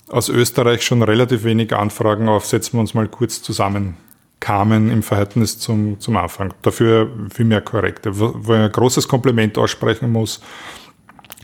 aus 0.08 0.28
Österreich 0.28 0.82
schon 0.82 1.02
relativ 1.02 1.44
wenig 1.44 1.74
Anfragen 1.74 2.28
auf, 2.28 2.44
setzen 2.44 2.74
wir 2.74 2.80
uns 2.80 2.94
mal 2.94 3.08
kurz 3.08 3.42
zusammen, 3.42 3.96
kamen 4.40 4.90
im 4.90 5.02
Verhältnis 5.02 5.58
zum, 5.58 6.00
zum 6.00 6.16
Anfang. 6.16 6.52
Dafür 6.62 7.10
viel 7.32 7.46
mehr 7.46 7.60
korrekte. 7.60 8.18
Wo 8.18 8.52
ich 8.52 8.60
ein 8.60 8.72
großes 8.72 9.08
Kompliment 9.08 9.56
aussprechen 9.56 10.10
muss, 10.10 10.40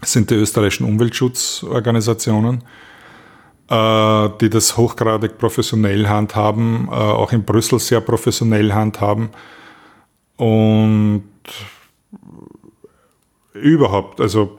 sind 0.02 0.30
die 0.30 0.34
österreichischen 0.34 0.86
Umweltschutzorganisationen, 0.86 2.62
äh, 3.68 4.28
die 4.40 4.50
das 4.50 4.76
hochgradig 4.76 5.38
professionell 5.38 6.08
handhaben, 6.08 6.88
äh, 6.90 6.94
auch 6.94 7.32
in 7.32 7.44
Brüssel 7.44 7.78
sehr 7.78 8.00
professionell 8.00 8.72
handhaben 8.72 9.30
und 10.36 11.24
überhaupt, 13.54 14.20
also 14.20 14.58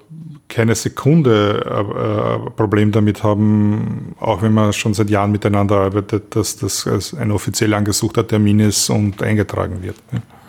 keine 0.50 0.76
Sekunde 0.76 1.64
äh, 1.66 2.50
Problem 2.52 2.92
damit 2.92 3.24
haben, 3.24 4.16
auch 4.20 4.42
wenn 4.42 4.54
man 4.54 4.74
schon 4.74 4.94
seit 4.94 5.10
Jahren 5.10 5.32
miteinander 5.32 5.78
arbeitet, 5.78 6.36
dass 6.36 6.58
das 6.58 7.14
ein 7.14 7.32
offiziell 7.32 7.74
angesuchter 7.74 8.28
Termin 8.28 8.60
ist 8.60 8.90
und 8.90 9.22
eingetragen 9.22 9.82
wird. 9.84 9.96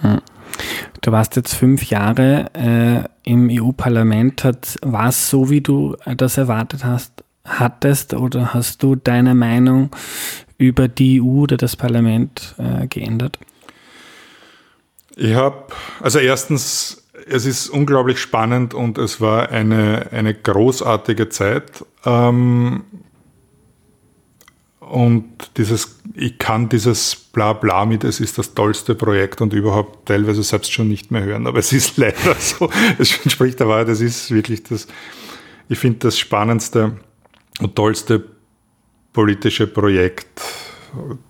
Hm. 0.00 0.20
Du 1.00 1.12
warst 1.12 1.36
jetzt 1.36 1.54
fünf 1.54 1.84
Jahre 1.84 2.50
äh, 2.54 3.30
im 3.30 3.48
EU-Parlament. 3.50 4.44
War 4.82 5.08
es 5.08 5.30
so, 5.30 5.50
wie 5.50 5.60
du 5.60 5.96
das 6.16 6.36
erwartet 6.36 6.84
hast, 6.84 7.24
hattest 7.44 8.14
oder 8.14 8.52
hast 8.52 8.82
du 8.82 8.96
deine 8.96 9.34
Meinung 9.34 9.90
über 10.58 10.88
die 10.88 11.22
EU 11.22 11.42
oder 11.42 11.56
das 11.56 11.76
Parlament 11.76 12.54
äh, 12.58 12.86
geändert? 12.86 13.38
Ich 15.16 15.34
habe, 15.34 15.64
also 16.00 16.18
erstens, 16.18 17.08
es 17.26 17.46
ist 17.46 17.68
unglaublich 17.68 18.18
spannend 18.18 18.74
und 18.74 18.98
es 18.98 19.20
war 19.20 19.50
eine, 19.50 20.08
eine 20.12 20.34
großartige 20.34 21.28
Zeit. 21.28 21.84
Ähm, 22.04 22.84
und 24.90 25.28
dieses, 25.56 26.00
ich 26.14 26.38
kann 26.38 26.68
dieses 26.68 27.14
Blabla 27.14 27.86
mit, 27.86 28.02
es 28.02 28.18
ist 28.18 28.38
das 28.38 28.54
tollste 28.54 28.96
Projekt 28.96 29.40
und 29.40 29.52
überhaupt 29.52 30.06
teilweise 30.06 30.42
selbst 30.42 30.72
schon 30.72 30.88
nicht 30.88 31.12
mehr 31.12 31.22
hören. 31.22 31.46
Aber 31.46 31.60
es 31.60 31.72
ist 31.72 31.96
leider 31.96 32.34
so, 32.38 32.68
es 32.98 33.16
entspricht 33.22 33.60
der 33.60 33.68
Wahrheit, 33.68 33.88
es 33.88 34.00
ist 34.00 34.32
wirklich 34.32 34.64
das, 34.64 34.88
ich 35.68 35.78
finde 35.78 36.00
das 36.00 36.18
spannendste 36.18 36.96
und 37.60 37.76
tollste 37.76 38.24
politische 39.12 39.68
Projekt, 39.68 40.40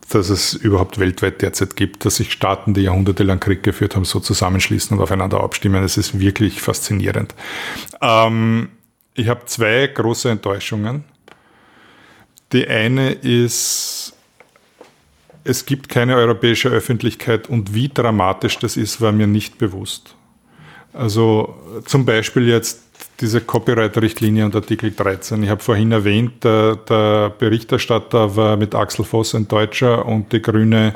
das 0.08 0.30
es 0.30 0.54
überhaupt 0.54 0.98
weltweit 0.98 1.42
derzeit 1.42 1.76
gibt, 1.76 2.06
dass 2.06 2.16
sich 2.16 2.32
Staaten, 2.32 2.72
die 2.72 2.82
jahrhundertelang 2.82 3.40
Krieg 3.40 3.62
geführt 3.62 3.94
haben, 3.94 4.06
so 4.06 4.20
zusammenschließen 4.20 4.96
und 4.96 5.02
aufeinander 5.02 5.42
abstimmen. 5.42 5.84
Es 5.84 5.98
ist 5.98 6.18
wirklich 6.18 6.62
faszinierend. 6.62 7.34
Ähm, 8.00 8.70
ich 9.12 9.28
habe 9.28 9.44
zwei 9.44 9.86
große 9.86 10.30
Enttäuschungen. 10.30 11.04
Die 12.52 12.66
eine 12.66 13.12
ist, 13.12 14.12
es 15.44 15.66
gibt 15.66 15.88
keine 15.88 16.16
europäische 16.16 16.68
Öffentlichkeit 16.68 17.48
und 17.48 17.74
wie 17.74 17.88
dramatisch 17.88 18.58
das 18.58 18.76
ist, 18.76 19.00
war 19.00 19.12
mir 19.12 19.26
nicht 19.26 19.58
bewusst. 19.58 20.16
Also 20.92 21.54
zum 21.86 22.04
Beispiel 22.04 22.48
jetzt 22.48 22.82
diese 23.20 23.40
Copyright-Richtlinie 23.40 24.44
und 24.44 24.56
Artikel 24.56 24.90
13. 24.90 25.42
Ich 25.42 25.50
habe 25.50 25.62
vorhin 25.62 25.92
erwähnt, 25.92 26.42
der, 26.42 26.76
der, 26.76 27.30
Berichterstatter 27.30 28.34
war 28.34 28.56
mit 28.56 28.74
Axel 28.74 29.04
Voss 29.04 29.34
ein 29.34 29.46
Deutscher 29.46 30.04
und 30.04 30.32
die 30.32 30.42
grüne 30.42 30.94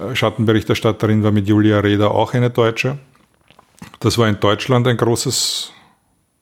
äh, 0.00 0.14
Schattenberichterstatterin 0.14 1.22
war 1.22 1.30
mit 1.30 1.48
Julia 1.48 1.80
Reda 1.80 2.08
auch 2.08 2.34
eine 2.34 2.50
Deutsche. 2.50 2.98
Das 4.00 4.18
war 4.18 4.28
in 4.28 4.38
Deutschland 4.40 4.86
ein 4.86 4.96
großes 4.96 5.72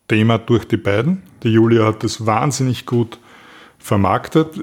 Thema 0.09 0.39
durch 0.39 0.67
die 0.67 0.77
beiden. 0.77 1.23
Die 1.43 1.51
Julia 1.51 1.85
hat 1.85 2.03
das 2.03 2.25
wahnsinnig 2.25 2.87
gut 2.87 3.19
vermarktet. 3.79 4.61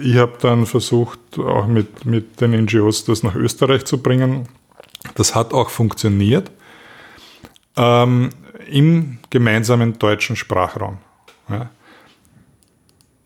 Ich 0.00 0.16
habe 0.16 0.34
dann 0.40 0.66
versucht, 0.66 1.18
auch 1.38 1.66
mit, 1.66 2.04
mit 2.04 2.40
den 2.40 2.52
NGOs 2.64 3.04
das 3.04 3.22
nach 3.22 3.34
Österreich 3.34 3.84
zu 3.84 4.02
bringen. 4.02 4.48
Das 5.14 5.34
hat 5.34 5.52
auch 5.52 5.70
funktioniert 5.70 6.50
ähm, 7.76 8.30
im 8.70 9.18
gemeinsamen 9.30 9.98
deutschen 9.98 10.36
Sprachraum. 10.36 10.98
Ja. 11.48 11.70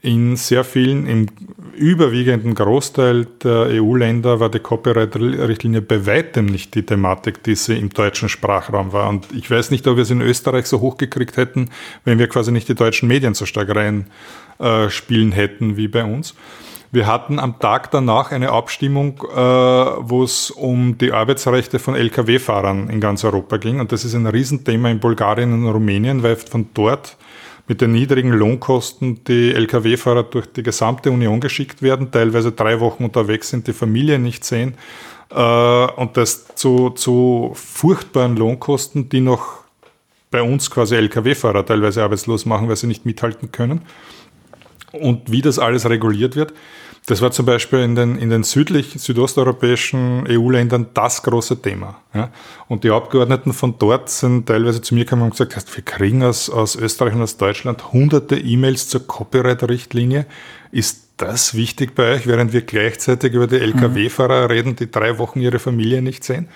In 0.02 0.34
sehr 0.34 0.64
vielen, 0.64 1.06
im 1.06 1.26
überwiegenden 1.74 2.54
Großteil 2.54 3.24
der 3.44 3.68
EU-Länder 3.70 4.40
war 4.40 4.50
die 4.50 4.58
Copyright-Richtlinie 4.58 5.80
bei 5.80 6.04
weitem 6.06 6.46
nicht 6.46 6.74
die 6.74 6.84
Thematik, 6.84 7.44
die 7.44 7.54
sie 7.54 7.78
im 7.78 7.88
deutschen 7.88 8.28
Sprachraum 8.28 8.92
war. 8.92 9.08
Und 9.08 9.28
ich 9.32 9.48
weiß 9.48 9.70
nicht, 9.70 9.86
ob 9.86 9.96
wir 9.96 10.02
es 10.02 10.10
in 10.10 10.20
Österreich 10.20 10.66
so 10.66 10.80
hochgekriegt 10.80 11.36
hätten, 11.36 11.70
wenn 12.04 12.18
wir 12.18 12.26
quasi 12.26 12.50
nicht 12.50 12.68
die 12.68 12.74
deutschen 12.74 13.08
Medien 13.08 13.34
so 13.34 13.46
stark 13.46 13.74
rein 13.74 14.06
äh, 14.62 14.88
spielen 14.90 15.32
hätten 15.32 15.76
wie 15.76 15.88
bei 15.88 16.04
uns. 16.04 16.34
Wir 16.92 17.06
hatten 17.06 17.38
am 17.38 17.58
Tag 17.58 17.90
danach 17.90 18.32
eine 18.32 18.50
Abstimmung, 18.50 19.16
äh, 19.34 19.34
wo 19.34 20.22
es 20.22 20.50
um 20.50 20.98
die 20.98 21.10
Arbeitsrechte 21.10 21.78
von 21.78 21.94
Lkw-Fahrern 21.94 22.90
in 22.90 23.00
ganz 23.00 23.24
Europa 23.24 23.56
ging. 23.56 23.80
Und 23.80 23.92
das 23.92 24.04
ist 24.04 24.14
ein 24.14 24.26
Riesenthema 24.26 24.90
in 24.90 25.00
Bulgarien 25.00 25.54
und 25.54 25.66
Rumänien, 25.66 26.22
weil 26.22 26.36
von 26.36 26.68
dort 26.74 27.16
mit 27.66 27.80
den 27.80 27.92
niedrigen 27.92 28.30
Lohnkosten 28.30 29.24
die 29.24 29.54
Lkw-Fahrer 29.54 30.24
durch 30.24 30.52
die 30.52 30.62
gesamte 30.62 31.10
Union 31.10 31.40
geschickt 31.40 31.80
werden, 31.80 32.10
teilweise 32.10 32.52
drei 32.52 32.78
Wochen 32.78 33.04
unterwegs 33.04 33.48
sind, 33.48 33.66
die 33.66 33.72
Familie 33.72 34.18
nicht 34.18 34.44
sehen. 34.44 34.74
Äh, 35.30 35.86
und 35.96 36.18
das 36.18 36.54
zu, 36.56 36.90
zu 36.90 37.52
furchtbaren 37.54 38.36
Lohnkosten, 38.36 39.08
die 39.08 39.22
noch 39.22 39.62
bei 40.30 40.42
uns 40.42 40.70
quasi 40.70 40.96
Lkw-Fahrer 40.96 41.64
teilweise 41.64 42.02
arbeitslos 42.02 42.44
machen, 42.44 42.68
weil 42.68 42.76
sie 42.76 42.86
nicht 42.86 43.06
mithalten 43.06 43.50
können 43.50 43.80
und 44.92 45.30
wie 45.30 45.42
das 45.42 45.58
alles 45.58 45.88
reguliert 45.88 46.36
wird. 46.36 46.52
Das 47.06 47.20
war 47.20 47.32
zum 47.32 47.46
Beispiel 47.46 47.80
in 47.80 47.96
den, 47.96 48.16
in 48.16 48.30
den 48.30 48.44
südlich, 48.44 48.94
südosteuropäischen 48.96 50.24
EU-Ländern 50.28 50.86
das 50.94 51.24
große 51.24 51.60
Thema. 51.60 52.00
Ja. 52.14 52.30
Und 52.68 52.84
die 52.84 52.90
Abgeordneten 52.90 53.52
von 53.52 53.74
dort 53.78 54.08
sind 54.08 54.46
teilweise 54.46 54.82
zu 54.82 54.94
mir 54.94 55.04
gekommen 55.04 55.22
und 55.22 55.30
gesagt, 55.30 55.76
wir 55.76 55.84
kriegen 55.84 56.22
aus, 56.22 56.48
aus 56.48 56.76
Österreich 56.76 57.14
und 57.14 57.22
aus 57.22 57.38
Deutschland 57.38 57.92
hunderte 57.92 58.36
E-Mails 58.36 58.88
zur 58.88 59.04
Copyright-Richtlinie. 59.04 60.26
Ist 60.70 61.08
das 61.16 61.54
wichtig 61.54 61.96
bei 61.96 62.14
euch, 62.14 62.28
während 62.28 62.52
wir 62.52 62.62
gleichzeitig 62.62 63.32
über 63.32 63.48
die 63.48 63.56
Lkw-Fahrer 63.56 64.48
reden, 64.48 64.76
die 64.76 64.90
drei 64.90 65.18
Wochen 65.18 65.40
ihre 65.40 65.58
Familie 65.58 66.02
nicht 66.02 66.22
sehen? 66.22 66.48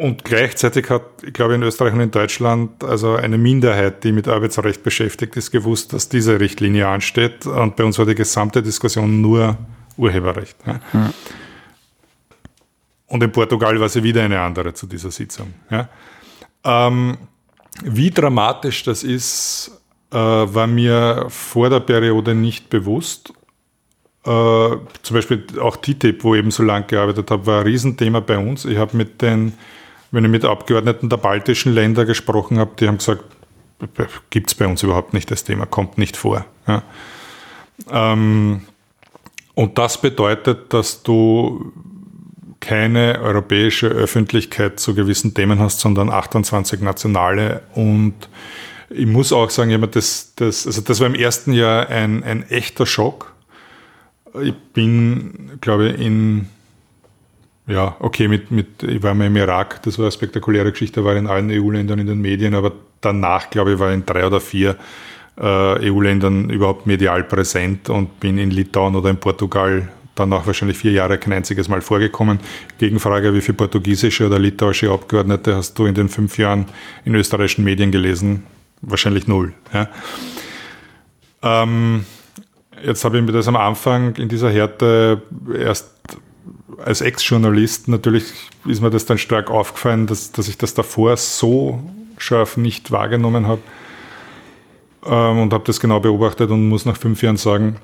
Und 0.00 0.24
gleichzeitig 0.24 0.88
hat, 0.88 1.02
ich 1.22 1.34
glaube, 1.34 1.54
in 1.54 1.62
Österreich 1.62 1.92
und 1.92 2.00
in 2.00 2.10
Deutschland 2.10 2.82
also 2.82 3.16
eine 3.16 3.36
Minderheit, 3.36 4.02
die 4.02 4.12
mit 4.12 4.28
Arbeitsrecht 4.28 4.82
beschäftigt 4.82 5.36
ist, 5.36 5.50
gewusst, 5.50 5.92
dass 5.92 6.08
diese 6.08 6.40
Richtlinie 6.40 6.88
ansteht. 6.88 7.44
Und 7.44 7.76
bei 7.76 7.84
uns 7.84 7.98
war 7.98 8.06
die 8.06 8.14
gesamte 8.14 8.62
Diskussion 8.62 9.20
nur 9.20 9.58
Urheberrecht. 9.98 10.56
Ja. 10.66 10.80
Hm. 10.92 11.12
Und 13.08 13.22
in 13.22 13.30
Portugal 13.30 13.78
war 13.78 13.90
sie 13.90 14.02
wieder 14.02 14.22
eine 14.22 14.40
andere 14.40 14.72
zu 14.72 14.86
dieser 14.86 15.10
Sitzung. 15.10 15.52
Ja. 15.70 15.90
Ähm, 16.64 17.18
wie 17.84 18.10
dramatisch 18.10 18.84
das 18.84 19.02
ist, 19.02 19.70
äh, 20.12 20.16
war 20.16 20.66
mir 20.66 21.26
vor 21.28 21.68
der 21.68 21.80
Periode 21.80 22.34
nicht 22.34 22.70
bewusst. 22.70 23.34
Äh, 24.24 24.28
zum 24.30 25.14
Beispiel 25.14 25.44
auch 25.60 25.76
TTIP, 25.76 26.24
wo 26.24 26.34
ich 26.34 26.38
eben 26.38 26.50
so 26.50 26.62
lange 26.62 26.86
gearbeitet 26.86 27.30
habe, 27.30 27.44
war 27.44 27.60
ein 27.60 27.66
Riesenthema 27.66 28.20
bei 28.20 28.38
uns. 28.38 28.64
Ich 28.64 28.78
habe 28.78 28.96
mit 28.96 29.20
den 29.20 29.52
wenn 30.10 30.24
ich 30.24 30.30
mit 30.30 30.44
Abgeordneten 30.44 31.08
der 31.08 31.16
baltischen 31.16 31.72
Länder 31.72 32.04
gesprochen 32.04 32.58
habe, 32.58 32.72
die 32.78 32.88
haben 32.88 32.98
gesagt, 32.98 33.24
gibt 34.30 34.50
es 34.50 34.54
bei 34.54 34.66
uns 34.66 34.82
überhaupt 34.82 35.14
nicht 35.14 35.30
das 35.30 35.44
Thema, 35.44 35.66
kommt 35.66 35.98
nicht 35.98 36.16
vor. 36.16 36.44
Ja. 36.66 36.82
Ähm, 37.90 38.62
und 39.54 39.78
das 39.78 40.00
bedeutet, 40.00 40.72
dass 40.72 41.02
du 41.02 41.72
keine 42.60 43.20
europäische 43.20 43.88
Öffentlichkeit 43.88 44.78
zu 44.78 44.94
gewissen 44.94 45.34
Themen 45.34 45.58
hast, 45.58 45.80
sondern 45.80 46.10
28 46.10 46.80
nationale. 46.80 47.62
Und 47.74 48.14
ich 48.90 49.06
muss 49.06 49.32
auch 49.32 49.50
sagen, 49.50 49.86
das, 49.90 50.34
das, 50.36 50.66
also 50.66 50.80
das 50.82 51.00
war 51.00 51.06
im 51.06 51.14
ersten 51.14 51.52
Jahr 51.52 51.88
ein, 51.88 52.22
ein 52.22 52.48
echter 52.48 52.86
Schock, 52.86 53.34
Ich 54.42 54.54
bin, 54.72 55.58
glaube 55.60 55.88
ich, 55.88 56.00
in, 56.00 56.48
ja, 57.66 57.96
okay, 58.00 58.28
mit, 58.28 58.50
mit, 58.50 58.82
ich 58.82 59.02
war 59.02 59.14
mal 59.14 59.26
im 59.26 59.36
Irak, 59.36 59.82
das 59.82 59.98
war 59.98 60.06
eine 60.06 60.12
spektakuläre 60.12 60.72
Geschichte, 60.72 61.04
war 61.04 61.14
in 61.16 61.26
allen 61.26 61.50
EU-Ländern 61.50 61.98
in 61.98 62.06
den 62.06 62.20
Medien, 62.20 62.54
aber 62.54 62.72
danach, 63.00 63.50
glaube 63.50 63.74
ich, 63.74 63.78
war 63.78 63.92
in 63.92 64.04
drei 64.04 64.26
oder 64.26 64.40
vier 64.40 64.76
äh, 65.38 65.90
EU-Ländern 65.90 66.50
überhaupt 66.50 66.86
medial 66.86 67.24
präsent 67.24 67.88
und 67.88 68.20
bin 68.20 68.38
in 68.38 68.50
Litauen 68.50 68.96
oder 68.96 69.10
in 69.10 69.18
Portugal 69.18 69.88
danach 70.20 70.46
wahrscheinlich 70.46 70.76
vier 70.76 70.92
Jahre 70.92 71.18
kein 71.18 71.32
einziges 71.32 71.68
Mal 71.68 71.80
vorgekommen. 71.80 72.40
Gegenfrage, 72.78 73.34
wie 73.34 73.40
viele 73.40 73.56
portugiesische 73.56 74.26
oder 74.26 74.38
litauische 74.38 74.90
Abgeordnete 74.90 75.56
hast 75.56 75.78
du 75.78 75.86
in 75.86 75.94
den 75.94 76.08
fünf 76.08 76.38
Jahren 76.38 76.66
in 77.04 77.14
österreichischen 77.14 77.64
Medien 77.64 77.90
gelesen? 77.90 78.44
Wahrscheinlich 78.82 79.26
null. 79.26 79.52
Ja. 79.72 79.88
Ähm, 81.42 82.04
jetzt 82.84 83.04
habe 83.04 83.18
ich 83.18 83.24
mir 83.24 83.32
das 83.32 83.48
am 83.48 83.56
Anfang 83.56 84.14
in 84.16 84.28
dieser 84.28 84.50
Härte 84.50 85.22
erst 85.54 85.90
als 86.84 87.00
Ex-Journalist, 87.00 87.88
natürlich 87.88 88.24
ist 88.66 88.80
mir 88.80 88.90
das 88.90 89.06
dann 89.06 89.18
stark 89.18 89.50
aufgefallen, 89.50 90.06
dass, 90.06 90.32
dass 90.32 90.48
ich 90.48 90.58
das 90.58 90.74
davor 90.74 91.16
so 91.16 91.82
scharf 92.18 92.56
nicht 92.56 92.90
wahrgenommen 92.90 93.46
habe 93.46 93.60
ähm, 95.04 95.38
und 95.38 95.52
habe 95.52 95.64
das 95.64 95.80
genau 95.80 96.00
beobachtet 96.00 96.50
und 96.50 96.68
muss 96.68 96.84
nach 96.84 96.96
fünf 96.96 97.22
Jahren 97.22 97.36
sagen, 97.36 97.76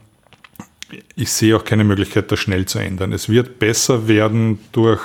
ich 1.17 1.33
sehe 1.33 1.57
auch 1.57 1.65
keine 1.65 1.85
Möglichkeit, 1.85 2.31
das 2.31 2.39
schnell 2.39 2.67
zu 2.67 2.79
ändern. 2.79 3.13
Es 3.13 3.29
wird 3.29 3.59
besser 3.59 4.07
werden 4.09 4.61
durch 4.73 5.03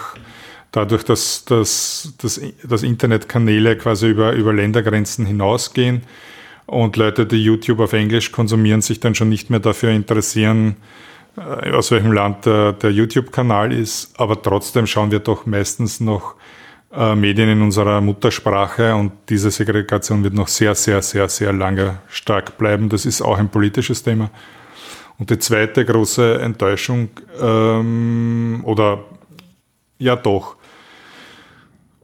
dadurch, 0.71 1.03
dass, 1.03 1.45
dass, 1.45 2.13
dass, 2.17 2.39
dass 2.63 2.83
Internetkanäle 2.83 3.77
quasi 3.77 4.09
über, 4.09 4.33
über 4.33 4.53
Ländergrenzen 4.53 5.25
hinausgehen 5.25 6.03
und 6.65 6.95
Leute, 6.95 7.25
die 7.25 7.43
YouTube 7.43 7.79
auf 7.79 7.93
Englisch 7.93 8.31
konsumieren, 8.31 8.81
sich 8.81 8.99
dann 8.99 9.15
schon 9.15 9.29
nicht 9.29 9.49
mehr 9.49 9.59
dafür 9.59 9.91
interessieren, 9.91 10.77
aus 11.37 11.91
welchem 11.91 12.11
Land 12.11 12.45
der, 12.45 12.73
der 12.73 12.91
YouTube-Kanal 12.91 13.73
ist. 13.73 14.19
Aber 14.19 14.41
trotzdem 14.41 14.85
schauen 14.87 15.11
wir 15.11 15.19
doch 15.19 15.45
meistens 15.45 15.99
noch 15.99 16.35
äh, 16.93 17.15
Medien 17.15 17.49
in 17.49 17.61
unserer 17.61 18.01
Muttersprache 18.01 18.95
und 18.95 19.13
diese 19.29 19.49
Segregation 19.49 20.23
wird 20.23 20.33
noch 20.33 20.49
sehr, 20.49 20.75
sehr, 20.75 21.01
sehr, 21.01 21.29
sehr 21.29 21.53
lange 21.53 21.99
stark 22.09 22.57
bleiben. 22.57 22.89
Das 22.89 23.05
ist 23.05 23.21
auch 23.21 23.37
ein 23.37 23.49
politisches 23.49 24.03
Thema. 24.03 24.29
Und 25.17 25.29
die 25.29 25.39
zweite 25.39 25.85
große 25.85 26.41
Enttäuschung, 26.41 27.09
ähm, 27.39 28.61
oder 28.65 29.05
ja 29.99 30.15
doch, 30.15 30.57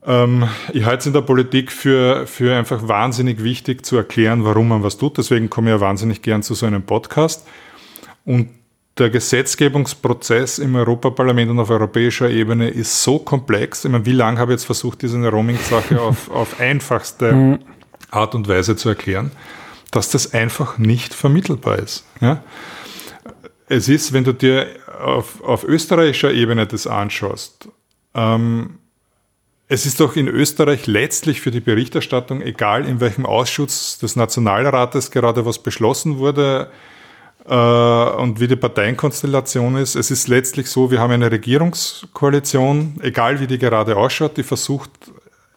ähm, 0.05 0.47
ich 0.71 0.85
halte 0.85 0.99
es 0.99 1.05
in 1.07 1.13
der 1.13 1.21
Politik 1.21 1.71
für, 1.71 2.25
für 2.27 2.55
einfach 2.55 2.87
wahnsinnig 2.87 3.43
wichtig 3.43 3.85
zu 3.85 3.97
erklären, 3.97 4.45
warum 4.45 4.69
man 4.69 4.83
was 4.83 4.97
tut. 4.97 5.17
Deswegen 5.17 5.49
komme 5.49 5.69
ich 5.69 5.75
ja 5.75 5.81
wahnsinnig 5.81 6.21
gern 6.21 6.43
zu 6.43 6.53
so 6.53 6.65
einem 6.65 6.83
Podcast. 6.83 7.45
Und 8.23 8.49
der 8.99 9.09
Gesetzgebungsprozess 9.09 10.59
im 10.59 10.75
Europaparlament 10.75 11.51
und 11.51 11.59
auf 11.59 11.69
europäischer 11.69 12.29
Ebene 12.29 12.69
ist 12.69 13.03
so 13.03 13.19
komplex. 13.19 13.85
Ich 13.85 13.91
meine, 13.91 14.05
wie 14.05 14.11
lange 14.11 14.39
habe 14.39 14.51
ich 14.51 14.57
jetzt 14.57 14.65
versucht, 14.65 15.01
diese 15.01 15.25
Roaming-Sache 15.27 16.01
auf, 16.01 16.29
auf 16.29 16.59
einfachste. 16.59 17.59
Art 18.09 18.35
und 18.35 18.47
Weise 18.47 18.77
zu 18.77 18.87
erklären, 18.87 19.31
dass 19.91 20.09
das 20.09 20.33
einfach 20.33 20.77
nicht 20.77 21.13
vermittelbar 21.13 21.77
ist. 21.79 22.05
Ja? 22.21 22.41
es 23.69 23.89
ist, 23.89 24.13
wenn 24.13 24.23
du 24.23 24.33
dir 24.33 24.67
auf, 24.99 25.43
auf 25.43 25.63
österreichischer 25.63 26.31
Ebene 26.31 26.65
das 26.67 26.87
anschaust, 26.87 27.69
ähm, 28.13 28.79
es 29.69 29.85
ist 29.85 29.99
doch 29.99 30.15
in 30.15 30.29
Österreich 30.29 30.87
letztlich 30.87 31.41
für 31.41 31.51
die 31.51 31.59
Berichterstattung 31.59 32.41
egal, 32.41 32.85
in 32.85 33.01
welchem 33.01 33.25
Ausschuss 33.25 33.97
des 33.97 34.15
Nationalrates 34.15 35.11
gerade 35.11 35.45
was 35.45 35.59
beschlossen 35.59 36.17
wurde 36.17 36.71
äh, 37.47 37.53
und 37.53 38.39
wie 38.39 38.47
die 38.47 38.55
Parteienkonstellation 38.55 39.77
ist. 39.77 39.95
Es 39.95 40.11
ist 40.11 40.27
letztlich 40.27 40.67
so, 40.69 40.91
wir 40.91 40.99
haben 40.99 41.11
eine 41.11 41.31
Regierungskoalition, 41.31 42.95
egal 43.01 43.39
wie 43.39 43.47
die 43.47 43.57
gerade 43.57 43.95
ausschaut, 43.95 44.37
die 44.37 44.43
versucht, 44.43 44.91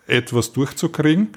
etwas 0.06 0.52
durchzukriegen. 0.52 1.28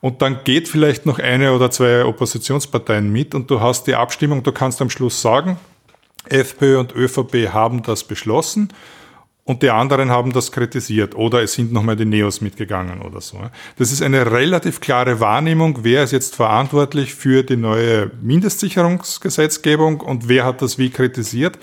Und 0.00 0.22
dann 0.22 0.40
geht 0.44 0.68
vielleicht 0.68 1.04
noch 1.04 1.18
eine 1.18 1.52
oder 1.52 1.70
zwei 1.70 2.04
Oppositionsparteien 2.04 3.10
mit 3.12 3.34
und 3.34 3.50
du 3.50 3.60
hast 3.60 3.86
die 3.86 3.94
Abstimmung, 3.94 4.42
du 4.42 4.52
kannst 4.52 4.80
am 4.80 4.88
Schluss 4.88 5.20
sagen, 5.20 5.58
FPÖ 6.26 6.78
und 6.78 6.94
ÖVP 6.94 7.52
haben 7.52 7.82
das 7.82 8.04
beschlossen 8.04 8.72
und 9.50 9.64
die 9.64 9.70
anderen 9.70 10.10
haben 10.10 10.32
das 10.32 10.52
kritisiert 10.52 11.16
oder 11.16 11.42
es 11.42 11.54
sind 11.54 11.72
nochmal 11.72 11.96
die 11.96 12.04
Neos 12.04 12.40
mitgegangen 12.40 13.02
oder 13.02 13.20
so. 13.20 13.36
Das 13.78 13.90
ist 13.90 14.00
eine 14.00 14.30
relativ 14.30 14.80
klare 14.80 15.18
Wahrnehmung, 15.18 15.80
wer 15.82 16.04
ist 16.04 16.12
jetzt 16.12 16.36
verantwortlich 16.36 17.16
für 17.16 17.42
die 17.42 17.56
neue 17.56 18.12
Mindestsicherungsgesetzgebung 18.22 20.02
und 20.02 20.28
wer 20.28 20.44
hat 20.44 20.62
das 20.62 20.78
wie 20.78 20.90
kritisiert. 20.90 21.58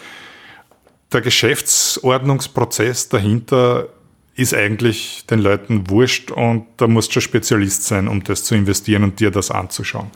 Der 1.14 1.22
Geschäftsordnungsprozess 1.22 3.08
dahinter 3.08 3.88
ist 4.36 4.54
eigentlich 4.54 5.26
den 5.30 5.40
Leuten 5.40 5.90
wurscht 5.90 6.30
und 6.30 6.66
da 6.76 6.88
musst 6.88 7.12
du 7.12 7.14
schon 7.14 7.22
Spezialist 7.22 7.86
sein, 7.86 8.10
um 8.10 8.22
das 8.22 8.44
zu 8.44 8.54
investieren 8.54 9.06
und 9.06 9.22
dir 9.22 9.32
das 9.32 9.50
anzuschauen. 9.50 10.12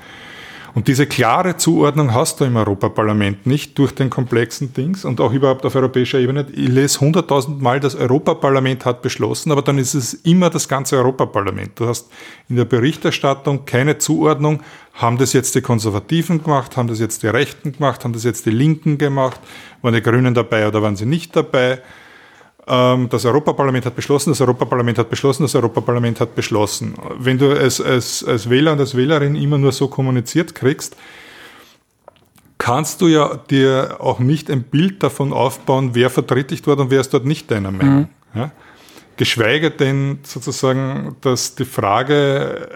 Und 0.73 0.87
diese 0.87 1.05
klare 1.05 1.57
Zuordnung 1.57 2.13
hast 2.13 2.39
du 2.39 2.45
im 2.45 2.55
Europaparlament 2.55 3.45
nicht 3.45 3.77
durch 3.77 3.93
den 3.93 4.09
komplexen 4.09 4.73
Dings 4.73 5.03
und 5.03 5.19
auch 5.19 5.33
überhaupt 5.33 5.65
auf 5.65 5.75
europäischer 5.75 6.19
Ebene. 6.19 6.45
Ich 6.51 6.69
lese 6.69 7.01
hunderttausend 7.01 7.61
Mal, 7.61 7.81
das 7.81 7.95
Europaparlament 7.95 8.85
hat 8.85 9.01
beschlossen, 9.01 9.51
aber 9.51 9.61
dann 9.61 9.77
ist 9.77 9.93
es 9.93 10.13
immer 10.13 10.49
das 10.49 10.69
ganze 10.69 10.97
Europaparlament. 10.97 11.71
Du 11.75 11.87
hast 11.87 12.09
in 12.47 12.55
der 12.55 12.65
Berichterstattung 12.65 13.65
keine 13.65 13.97
Zuordnung. 13.97 14.61
Haben 14.93 15.17
das 15.17 15.33
jetzt 15.33 15.55
die 15.55 15.61
Konservativen 15.61 16.43
gemacht? 16.43 16.77
Haben 16.77 16.87
das 16.87 16.99
jetzt 16.99 17.23
die 17.23 17.27
Rechten 17.27 17.73
gemacht? 17.73 18.03
Haben 18.03 18.13
das 18.13 18.23
jetzt 18.23 18.45
die 18.45 18.51
Linken 18.51 18.97
gemacht? 18.97 19.39
Waren 19.81 19.93
die 19.93 20.01
Grünen 20.01 20.33
dabei 20.33 20.67
oder 20.67 20.81
waren 20.81 20.95
sie 20.95 21.05
nicht 21.05 21.35
dabei? 21.35 21.81
Ähm, 22.67 23.09
das 23.09 23.25
Europaparlament 23.25 23.85
hat 23.85 23.95
beschlossen, 23.95 24.31
das 24.31 24.41
Europaparlament 24.41 24.97
hat 24.97 25.09
beschlossen, 25.09 25.43
das 25.43 25.55
Europaparlament 25.55 26.19
hat 26.19 26.35
beschlossen. 26.35 26.95
Wenn 27.17 27.37
du 27.37 27.51
es 27.51 27.81
als, 27.81 28.23
als 28.23 28.49
Wähler 28.49 28.73
und 28.73 28.79
als 28.79 28.95
Wählerin 28.95 29.35
immer 29.35 29.57
nur 29.57 29.71
so 29.71 29.87
kommuniziert 29.87 30.53
kriegst, 30.53 30.95
kannst 32.57 33.01
du 33.01 33.07
ja 33.07 33.37
dir 33.49 33.97
auch 33.99 34.19
nicht 34.19 34.51
ein 34.51 34.61
Bild 34.61 35.01
davon 35.01 35.33
aufbauen, 35.33 35.91
wer 35.93 36.11
vertritt 36.11 36.51
dich 36.51 36.61
dort 36.61 36.79
und 36.79 36.91
wer 36.91 37.01
ist 37.01 37.11
dort 37.11 37.25
nicht 37.25 37.49
deiner 37.49 37.71
Meinung. 37.71 38.09
Mhm. 38.33 38.39
Ja? 38.39 38.51
Geschweige 39.17 39.71
denn 39.71 40.19
sozusagen, 40.23 41.15
dass 41.21 41.55
die 41.55 41.65
Frage, 41.65 42.69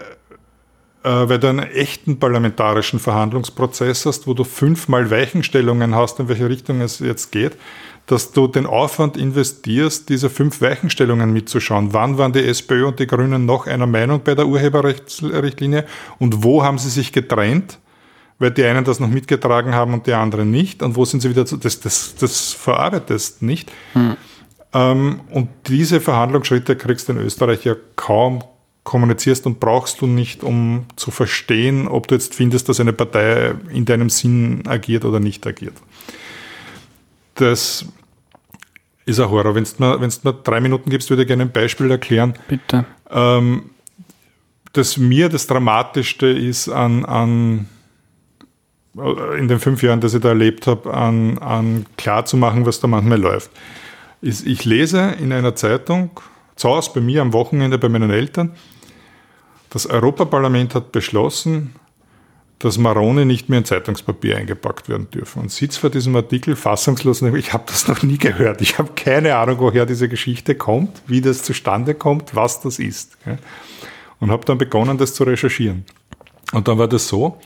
äh, 1.04 1.08
weil 1.08 1.38
du 1.38 1.46
einen 1.46 1.60
echten 1.60 2.18
parlamentarischen 2.18 2.98
Verhandlungsprozess 2.98 4.06
hast, 4.06 4.26
wo 4.26 4.34
du 4.34 4.42
fünfmal 4.42 5.10
Weichenstellungen 5.12 5.94
hast, 5.94 6.18
in 6.18 6.28
welche 6.28 6.48
Richtung 6.48 6.80
es 6.80 6.98
jetzt 6.98 7.30
geht, 7.30 7.56
dass 8.06 8.32
du 8.32 8.46
den 8.46 8.66
Aufwand 8.66 9.16
investierst, 9.16 10.08
diese 10.08 10.30
fünf 10.30 10.60
Weichenstellungen 10.60 11.32
mitzuschauen. 11.32 11.92
Wann 11.92 12.18
waren 12.18 12.32
die 12.32 12.44
SPÖ 12.44 12.86
und 12.86 13.00
die 13.00 13.06
Grünen 13.06 13.46
noch 13.46 13.66
einer 13.66 13.86
Meinung 13.86 14.20
bei 14.22 14.34
der 14.34 14.46
Urheberrechtsrichtlinie 14.46 15.84
und 16.18 16.44
wo 16.44 16.62
haben 16.62 16.78
sie 16.78 16.90
sich 16.90 17.12
getrennt? 17.12 17.78
Weil 18.38 18.50
die 18.50 18.64
einen 18.64 18.84
das 18.84 19.00
noch 19.00 19.08
mitgetragen 19.08 19.74
haben 19.74 19.94
und 19.94 20.06
die 20.06 20.12
anderen 20.12 20.50
nicht. 20.50 20.82
Und 20.82 20.94
wo 20.94 21.06
sind 21.06 21.20
sie 21.20 21.30
wieder 21.30 21.46
zu, 21.46 21.56
das, 21.56 21.80
das, 21.80 22.16
das 22.16 22.52
verarbeitest 22.52 23.40
nicht. 23.40 23.72
Hm. 23.94 24.16
Ähm, 24.74 25.20
und 25.30 25.48
diese 25.66 26.02
Verhandlungsschritte 26.02 26.76
kriegst 26.76 27.08
du 27.08 27.14
in 27.14 27.18
Österreich 27.18 27.64
ja 27.64 27.74
kaum 27.96 28.44
kommunizierst 28.84 29.46
und 29.46 29.58
brauchst 29.58 30.00
du 30.00 30.06
nicht, 30.06 30.44
um 30.44 30.86
zu 30.96 31.10
verstehen, 31.10 31.88
ob 31.88 32.08
du 32.08 32.14
jetzt 32.14 32.34
findest, 32.34 32.68
dass 32.68 32.78
eine 32.78 32.92
Partei 32.92 33.54
in 33.72 33.84
deinem 33.84 34.10
Sinn 34.10 34.62
agiert 34.66 35.04
oder 35.04 35.18
nicht 35.18 35.46
agiert. 35.46 35.74
Das 37.36 37.86
ist 39.04 39.20
ein 39.20 39.30
Horror. 39.30 39.54
Wenn 39.54 39.64
du 39.64 39.70
mir, 39.78 39.98
mir 39.98 40.32
drei 40.32 40.60
Minuten 40.60 40.90
gibst, 40.90 41.08
würde 41.10 41.22
ich 41.22 41.28
gerne 41.28 41.44
ein 41.44 41.52
Beispiel 41.52 41.90
erklären. 41.90 42.34
Bitte. 42.48 42.84
Ähm, 43.10 43.70
dass 44.72 44.96
mir 44.98 45.28
das 45.28 45.46
Dramatischste 45.46 46.26
ist 46.26 46.68
an, 46.68 47.04
an 47.04 47.68
in 49.38 49.48
den 49.48 49.58
fünf 49.58 49.82
Jahren, 49.82 50.00
dass 50.00 50.14
ich 50.14 50.20
da 50.20 50.30
erlebt 50.30 50.66
habe, 50.66 50.92
an, 50.92 51.38
an 51.38 51.86
klar 51.96 52.24
zu 52.24 52.36
machen, 52.36 52.64
was 52.64 52.80
da 52.80 52.86
manchmal 52.86 53.20
läuft. 53.20 53.50
Ist, 54.22 54.46
ich 54.46 54.64
lese 54.64 55.14
in 55.20 55.32
einer 55.32 55.54
Zeitung, 55.54 56.10
zu 56.56 56.68
Hause 56.68 56.90
bei 56.94 57.00
mir 57.00 57.20
am 57.20 57.32
Wochenende 57.34 57.78
bei 57.78 57.90
meinen 57.90 58.10
Eltern, 58.10 58.52
das 59.68 59.86
Europaparlament 59.86 60.74
hat 60.74 60.92
beschlossen, 60.92 61.74
dass 62.58 62.78
Maroni 62.78 63.24
nicht 63.24 63.48
mehr 63.48 63.58
in 63.58 63.64
Zeitungspapier 63.64 64.38
eingepackt 64.38 64.88
werden 64.88 65.10
dürfen. 65.10 65.42
Und 65.42 65.50
sitzt 65.50 65.78
vor 65.78 65.90
diesem 65.90 66.16
Artikel 66.16 66.56
fassungslos 66.56 67.20
und 67.20 67.34
ich 67.36 67.52
habe 67.52 67.64
das 67.66 67.86
noch 67.86 68.02
nie 68.02 68.18
gehört. 68.18 68.62
Ich 68.62 68.78
habe 68.78 68.90
keine 68.96 69.36
Ahnung, 69.36 69.58
woher 69.58 69.84
diese 69.84 70.08
Geschichte 70.08 70.54
kommt, 70.54 71.02
wie 71.06 71.20
das 71.20 71.42
zustande 71.42 71.94
kommt, 71.94 72.34
was 72.34 72.60
das 72.60 72.78
ist. 72.78 73.18
Und 74.20 74.30
habe 74.30 74.44
dann 74.46 74.56
begonnen, 74.56 74.96
das 74.96 75.14
zu 75.14 75.24
recherchieren. 75.24 75.84
Und 76.52 76.68
dann 76.68 76.78
war 76.78 76.88
das 76.88 77.08
so, 77.08 77.38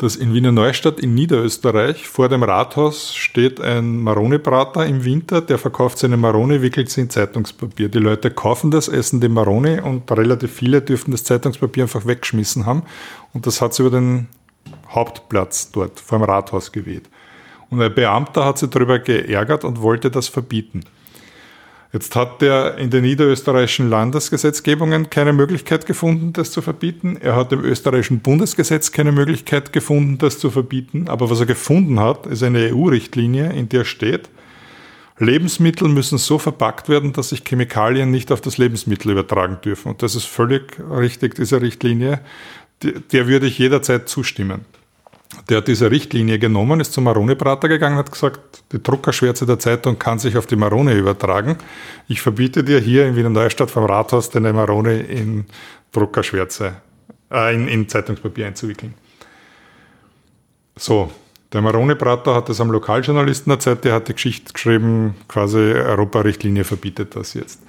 dass 0.00 0.16
in 0.16 0.32
Wiener 0.32 0.50
Neustadt 0.50 0.98
in 0.98 1.14
Niederösterreich 1.14 2.08
vor 2.08 2.30
dem 2.30 2.42
Rathaus 2.42 3.14
steht 3.14 3.60
ein 3.60 3.98
Maroni-Brater 3.98 4.86
im 4.86 5.04
Winter, 5.04 5.42
der 5.42 5.58
verkauft 5.58 5.98
seine 5.98 6.16
Maroni, 6.16 6.62
wickelt 6.62 6.88
sie 6.88 7.02
in 7.02 7.10
Zeitungspapier. 7.10 7.90
Die 7.90 7.98
Leute 7.98 8.30
kaufen 8.30 8.70
das, 8.70 8.88
essen 8.88 9.20
den 9.20 9.34
Maroni 9.34 9.78
und 9.78 10.10
relativ 10.10 10.54
viele 10.54 10.80
dürfen 10.80 11.10
das 11.10 11.24
Zeitungspapier 11.24 11.84
einfach 11.84 12.06
weggeschmissen 12.06 12.64
haben. 12.64 12.84
Und 13.34 13.46
das 13.46 13.60
hat 13.60 13.74
sie 13.74 13.82
über 13.82 13.90
den 13.90 14.28
Hauptplatz 14.88 15.70
dort 15.70 16.00
vor 16.00 16.18
dem 16.18 16.24
Rathaus 16.24 16.72
geweht. 16.72 17.10
Und 17.68 17.82
ein 17.82 17.94
Beamter 17.94 18.46
hat 18.46 18.56
sich 18.56 18.70
darüber 18.70 19.00
geärgert 19.00 19.64
und 19.64 19.82
wollte 19.82 20.10
das 20.10 20.28
verbieten. 20.28 20.80
Jetzt 21.92 22.14
hat 22.14 22.40
er 22.40 22.78
in 22.78 22.90
den 22.90 23.02
niederösterreichischen 23.02 23.90
Landesgesetzgebungen 23.90 25.10
keine 25.10 25.32
Möglichkeit 25.32 25.86
gefunden, 25.86 26.32
das 26.32 26.52
zu 26.52 26.62
verbieten. 26.62 27.16
Er 27.20 27.34
hat 27.34 27.52
im 27.52 27.64
österreichischen 27.64 28.20
Bundesgesetz 28.20 28.92
keine 28.92 29.10
Möglichkeit 29.10 29.72
gefunden, 29.72 30.16
das 30.18 30.38
zu 30.38 30.50
verbieten. 30.50 31.08
Aber 31.08 31.30
was 31.30 31.40
er 31.40 31.46
gefunden 31.46 31.98
hat, 31.98 32.26
ist 32.26 32.44
eine 32.44 32.72
EU-Richtlinie, 32.72 33.52
in 33.52 33.68
der 33.68 33.84
steht, 33.84 34.28
Lebensmittel 35.18 35.88
müssen 35.88 36.16
so 36.16 36.38
verpackt 36.38 36.88
werden, 36.88 37.12
dass 37.12 37.30
sich 37.30 37.44
Chemikalien 37.44 38.10
nicht 38.10 38.32
auf 38.32 38.40
das 38.40 38.56
Lebensmittel 38.56 39.10
übertragen 39.10 39.58
dürfen. 39.62 39.90
Und 39.90 40.02
das 40.02 40.14
ist 40.14 40.24
völlig 40.24 40.78
richtig, 40.78 41.34
diese 41.34 41.60
Richtlinie. 41.60 42.20
Der 42.82 43.26
würde 43.26 43.46
ich 43.46 43.58
jederzeit 43.58 44.08
zustimmen. 44.08 44.64
Der 45.50 45.56
hat 45.56 45.66
diese 45.66 45.90
Richtlinie 45.90 46.38
genommen, 46.38 46.78
ist 46.78 46.92
zum 46.92 47.04
Marone-Prater 47.04 47.68
gegangen 47.68 47.98
und 47.98 48.04
hat 48.04 48.12
gesagt, 48.12 48.62
die 48.70 48.80
Druckerschwärze 48.80 49.46
der 49.46 49.58
Zeitung 49.58 49.98
kann 49.98 50.20
sich 50.20 50.36
auf 50.36 50.46
die 50.46 50.54
Marone 50.54 50.94
übertragen. 50.94 51.58
Ich 52.06 52.22
verbiete 52.22 52.62
dir 52.62 52.78
hier 52.78 53.08
in 53.08 53.16
Wiener 53.16 53.30
Neustadt 53.30 53.68
vom 53.68 53.84
Rathaus 53.84 54.30
deine 54.30 54.52
Marone 54.52 55.00
in 55.00 55.46
Druckerschwärze, 55.90 56.76
äh, 57.32 57.52
in, 57.52 57.66
in 57.66 57.88
Zeitungspapier 57.88 58.46
einzuwickeln. 58.46 58.94
So, 60.76 61.10
der 61.52 61.62
Marone-Prater 61.62 62.32
hat 62.36 62.48
das 62.48 62.60
am 62.60 62.70
Lokaljournalisten 62.70 63.50
erzählt, 63.50 63.84
der 63.84 63.94
hat 63.94 64.06
die 64.06 64.12
Geschichte 64.12 64.52
geschrieben, 64.52 65.16
quasi 65.26 65.58
Europa-Richtlinie 65.58 66.62
verbietet 66.62 67.16
das 67.16 67.34
jetzt. 67.34 67.60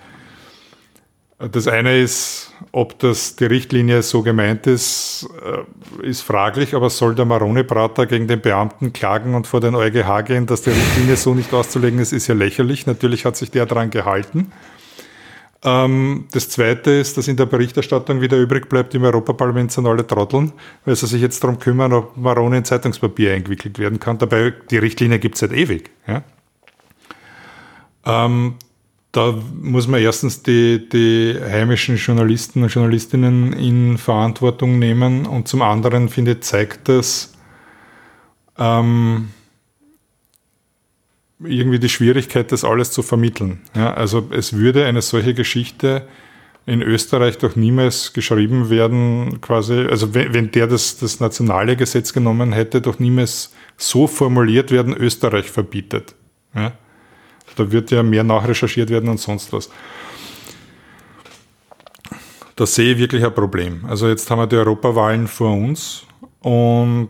Das 1.50 1.68
eine 1.68 1.98
ist, 1.98 2.54
ob 2.72 3.00
das 3.00 3.36
die 3.36 3.46
Richtlinie 3.46 4.04
so 4.04 4.22
gemeint 4.22 4.68
ist, 4.68 5.28
äh, 5.44 6.08
ist 6.08 6.22
fraglich, 6.22 6.76
aber 6.76 6.92
soll 6.92 7.16
der 7.16 7.26
Marone-Prater 7.26 8.06
gegen 8.06 8.28
den 8.28 8.42
Beamten 8.42 8.94
klagen 8.94 9.34
und 9.34 9.48
vor 9.48 9.60
den 9.60 9.74
EuGH 9.74 10.26
gehen, 10.26 10.46
dass 10.46 10.62
die 10.62 10.70
Richtlinie 10.70 11.16
so 11.16 11.34
nicht 11.34 11.52
auszulegen 11.52 12.00
ist, 12.00 12.14
ist 12.14 12.28
ja 12.28 12.36
lächerlich. 12.36 12.86
Natürlich 12.86 13.26
hat 13.26 13.38
sich 13.38 13.50
der 13.50 13.66
daran 13.66 13.90
gehalten. 13.90 14.52
Ähm, 15.64 16.26
das 16.32 16.50
zweite 16.50 16.92
ist, 16.92 17.18
dass 17.18 17.28
in 17.28 17.38
der 17.38 17.48
Berichterstattung 17.48 18.22
wieder 18.22 18.38
übrig 18.38 18.70
bleibt, 18.70 18.94
im 18.94 19.04
Europaparlament 19.04 19.72
sind 19.72 19.88
alle 19.88 20.06
Trotteln, 20.06 20.52
weil 20.86 20.96
sie 20.96 21.08
sich 21.08 21.22
jetzt 21.22 21.44
darum 21.44 21.58
kümmern, 21.58 21.94
ob 21.94 22.18
Marone 22.18 22.58
in 22.58 22.66
Zeitungspapier 22.66 23.34
eingewickelt 23.34 23.80
werden 23.80 24.00
kann. 24.00 24.20
Dabei, 24.20 24.54
die 24.70 24.78
Richtlinie 24.78 25.18
gibt 25.18 25.36
es 25.36 25.42
seit 25.42 25.54
ewig. 25.54 25.90
Ja? 26.08 26.24
Da 29.12 29.38
muss 29.62 29.88
man 29.88 30.00
erstens 30.00 30.42
die, 30.42 30.88
die 30.88 31.38
heimischen 31.42 31.98
Journalisten 31.98 32.64
und 32.64 32.74
Journalistinnen 32.74 33.52
in 33.54 33.98
Verantwortung 33.98 34.80
nehmen 34.80 35.26
und 35.26 35.50
zum 35.50 35.62
anderen, 35.62 36.08
finde 36.08 36.32
ich, 36.32 36.42
zeigt 36.42 36.88
das 36.88 37.34
ähm, 38.58 39.30
irgendwie 41.44 41.80
die 41.80 41.90
Schwierigkeit, 41.90 42.52
das 42.52 42.64
alles 42.64 42.92
zu 42.92 43.02
vermitteln. 43.02 43.60
Ja, 43.76 43.94
also 43.94 44.30
es 44.32 44.54
würde 44.54 44.86
eine 44.86 45.02
solche 45.02 45.34
Geschichte 45.34 46.08
in 46.66 46.82
Österreich 46.82 47.38
doch 47.38 47.56
niemals 47.56 48.14
geschrieben 48.14 48.70
werden, 48.70 49.42
quasi, 49.42 49.88
also 49.90 50.14
wenn, 50.14 50.34
wenn 50.34 50.52
der 50.52 50.68
das, 50.68 50.98
das 50.98 51.20
nationale 51.20 51.76
Gesetz 51.76 52.14
genommen 52.14 52.54
hätte, 52.54 52.82
doch 52.82 53.00
niemals 53.00 53.54
so 53.78 54.08
formuliert 54.08 54.72
werden, 54.72 54.96
Österreich 54.96 55.50
verbietet. 55.50 56.16
Ja? 56.54 56.74
Da 57.56 57.72
wird 57.72 57.92
ja 57.92 58.04
mehr 58.04 58.24
nachrecherchiert 58.24 58.90
werden 58.90 59.10
und 59.10 59.20
sonst 59.20 59.52
was. 59.54 59.70
Da 62.56 62.66
sehe 62.66 62.94
ich 62.94 63.00
wirklich 63.00 63.26
ein 63.26 63.34
Problem. 63.34 63.86
Also 63.88 64.08
jetzt 64.08 64.30
haben 64.30 64.40
wir 64.40 64.48
die 64.48 64.56
Europawahlen 64.56 65.28
vor 65.28 65.54
uns 65.54 66.04
und 66.42 67.10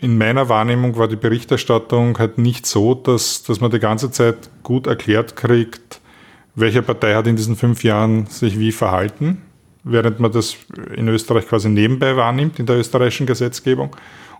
in 0.00 0.16
meiner 0.16 0.48
Wahrnehmung 0.48 0.96
war 0.96 1.08
die 1.08 1.16
Berichterstattung 1.16 2.18
halt 2.18 2.38
nicht 2.38 2.66
so, 2.66 2.94
dass, 2.94 3.42
dass 3.42 3.60
man 3.60 3.70
die 3.70 3.80
ganze 3.80 4.10
Zeit 4.10 4.48
gut 4.62 4.86
erklärt 4.86 5.34
kriegt, 5.34 6.00
welche 6.54 6.82
Partei 6.82 7.14
hat 7.14 7.26
in 7.26 7.36
diesen 7.36 7.56
fünf 7.56 7.82
Jahren 7.82 8.26
sich 8.26 8.58
wie 8.58 8.72
verhalten, 8.72 9.42
während 9.82 10.20
man 10.20 10.30
das 10.30 10.56
in 10.94 11.08
Österreich 11.08 11.48
quasi 11.48 11.68
nebenbei 11.68 12.16
wahrnimmt 12.16 12.58
in 12.58 12.66
der 12.66 12.78
österreichischen 12.78 13.26
Gesetzgebung. 13.26 13.94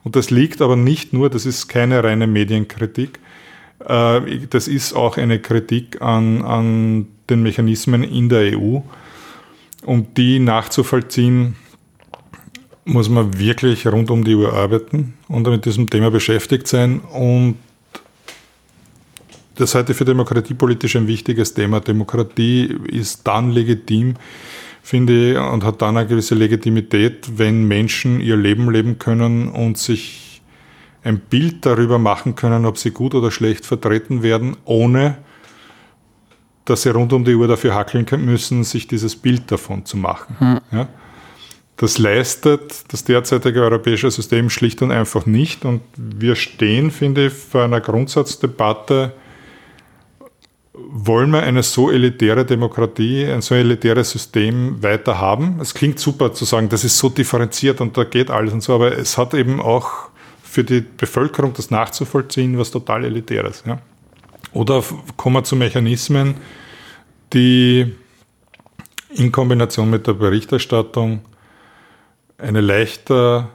Und 0.05 0.15
das 0.15 0.31
liegt 0.31 0.63
aber 0.63 0.77
nicht 0.77 1.13
nur, 1.13 1.29
das 1.29 1.45
ist 1.45 1.67
keine 1.69 2.05
reine 2.05 2.29
Medienkritik, 2.29 3.19
das 3.79 4.69
ist 4.69 4.93
auch 4.95 5.17
eine 5.17 5.39
Kritik 5.39 6.03
an, 6.03 6.43
an 6.43 7.07
den 7.31 7.43
Mechanismen 7.43 8.03
in 8.03 8.29
der 8.29 8.59
EU. 8.59 8.81
Um 9.85 10.07
die 10.15 10.41
nachzuvollziehen, 10.41 11.55
muss 12.85 13.09
man 13.09 13.39
wirklich 13.39 13.87
rund 13.87 14.11
um 14.11 14.25
die 14.25 14.35
Uhr 14.35 14.53
arbeiten 14.53 15.15
und 15.29 15.47
mit 15.47 15.65
diesem 15.65 15.89
Thema 15.89 16.11
beschäftigt 16.11 16.67
sein. 16.67 17.01
Und 17.01 17.57
das 19.55 19.75
halte 19.75 19.93
ich 19.93 19.99
für 19.99 20.05
demokratiepolitisch 20.05 20.97
ein 20.97 21.07
wichtiges 21.07 21.53
Thema. 21.55 21.81
Demokratie 21.81 22.77
ist 22.87 23.27
dann 23.27 23.51
legitim, 23.51 24.15
finde 24.83 25.33
ich, 25.33 25.39
und 25.39 25.65
hat 25.65 25.83
dann 25.83 25.97
eine 25.97 26.09
gewisse 26.09 26.35
Legitimität, 26.35 27.39
wenn 27.39 27.69
Menschen 27.69 28.21
ihr 28.21 28.37
Leben 28.37 28.71
leben 28.71 28.99
können 28.99 29.49
und 29.49 29.77
sich 29.77 30.28
ein 31.09 31.19
Bild 31.19 31.65
darüber 31.67 31.99
machen 31.99 32.35
können, 32.35 32.67
ob 32.67 32.79
sie 32.79 32.91
gut 32.91 33.15
oder 33.15 33.31
schlecht 33.31 33.65
vertreten 33.65 34.23
werden, 34.23 34.57
ohne 34.65 35.19
dass 36.65 36.83
sie 36.83 36.91
rund 36.91 37.13
um 37.15 37.25
die 37.25 37.35
Uhr 37.35 37.49
dafür 37.49 37.75
hackeln 37.75 38.07
müssen, 38.25 38.63
sich 38.63 38.87
dieses 38.87 39.17
Bild 39.17 39.51
davon 39.51 39.87
zu 39.87 39.97
machen. 39.97 40.37
Hm. 40.39 40.61
Ja? 40.71 40.89
Das 41.79 41.97
leistet 41.97 42.93
das 42.93 43.05
derzeitige 43.05 43.63
europäische 43.63 44.11
System 44.11 44.51
schlicht 44.51 44.83
und 44.83 44.91
einfach 44.91 45.25
nicht. 45.27 45.65
Und 45.65 45.81
wir 45.97 46.37
stehen, 46.37 46.91
finde 46.91 47.27
ich, 47.27 47.33
vor 47.33 47.63
einer 47.63 47.81
Grundsatzdebatte, 47.81 49.13
wollen 50.75 51.31
wir 51.31 51.43
eine 51.43 51.63
so 51.63 51.91
elitäre 51.91 52.45
Demokratie, 52.45 53.25
ein 53.27 53.43
so 53.43 53.55
elitäres 53.55 54.11
System 54.11 54.83
weiter 54.83 55.19
haben? 55.19 55.59
Es 55.61 55.73
klingt 55.73 55.99
super 55.99 56.33
zu 56.33 56.45
sagen, 56.45 56.69
das 56.69 56.85
ist 56.85 56.99
so 56.99 57.09
differenziert 57.09 57.81
und 57.81 57.97
da 57.97 58.05
geht 58.05 58.31
alles 58.31 58.53
und 58.53 58.63
so, 58.63 58.75
aber 58.75 58.97
es 58.97 59.17
hat 59.17 59.35
eben 59.35 59.61
auch 59.61 60.08
für 60.49 60.65
die 60.65 60.81
Bevölkerung 60.81 61.53
das 61.55 61.71
nachzuvollziehen, 61.71 62.59
was 62.59 62.71
total 62.71 63.05
elitäres. 63.05 63.63
Ja. 63.67 63.79
Oder 64.53 64.83
kommen 65.17 65.37
wir 65.37 65.45
zu 65.45 65.57
Mechanismen, 65.57 66.37
die 67.33 67.95
in 69.11 69.33
Kombination 69.33 69.91
mit 69.91 70.07
der 70.07 70.15
Berichterstattung 70.15 71.21
eine 72.39 72.61
leichter 72.61 73.51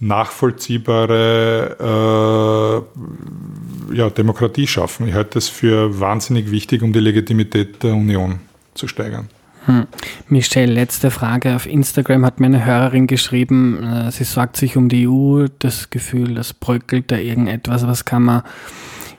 nachvollziehbare 0.00 2.86
äh, 3.90 3.96
ja, 3.96 4.10
Demokratie 4.10 4.68
schaffen. 4.68 5.08
Ich 5.08 5.14
halte 5.14 5.30
das 5.34 5.48
für 5.48 5.98
wahnsinnig 5.98 6.50
wichtig, 6.50 6.82
um 6.82 6.92
die 6.92 7.00
Legitimität 7.00 7.82
der 7.82 7.94
Union 7.94 8.40
zu 8.74 8.86
steigern. 8.86 9.30
Hm. 9.68 9.86
Michelle, 10.30 10.72
letzte 10.72 11.10
Frage. 11.10 11.54
Auf 11.54 11.66
Instagram 11.66 12.24
hat 12.24 12.40
mir 12.40 12.46
eine 12.46 12.64
Hörerin 12.64 13.06
geschrieben, 13.06 13.84
äh, 13.84 14.10
sie 14.10 14.24
sorgt 14.24 14.56
sich 14.56 14.78
um 14.78 14.88
die 14.88 15.06
EU, 15.06 15.46
das 15.58 15.90
Gefühl, 15.90 16.34
das 16.34 16.54
bröckelt 16.54 17.10
da 17.10 17.16
irgendetwas. 17.16 17.86
Was 17.86 18.06
kann 18.06 18.22
man 18.22 18.42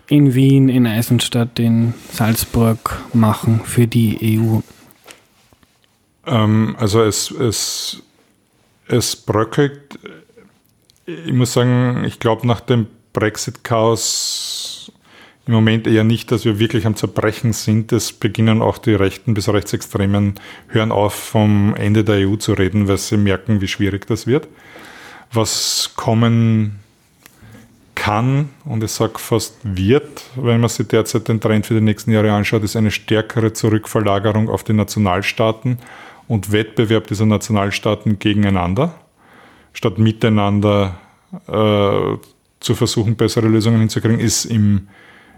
in 0.08 0.34
Wien, 0.34 0.68
in 0.68 0.88
Eisenstadt, 0.88 1.60
in 1.60 1.94
Salzburg 2.12 3.00
machen 3.14 3.62
für 3.64 3.86
die 3.86 4.40
EU? 4.40 4.62
Ähm, 6.26 6.76
also 6.80 7.04
es, 7.04 7.30
es, 7.30 8.02
es 8.88 9.16
bröckelt. 9.16 10.00
Ich 11.06 11.32
muss 11.32 11.54
sagen, 11.54 12.06
ich 12.06 12.18
glaube 12.18 12.48
nach 12.48 12.62
dem 12.62 12.88
Brexit-Chaos 13.14 14.79
im 15.50 15.56
Moment 15.56 15.88
eher 15.88 16.04
nicht, 16.04 16.32
dass 16.32 16.46
wir 16.46 16.60
wirklich 16.60 16.86
am 16.86 16.96
Zerbrechen 16.96 17.54
sind. 17.54 17.92
Es 17.92 18.14
beginnen 18.14 18.62
auch 18.62 18.78
die 18.78 18.94
Rechten 18.94 19.34
bis 19.34 19.50
Rechtsextremen, 19.50 20.36
hören 20.68 20.92
auf, 20.92 21.16
vom 21.16 21.74
Ende 21.76 22.04
der 22.04 22.30
EU 22.30 22.36
zu 22.36 22.54
reden, 22.54 22.88
weil 22.88 23.00
sie 23.00 23.18
merken, 23.18 23.60
wie 23.60 23.68
schwierig 23.68 24.06
das 24.06 24.28
wird. 24.28 24.48
Was 25.34 25.94
kommen 25.96 26.82
kann, 27.96 28.50
und 28.64 28.84
ich 28.84 28.92
sage 28.92 29.18
fast 29.18 29.58
wird, 29.64 30.22
wenn 30.36 30.60
man 30.60 30.70
sich 30.70 30.88
derzeit 30.88 31.28
den 31.28 31.42
Trend 31.42 31.66
für 31.66 31.74
die 31.74 31.82
nächsten 31.82 32.12
Jahre 32.12 32.32
anschaut, 32.32 32.64
ist 32.64 32.76
eine 32.76 32.92
stärkere 32.92 33.52
Zurückverlagerung 33.52 34.50
auf 34.50 34.64
die 34.64 34.74
Nationalstaaten 34.74 35.80
und 36.28 36.52
Wettbewerb 36.52 37.08
dieser 37.08 37.26
Nationalstaaten 37.26 38.20
gegeneinander, 38.20 38.94
statt 39.74 39.98
miteinander 39.98 41.00
äh, 41.48 42.18
zu 42.60 42.76
versuchen, 42.76 43.16
bessere 43.16 43.48
Lösungen 43.48 43.80
hinzukriegen, 43.80 44.20
ist 44.20 44.46
im 44.46 44.90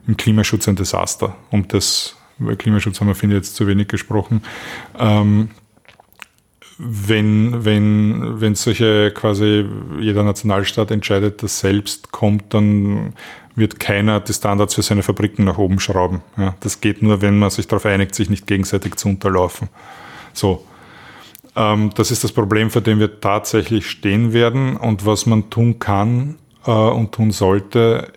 im 0.07 0.17
Klimaschutz 0.17 0.67
ein 0.67 0.75
Desaster. 0.75 1.35
Um 1.51 1.67
das, 1.67 2.15
über 2.39 2.55
Klimaschutz 2.55 2.99
haben 2.99 3.07
wir, 3.07 3.15
finde 3.15 3.35
ich, 3.35 3.43
jetzt 3.43 3.55
zu 3.55 3.67
wenig 3.67 3.87
gesprochen. 3.87 4.43
Ähm, 4.97 5.49
wenn, 6.77 7.63
wenn, 7.63 8.41
wenn 8.41 8.55
solche 8.55 9.11
quasi 9.11 9.65
jeder 9.99 10.23
Nationalstaat 10.23 10.89
entscheidet, 10.89 11.43
dass 11.43 11.59
selbst 11.59 12.11
kommt, 12.11 12.53
dann 12.53 13.13
wird 13.55 13.79
keiner 13.79 14.19
die 14.19 14.33
Standards 14.33 14.75
für 14.75 14.81
seine 14.81 15.03
Fabriken 15.03 15.43
nach 15.43 15.57
oben 15.57 15.79
schrauben. 15.79 16.21
Ja, 16.37 16.55
das 16.61 16.81
geht 16.81 17.03
nur, 17.03 17.21
wenn 17.21 17.37
man 17.37 17.51
sich 17.51 17.67
darauf 17.67 17.85
einigt, 17.85 18.15
sich 18.15 18.29
nicht 18.29 18.47
gegenseitig 18.47 18.95
zu 18.95 19.09
unterlaufen. 19.09 19.69
So. 20.33 20.65
Ähm, 21.55 21.91
das 21.95 22.09
ist 22.09 22.23
das 22.23 22.31
Problem, 22.31 22.71
vor 22.71 22.81
dem 22.81 22.99
wir 22.99 23.19
tatsächlich 23.19 23.89
stehen 23.89 24.33
werden. 24.33 24.77
Und 24.77 25.05
was 25.05 25.25
man 25.25 25.49
tun 25.49 25.77
kann, 25.77 26.37
äh, 26.65 26.71
und 26.71 27.11
tun 27.11 27.31
sollte, 27.31 28.13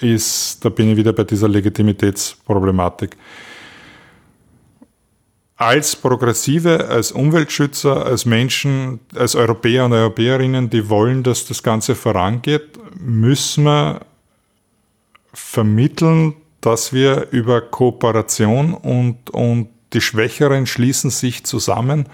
ist, 0.00 0.64
da 0.64 0.68
bin 0.68 0.90
ich 0.90 0.96
wieder 0.96 1.12
bei 1.12 1.24
dieser 1.24 1.48
Legitimitätsproblematik. 1.48 3.16
Als 5.56 5.96
Progressive, 5.96 6.86
als 6.88 7.10
Umweltschützer, 7.10 8.06
als 8.06 8.24
Menschen, 8.24 9.00
als 9.16 9.34
Europäer 9.34 9.86
und 9.86 9.92
Europäerinnen, 9.92 10.70
die 10.70 10.88
wollen, 10.88 11.24
dass 11.24 11.46
das 11.46 11.62
Ganze 11.62 11.96
vorangeht, 11.96 12.78
müssen 12.96 13.64
wir 13.64 14.00
vermitteln, 15.34 16.34
dass 16.60 16.92
wir 16.92 17.28
über 17.32 17.60
Kooperation 17.60 18.74
und, 18.74 19.30
und 19.30 19.68
die 19.92 20.00
Schwächeren 20.00 20.66
schließen 20.66 21.10
sich 21.10 21.44
zusammen 21.44 22.08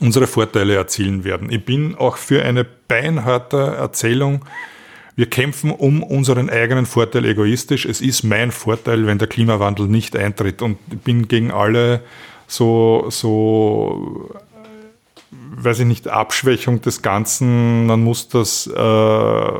unsere 0.00 0.26
Vorteile 0.26 0.74
erzielen 0.74 1.24
werden. 1.24 1.50
Ich 1.50 1.64
bin 1.64 1.94
auch 1.94 2.16
für 2.16 2.44
eine 2.44 2.64
beinharte 2.64 3.58
Erzählung, 3.58 4.44
wir 5.16 5.26
kämpfen 5.30 5.70
um 5.70 6.02
unseren 6.02 6.50
eigenen 6.50 6.86
Vorteil 6.86 7.24
egoistisch. 7.24 7.84
Es 7.84 8.00
ist 8.00 8.24
mein 8.24 8.50
Vorteil, 8.50 9.06
wenn 9.06 9.18
der 9.18 9.28
Klimawandel 9.28 9.86
nicht 9.86 10.16
eintritt. 10.16 10.60
Und 10.60 10.78
ich 10.90 10.98
bin 10.98 11.28
gegen 11.28 11.52
alle 11.52 12.02
so, 12.46 13.06
so 13.10 14.30
weiß 15.30 15.80
ich 15.80 15.86
nicht, 15.86 16.08
Abschwächung 16.08 16.80
des 16.82 17.02
Ganzen. 17.02 17.86
Man 17.86 18.02
muss 18.02 18.28
das 18.28 18.66
äh, 18.66 19.52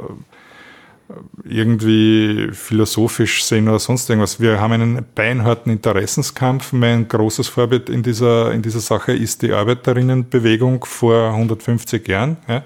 irgendwie 1.45 2.49
philosophisch 2.53 3.45
sehen 3.45 3.69
oder 3.69 3.79
sonst 3.79 4.09
irgendwas. 4.11 4.41
Wir 4.41 4.61
haben 4.61 4.73
einen 4.73 5.05
beinharten 5.15 5.71
Interessenskampf. 5.71 6.73
Mein 6.73 7.07
großes 7.07 7.49
Vorbild 7.49 7.89
in 7.89 8.03
dieser, 8.03 8.53
in 8.53 8.63
dieser 8.63 8.81
Sache 8.81 9.13
ist 9.13 9.43
die 9.43 9.53
Arbeiterinnenbewegung 9.53 10.85
vor 10.85 11.29
150 11.31 12.09
Jahren. 12.09 12.39
Ja. 12.49 12.63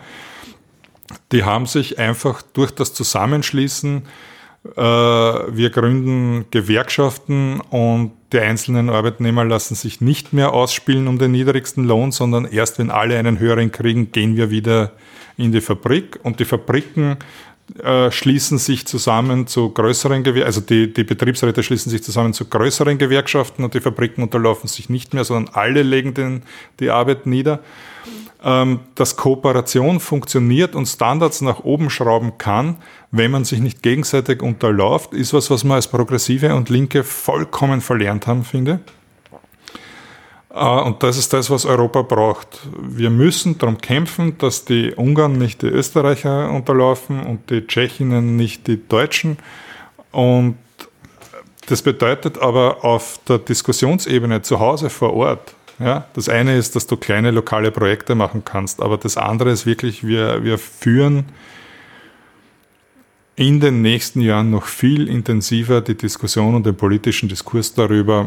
Die 1.33 1.45
haben 1.45 1.67
sich 1.67 1.99
einfach 1.99 2.43
durch 2.43 2.71
das 2.71 2.93
Zusammenschließen, 2.95 4.03
äh, 4.77 4.81
wir 4.81 5.71
gründen 5.71 6.47
Gewerkschaften 6.51 7.61
und 7.61 8.13
die 8.33 8.41
einzelnen 8.41 8.91
Arbeitnehmer 8.91 9.45
lassen 9.45 9.75
sich 9.75 10.01
nicht 10.01 10.33
mehr 10.33 10.53
ausspielen 10.53 11.09
um 11.09 11.19
den 11.19 11.33
niedrigsten 11.33 11.85
Lohn, 11.85 12.13
sondern 12.13 12.45
erst 12.45 12.79
wenn 12.79 12.91
alle 12.91 13.19
einen 13.19 13.39
höheren 13.39 13.73
kriegen, 13.73 14.13
gehen 14.13 14.37
wir 14.37 14.51
wieder 14.51 14.93
in 15.37 15.53
die 15.53 15.61
Fabrik 15.61 16.19
und 16.23 16.41
die 16.41 16.45
Fabriken 16.45 17.17
äh, 17.83 18.11
schließen 18.11 18.59
sich 18.59 18.87
zusammen 18.87 19.47
zu 19.47 19.71
größeren 19.71 20.23
Gewerkschaften, 20.23 20.47
also 20.47 20.61
die, 20.61 20.93
die 20.93 21.05
Betriebsräte 21.05 21.63
schließen 21.63 21.91
sich 21.91 22.03
zusammen 22.03 22.33
zu 22.33 22.47
größeren 22.47 22.99
Gewerkschaften 22.99 23.63
und 23.65 23.75
die 23.75 23.81
Fabriken 23.81 24.23
unterlaufen 24.23 24.69
sich 24.69 24.89
nicht 24.89 25.15
mehr, 25.15 25.25
sondern 25.25 25.55
alle 25.55 25.83
legen 25.83 26.15
den, 26.15 26.43
die 26.81 26.91
Arbeit 26.91 27.27
nieder. 27.27 27.61
Ähm, 28.41 28.81
dass 28.95 29.17
Kooperation 29.17 29.99
funktioniert 29.99 30.77
und 30.77 30.87
Standards 30.87 31.41
nach 31.41 31.65
oben 31.65 31.91
schrauben 31.91 32.39
kann, 32.39 32.77
wenn 33.11 33.33
man 33.33 33.45
sich 33.45 33.59
nicht 33.59 33.83
gegenseitig 33.83 34.43
unterläuft, 34.43 35.13
ist 35.13 35.35
was, 35.35 35.51
was 35.51 35.65
wir 35.65 35.75
als 35.75 35.89
Progressive 35.89 36.55
und 36.55 36.69
Linke 36.69 37.03
vollkommen 37.03 37.81
verlernt 37.81 38.29
haben, 38.29 38.45
finde. 38.45 38.79
Äh, 40.55 40.81
und 40.83 41.03
das 41.03 41.19
ist 41.19 41.33
das, 41.33 41.51
was 41.51 41.67
Europa 41.67 42.03
braucht. 42.03 42.61
Wir 42.81 43.11
müssen 43.11 43.59
darum 43.59 43.79
kämpfen, 43.79 44.39
dass 44.39 44.65
die 44.65 44.93
Ungarn 44.95 45.33
nicht 45.33 45.63
die 45.63 45.67
Österreicher 45.67 46.51
unterlaufen 46.51 47.21
und 47.27 47.51
die 47.51 47.67
Tschechinnen 47.67 48.37
nicht 48.37 48.69
die 48.69 48.89
Deutschen. 48.89 49.39
Und 50.13 50.57
das 51.67 51.83
bedeutet 51.83 52.39
aber 52.39 52.85
auf 52.85 53.19
der 53.29 53.39
Diskussionsebene 53.39 54.43
zu 54.43 54.59
Hause 54.59 54.91
vor 54.91 55.13
Ort, 55.15 55.55
ja, 55.79 56.07
das 56.15 56.29
eine 56.29 56.57
ist, 56.57 56.77
dass 56.77 56.87
du 56.87 56.97
kleine 56.97 57.31
lokale 57.31 57.71
Projekte 57.71 58.15
machen 58.15 58.43
kannst, 58.45 58.81
aber 58.81 58.97
das 58.97 59.17
andere 59.17 59.51
ist 59.51 59.67
wirklich, 59.67 60.07
wir, 60.07 60.43
wir 60.43 60.59
führen 60.59 61.27
in 63.37 63.61
den 63.61 63.83
nächsten 63.83 64.21
Jahren 64.21 64.51
noch 64.51 64.67
viel 64.67 65.07
intensiver 65.07 65.81
die 65.81 65.95
Diskussion 65.95 66.57
und 66.57 66.67
den 66.67 66.75
politischen 66.75 67.29
Diskurs 67.29 67.73
darüber, 67.73 68.27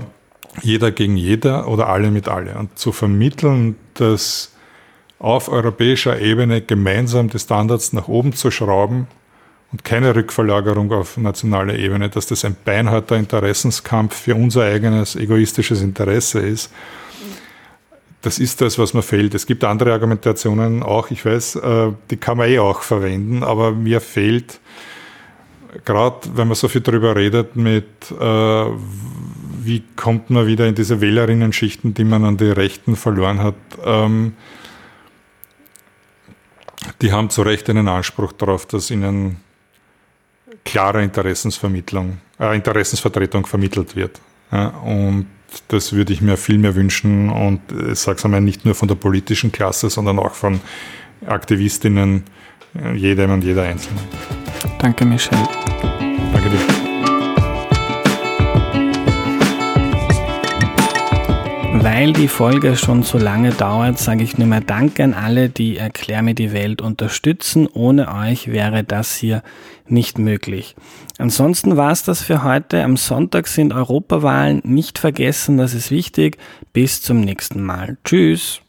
jeder 0.62 0.92
gegen 0.92 1.18
jeder 1.18 1.68
oder 1.68 1.90
alle 1.90 2.12
mit 2.12 2.30
alle. 2.30 2.58
Und 2.58 2.80
zu 2.80 2.94
vermitteln, 2.94 3.76
dass 3.96 4.54
auf 5.20 5.50
europäischer 5.50 6.20
Ebene 6.20 6.62
gemeinsam 6.62 7.30
die 7.30 7.40
Standards 7.40 7.92
nach 7.92 8.08
oben 8.08 8.34
zu 8.34 8.52
schrauben 8.52 9.08
und 9.72 9.84
keine 9.84 10.16
Rückverlagerung 10.16 10.92
auf 10.92 11.18
nationaler 11.18 11.76
Ebene, 11.76 12.10
dass 12.10 12.26
das 12.26 12.44
ein 12.44 12.56
beinharter 12.64 13.18
Interessenskampf 13.18 14.16
für 14.16 14.36
unser 14.36 14.64
eigenes 14.64 15.16
egoistisches 15.16 15.82
Interesse 15.82 16.40
ist. 16.40 16.72
Das 18.22 18.38
ist 18.38 18.62
das, 18.62 18.78
was 18.78 18.94
mir 18.94 19.02
fehlt. 19.02 19.34
Es 19.34 19.48
gibt 19.48 19.64
andere 19.64 19.94
Argumentationen 19.94 20.84
auch, 20.84 21.10
ich 21.10 21.26
weiß, 21.26 21.56
äh, 21.56 21.92
die 22.10 22.18
kann 22.18 22.38
man 22.38 22.50
eh 22.50 22.60
auch 22.60 22.82
verwenden, 22.82 23.44
aber 23.44 23.72
mir 23.72 24.00
fehlt, 24.00 24.60
gerade 25.86 26.18
wenn 26.36 26.48
man 26.48 26.56
so 26.56 26.68
viel 26.68 26.82
darüber 26.82 27.16
redet, 27.16 27.56
mit 27.56 27.86
äh, 28.12 28.66
wie 29.64 29.84
kommt 29.96 30.30
man 30.30 30.48
wieder 30.48 30.68
in 30.68 30.76
diese 30.76 31.02
Wählerinnen-Schichten, 31.02 31.94
die 31.94 32.04
man 32.04 32.26
an 32.26 32.38
die 32.38 32.50
Rechten 32.50 32.96
verloren 32.96 33.40
hat. 33.40 33.56
Ähm, 33.84 34.34
die 37.02 37.12
haben 37.12 37.30
zu 37.30 37.44
Recht 37.44 37.70
einen 37.70 37.88
Anspruch 37.88 38.32
darauf, 38.34 38.66
dass 38.66 38.92
ihnen 38.92 39.38
klare 40.66 41.04
Interessensvermittlung, 41.04 42.20
äh, 42.40 42.56
Interessensvertretung 42.56 43.46
vermittelt 43.46 43.96
wird. 43.96 44.20
Ja, 44.52 44.68
und 44.68 45.28
das 45.68 45.94
würde 45.94 46.14
ich 46.14 46.22
mir 46.22 46.38
viel 46.38 46.58
mehr 46.58 46.76
wünschen 46.76 47.30
und 47.30 47.62
ich 47.92 48.00
sage 48.00 48.18
es 48.18 48.26
einmal 48.26 48.42
nicht 48.42 48.66
nur 48.66 48.76
von 48.76 48.88
der 48.88 48.96
politischen 48.96 49.52
Klasse, 49.52 49.90
sondern 49.90 50.20
auch 50.20 50.34
von 50.34 50.62
Aktivistinnen, 51.26 52.24
äh, 52.76 52.96
jedem 52.96 53.32
und 53.32 53.44
jeder 53.44 53.64
Einzelnen. 53.64 54.04
Danke, 54.80 55.06
Michelle. 55.06 55.48
Danke 56.34 56.50
dir. 56.50 56.92
Weil 61.84 62.14
die 62.14 62.28
Folge 62.28 62.76
schon 62.76 63.02
so 63.02 63.18
lange 63.18 63.52
dauert, 63.52 63.98
sage 63.98 64.24
ich 64.24 64.38
nur 64.38 64.48
mal 64.48 64.62
Danke 64.62 65.04
an 65.04 65.14
alle, 65.14 65.50
die 65.50 65.78
Erklär 65.78 66.22
mir 66.22 66.36
die 66.36 66.54
Welt 66.54 66.82
unterstützen. 66.82 67.68
Ohne 67.74 68.14
euch 68.14 68.52
wäre 68.52 68.84
das 68.84 69.16
hier 69.16 69.42
nicht 69.88 70.18
möglich. 70.18 70.76
Ansonsten 71.18 71.78
war 71.78 71.92
es 71.92 72.04
das 72.04 72.22
für 72.22 72.44
heute. 72.44 72.84
Am 72.84 72.98
Sonntag 72.98 73.48
sind 73.48 73.74
Europawahlen. 73.74 74.62
Nicht 74.64 75.00
vergessen, 75.00 75.58
das 75.58 75.74
ist 75.74 75.92
wichtig. 75.92 76.38
Bis 76.74 77.02
zum 77.02 77.22
nächsten 77.22 77.64
Mal. 77.64 77.98
Tschüss. 78.04 78.62